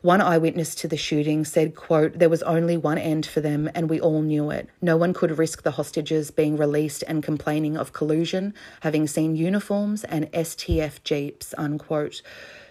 One 0.03 0.19
eyewitness 0.19 0.75
to 0.75 0.89
the 0.89 0.97
shooting 0.97 1.45
said, 1.45 1.77
quote, 1.77 2.19
there 2.19 2.27
was 2.27 2.43
only 2.43 2.75
one 2.75 2.97
end 2.97 3.25
for 3.25 3.39
them 3.39 3.71
and 3.73 3.89
we 3.89 4.01
all 4.01 4.21
knew 4.21 4.51
it. 4.51 4.67
No 4.81 4.97
one 4.97 5.13
could 5.13 5.37
risk 5.37 5.63
the 5.63 5.71
hostages 5.71 6.29
being 6.29 6.57
released 6.57 7.05
and 7.07 7.23
complaining 7.23 7.77
of 7.77 7.93
collusion, 7.93 8.53
having 8.81 9.07
seen 9.07 9.37
uniforms 9.37 10.03
and 10.03 10.29
STF 10.33 11.01
jeeps, 11.05 11.53
unquote. 11.57 12.21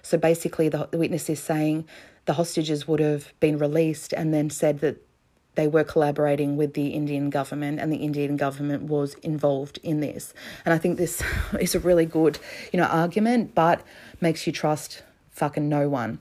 So 0.02 0.18
basically 0.18 0.68
the, 0.68 0.88
the 0.90 0.98
witness 0.98 1.30
is 1.30 1.40
saying 1.42 1.88
the 2.26 2.34
hostages 2.34 2.86
would 2.86 3.00
have 3.00 3.32
been 3.40 3.56
released 3.56 4.12
and 4.12 4.34
then 4.34 4.50
said 4.50 4.80
that 4.80 5.00
they 5.54 5.66
were 5.66 5.84
collaborating 5.84 6.58
with 6.58 6.74
the 6.74 6.88
Indian 6.88 7.30
government 7.30 7.80
and 7.80 7.90
the 7.90 7.96
Indian 7.96 8.36
government 8.36 8.82
was 8.82 9.14
involved 9.22 9.78
in 9.82 10.00
this. 10.00 10.34
And 10.66 10.74
I 10.74 10.76
think 10.76 10.98
this 10.98 11.22
is 11.58 11.74
a 11.74 11.80
really 11.80 12.04
good, 12.04 12.38
you 12.74 12.78
know, 12.78 12.84
argument, 12.84 13.54
but 13.54 13.80
makes 14.20 14.46
you 14.46 14.52
trust 14.52 15.02
fucking 15.30 15.70
no 15.70 15.88
one. 15.88 16.18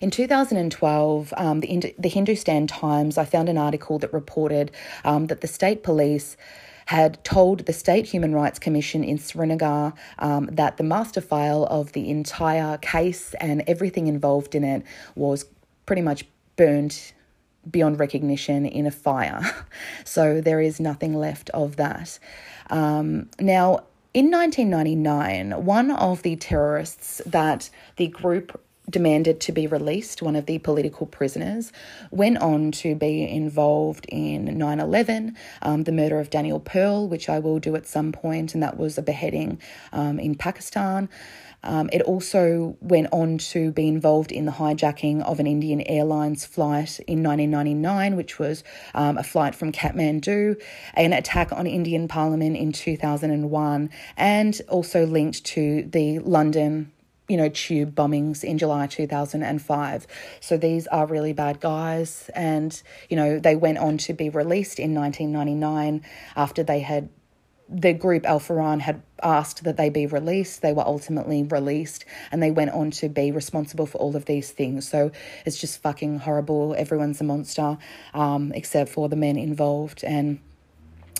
In 0.00 0.10
2012, 0.10 1.34
um, 1.36 1.60
the, 1.60 1.94
the 1.98 2.08
Hindustan 2.08 2.66
Times, 2.66 3.18
I 3.18 3.24
found 3.24 3.48
an 3.48 3.58
article 3.58 3.98
that 3.98 4.12
reported 4.12 4.70
um, 5.04 5.26
that 5.26 5.40
the 5.40 5.48
state 5.48 5.82
police 5.82 6.36
had 6.86 7.22
told 7.24 7.66
the 7.66 7.72
State 7.72 8.06
Human 8.06 8.34
Rights 8.34 8.58
Commission 8.58 9.04
in 9.04 9.18
Srinagar 9.18 9.94
um, 10.18 10.48
that 10.52 10.76
the 10.76 10.82
master 10.82 11.20
file 11.20 11.64
of 11.70 11.92
the 11.92 12.10
entire 12.10 12.76
case 12.78 13.34
and 13.34 13.62
everything 13.66 14.08
involved 14.08 14.54
in 14.54 14.64
it 14.64 14.82
was 15.14 15.46
pretty 15.86 16.02
much 16.02 16.24
burned 16.56 17.12
beyond 17.70 17.98
recognition 18.00 18.66
in 18.66 18.86
a 18.86 18.90
fire. 18.90 19.42
so 20.04 20.40
there 20.40 20.60
is 20.60 20.80
nothing 20.80 21.14
left 21.14 21.50
of 21.50 21.76
that. 21.76 22.18
Um, 22.70 23.28
now, 23.38 23.84
in 24.14 24.30
1999, 24.30 25.64
one 25.64 25.90
of 25.90 26.22
the 26.22 26.36
terrorists 26.36 27.22
that 27.24 27.70
the 27.96 28.08
group 28.08 28.60
demanded 28.90 29.40
to 29.40 29.52
be 29.52 29.66
released, 29.66 30.22
one 30.22 30.36
of 30.36 30.46
the 30.46 30.58
political 30.58 31.06
prisoners, 31.06 31.72
went 32.10 32.38
on 32.38 32.72
to 32.72 32.94
be 32.94 33.28
involved 33.28 34.06
in 34.08 34.58
9 34.58 34.80
11, 34.80 35.36
um, 35.62 35.84
the 35.84 35.92
murder 35.92 36.18
of 36.18 36.30
Daniel 36.30 36.60
Pearl, 36.60 37.08
which 37.08 37.28
I 37.28 37.38
will 37.38 37.58
do 37.58 37.76
at 37.76 37.86
some 37.86 38.12
point, 38.12 38.54
and 38.54 38.62
that 38.62 38.76
was 38.76 38.98
a 38.98 39.02
beheading 39.02 39.60
um, 39.92 40.18
in 40.18 40.34
Pakistan. 40.34 41.08
Um, 41.64 41.88
it 41.92 42.02
also 42.02 42.76
went 42.80 43.08
on 43.12 43.38
to 43.38 43.70
be 43.70 43.86
involved 43.86 44.32
in 44.32 44.46
the 44.46 44.52
hijacking 44.52 45.22
of 45.22 45.38
an 45.38 45.46
Indian 45.46 45.80
Airlines 45.82 46.44
flight 46.44 46.98
in 47.06 47.22
1999, 47.22 48.16
which 48.16 48.38
was 48.38 48.64
um, 48.94 49.16
a 49.16 49.22
flight 49.22 49.54
from 49.54 49.70
Kathmandu, 49.70 50.60
an 50.94 51.12
attack 51.12 51.52
on 51.52 51.66
Indian 51.66 52.08
Parliament 52.08 52.56
in 52.56 52.72
2001, 52.72 53.90
and 54.16 54.60
also 54.68 55.06
linked 55.06 55.44
to 55.44 55.84
the 55.84 56.18
London 56.18 56.90
you 57.32 57.38
know, 57.38 57.48
tube 57.48 57.94
bombings 57.94 58.44
in 58.44 58.58
July 58.58 58.86
2005. 58.86 60.06
So 60.40 60.58
these 60.58 60.86
are 60.88 61.06
really 61.06 61.32
bad 61.32 61.60
guys. 61.60 62.28
And, 62.34 62.80
you 63.08 63.16
know, 63.16 63.38
they 63.38 63.56
went 63.56 63.78
on 63.78 63.96
to 63.98 64.12
be 64.12 64.28
released 64.28 64.78
in 64.78 64.94
1999 64.94 66.04
after 66.36 66.62
they 66.62 66.80
had, 66.80 67.08
the 67.70 67.94
group 67.94 68.26
Al 68.26 68.38
Faran 68.38 68.80
had 68.82 69.00
asked 69.22 69.64
that 69.64 69.78
they 69.78 69.88
be 69.88 70.04
released. 70.04 70.60
They 70.60 70.74
were 70.74 70.86
ultimately 70.86 71.42
released 71.42 72.04
and 72.30 72.42
they 72.42 72.50
went 72.50 72.72
on 72.72 72.90
to 72.90 73.08
be 73.08 73.32
responsible 73.32 73.86
for 73.86 73.96
all 73.96 74.14
of 74.14 74.26
these 74.26 74.50
things. 74.50 74.86
So 74.86 75.10
it's 75.46 75.58
just 75.58 75.80
fucking 75.80 76.18
horrible. 76.18 76.74
Everyone's 76.76 77.22
a 77.22 77.24
monster, 77.24 77.78
um, 78.12 78.52
except 78.54 78.90
for 78.90 79.08
the 79.08 79.16
men 79.16 79.38
involved. 79.38 80.04
And, 80.04 80.38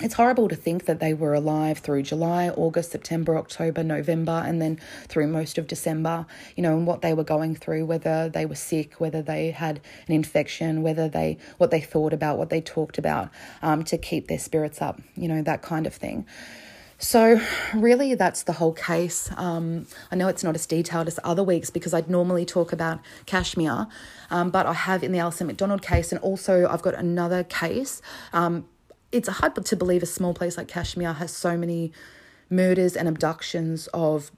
it's 0.00 0.14
horrible 0.14 0.48
to 0.48 0.56
think 0.56 0.86
that 0.86 1.00
they 1.00 1.12
were 1.14 1.34
alive 1.34 1.78
through 1.78 2.02
July, 2.02 2.48
August, 2.48 2.90
September, 2.92 3.36
October, 3.36 3.84
November, 3.84 4.42
and 4.44 4.60
then 4.60 4.80
through 5.06 5.26
most 5.26 5.58
of 5.58 5.66
December, 5.66 6.26
you 6.56 6.62
know, 6.62 6.76
and 6.76 6.86
what 6.86 7.02
they 7.02 7.12
were 7.12 7.24
going 7.24 7.54
through, 7.54 7.84
whether 7.84 8.28
they 8.28 8.46
were 8.46 8.54
sick, 8.54 9.00
whether 9.00 9.22
they 9.22 9.50
had 9.50 9.80
an 10.08 10.14
infection, 10.14 10.82
whether 10.82 11.08
they, 11.08 11.38
what 11.58 11.70
they 11.70 11.80
thought 11.80 12.12
about, 12.12 12.38
what 12.38 12.50
they 12.50 12.60
talked 12.60 12.98
about 12.98 13.28
um, 13.60 13.84
to 13.84 13.98
keep 13.98 14.28
their 14.28 14.38
spirits 14.38 14.80
up, 14.80 15.00
you 15.14 15.28
know, 15.28 15.42
that 15.42 15.62
kind 15.62 15.86
of 15.86 15.94
thing. 15.94 16.26
So, 16.98 17.40
really, 17.74 18.14
that's 18.14 18.44
the 18.44 18.52
whole 18.52 18.72
case. 18.72 19.28
Um, 19.36 19.86
I 20.12 20.16
know 20.16 20.28
it's 20.28 20.44
not 20.44 20.54
as 20.54 20.66
detailed 20.66 21.08
as 21.08 21.18
other 21.24 21.42
weeks 21.42 21.68
because 21.68 21.92
I'd 21.92 22.08
normally 22.08 22.44
talk 22.44 22.72
about 22.72 23.00
Kashmir, 23.26 23.88
um, 24.30 24.50
but 24.50 24.66
I 24.66 24.72
have 24.72 25.02
in 25.02 25.10
the 25.10 25.18
Alison 25.18 25.48
McDonald 25.48 25.82
case, 25.82 26.12
and 26.12 26.20
also 26.20 26.68
I've 26.68 26.80
got 26.82 26.94
another 26.94 27.42
case. 27.42 28.00
Um, 28.32 28.66
it's 29.12 29.28
hard 29.28 29.54
to 29.64 29.76
believe 29.76 30.02
a 30.02 30.06
small 30.06 30.34
place 30.34 30.56
like 30.56 30.68
Kashmir 30.68 31.12
has 31.14 31.32
so 31.32 31.56
many 31.56 31.92
murders 32.50 32.96
and 32.96 33.08
abductions 33.08 33.86
of 33.88 34.32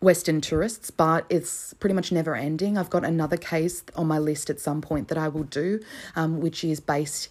Western 0.00 0.40
tourists, 0.40 0.90
but 0.90 1.24
it's 1.30 1.72
pretty 1.74 1.94
much 1.94 2.10
never 2.12 2.34
ending. 2.34 2.76
I've 2.76 2.90
got 2.90 3.04
another 3.04 3.36
case 3.36 3.84
on 3.96 4.06
my 4.06 4.18
list 4.18 4.50
at 4.50 4.60
some 4.60 4.80
point 4.80 5.08
that 5.08 5.18
I 5.18 5.28
will 5.28 5.44
do, 5.44 5.80
um, 6.16 6.40
which 6.40 6.64
is 6.64 6.80
based. 6.80 7.28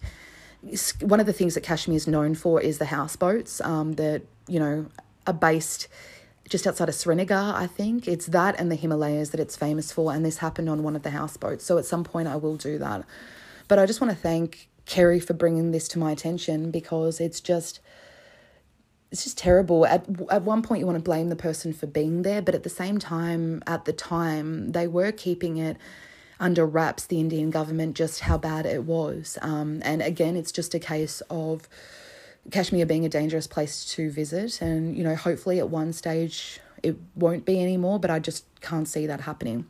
One 1.00 1.20
of 1.20 1.26
the 1.26 1.32
things 1.32 1.54
that 1.54 1.60
Kashmir 1.60 1.96
is 1.96 2.06
known 2.06 2.34
for 2.34 2.60
is 2.60 2.78
the 2.78 2.86
houseboats 2.86 3.60
um, 3.60 3.92
that 3.92 4.22
you 4.48 4.58
know, 4.58 4.86
are 5.26 5.34
based 5.34 5.88
just 6.48 6.66
outside 6.66 6.88
of 6.88 6.94
Srinagar, 6.94 7.54
I 7.54 7.66
think. 7.66 8.06
It's 8.06 8.26
that 8.26 8.58
and 8.58 8.70
the 8.70 8.76
Himalayas 8.76 9.30
that 9.30 9.40
it's 9.40 9.56
famous 9.56 9.92
for, 9.92 10.12
and 10.12 10.24
this 10.24 10.38
happened 10.38 10.68
on 10.68 10.82
one 10.82 10.94
of 10.94 11.02
the 11.02 11.10
houseboats. 11.10 11.64
So 11.64 11.78
at 11.78 11.84
some 11.84 12.04
point, 12.04 12.28
I 12.28 12.36
will 12.36 12.56
do 12.56 12.78
that. 12.78 13.04
But 13.68 13.78
I 13.78 13.86
just 13.86 14.00
want 14.00 14.10
to 14.10 14.16
thank 14.16 14.68
Kerry 14.86 15.20
for 15.20 15.32
bringing 15.32 15.70
this 15.70 15.88
to 15.88 15.98
my 15.98 16.12
attention 16.12 16.70
because 16.70 17.20
it's 17.20 17.40
just. 17.40 17.80
It's 19.10 19.22
just 19.22 19.38
terrible. 19.38 19.86
At 19.86 20.06
at 20.28 20.42
one 20.42 20.60
point, 20.62 20.80
you 20.80 20.86
want 20.86 20.98
to 20.98 21.04
blame 21.04 21.28
the 21.28 21.36
person 21.36 21.72
for 21.72 21.86
being 21.86 22.22
there, 22.22 22.42
but 22.42 22.56
at 22.56 22.64
the 22.64 22.68
same 22.68 22.98
time, 22.98 23.62
at 23.64 23.84
the 23.84 23.92
time, 23.92 24.72
they 24.72 24.88
were 24.88 25.12
keeping 25.12 25.56
it 25.56 25.76
under 26.40 26.66
wraps. 26.66 27.06
The 27.06 27.20
Indian 27.20 27.50
government, 27.50 27.94
just 27.94 28.20
how 28.20 28.38
bad 28.38 28.66
it 28.66 28.82
was. 28.82 29.38
Um, 29.40 29.82
and 29.84 30.02
again, 30.02 30.36
it's 30.36 30.50
just 30.50 30.74
a 30.74 30.80
case 30.80 31.22
of 31.30 31.68
Kashmir 32.50 32.86
being 32.86 33.04
a 33.04 33.08
dangerous 33.08 33.46
place 33.46 33.84
to 33.94 34.10
visit. 34.10 34.60
And, 34.60 34.96
you 34.96 35.04
know, 35.04 35.14
hopefully 35.14 35.58
at 35.58 35.70
one 35.70 35.92
stage 35.92 36.60
it 36.82 36.96
won't 37.14 37.44
be 37.44 37.60
anymore, 37.62 37.98
but 37.98 38.10
I 38.10 38.18
just 38.18 38.44
can't 38.60 38.86
see 38.86 39.06
that 39.06 39.22
happening. 39.22 39.66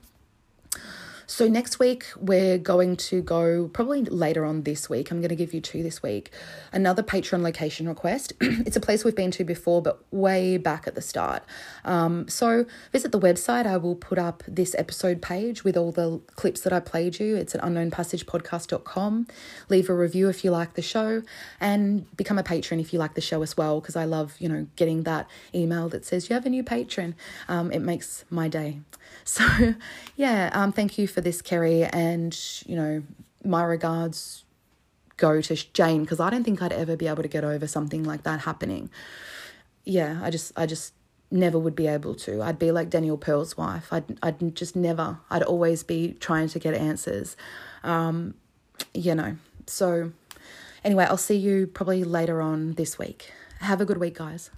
So, 1.27 1.49
next 1.49 1.79
week, 1.79 2.07
we're 2.17 2.59
going 2.59 2.97
to 2.97 3.23
go 3.23 3.69
probably 3.69 4.05
later 4.05 4.45
on 4.45 4.63
this 4.63 4.91
week. 4.91 5.11
I'm 5.11 5.21
going 5.21 5.31
to 5.31 5.37
give 5.37 5.55
you 5.55 5.61
two 5.61 5.83
this 5.83 6.03
week. 6.03 6.31
Another 6.73 7.03
Patreon 7.03 7.43
location 7.43 7.89
request. 7.89 8.35
it's 8.41 8.77
a 8.77 8.81
place 8.81 9.05
we've 9.05 9.17
been 9.17 9.31
to 9.33 9.45
before, 9.45 9.81
but 9.81 10.05
way 10.11 10.59
back 10.59 10.87
at 10.87 10.95
the 10.95 11.01
start. 11.01 11.43
Um, 11.85 12.29
so, 12.29 12.67
visit 12.93 13.11
the 13.11 13.21
website. 13.21 13.67
I 13.67 13.79
will 13.79 13.97
put 13.97 14.19
up 14.19 14.43
this 14.47 14.75
episode 14.77 15.23
page 15.23 15.65
with 15.65 15.79
all 15.79 15.93
the 15.93 16.21
clips 16.37 16.61
that 16.61 16.73
I 16.75 16.81
played 16.81 17.19
you. 17.19 17.37
It's 17.37 17.55
at 17.55 17.63
unknownpassagepodcast.com. 17.63 19.27
Leave 19.71 19.89
a 19.89 19.95
review 19.95 20.29
if 20.29 20.45
you 20.45 20.51
like 20.51 20.75
the 20.75 20.83
show 20.83 21.23
and 21.59 22.15
become 22.17 22.39
a 22.39 22.43
patron 22.43 22.81
if 22.81 22.93
you 22.93 22.99
like 22.99 23.15
the 23.15 23.23
show 23.23 23.43
as 23.43 23.57
well, 23.57 23.81
because 23.81 23.97
I 23.97 24.05
love, 24.05 24.37
you 24.39 24.49
know, 24.49 24.67
getting 24.77 25.05
that 25.05 25.29
email 25.55 25.89
that 25.89 26.05
says 26.05 26.29
you 26.29 26.35
have 26.35 26.45
a 26.45 26.51
new 26.51 26.63
patron. 26.63 27.15
Um, 27.49 27.73
it 27.73 27.81
makes 27.81 28.27
my 28.29 28.49
day. 28.49 28.81
So, 29.27 29.75
yeah, 30.17 30.51
um, 30.53 30.71
thank 30.71 30.99
you 30.99 31.09
for 31.09 31.23
this, 31.23 31.41
Kerry, 31.41 31.85
and 31.85 32.39
you 32.67 32.77
know, 32.77 33.03
my 33.43 33.63
regards 33.63 34.45
go 35.17 35.41
to 35.41 35.73
Jane 35.73 36.03
because 36.03 36.21
I 36.21 36.29
don't 36.29 36.45
think 36.45 36.61
I'd 36.61 36.75
ever 36.75 36.95
be 36.95 37.07
able 37.07 37.23
to 37.23 37.29
get 37.29 37.43
over 37.43 37.67
something 37.67 38.05
like 38.05 38.25
that 38.25 38.41
happening. 38.41 38.91
Yeah, 39.85 40.21
I 40.23 40.29
just, 40.29 40.53
I 40.57 40.67
just 40.67 40.93
never 41.31 41.59
would 41.59 41.75
be 41.75 41.87
able 41.87 42.15
to. 42.15 42.43
I'd 42.43 42.59
be 42.59 42.71
like 42.71 42.91
Daniel 42.91 43.17
Pearl's 43.17 43.57
wife. 43.57 43.93
I'd, 43.93 44.19
I'd 44.23 44.55
just 44.55 44.77
never. 44.77 45.19
I'd 45.31 45.43
always 45.43 45.83
be 45.83 46.15
trying 46.21 46.49
to 46.49 46.59
get 46.59 46.75
answers. 46.75 47.37
Um, 47.83 48.35
you 48.93 49.15
know. 49.15 49.37
So, 49.67 50.13
anyway, 50.85 51.07
I'll 51.09 51.17
see 51.17 51.37
you 51.37 51.67
probably 51.67 52.05
later 52.05 52.41
on 52.41 52.75
this 52.75 52.99
week. 52.99 53.33
Have 53.61 53.81
a 53.81 53.85
good 53.85 53.99
week, 53.99 54.17
guys. 54.19 54.51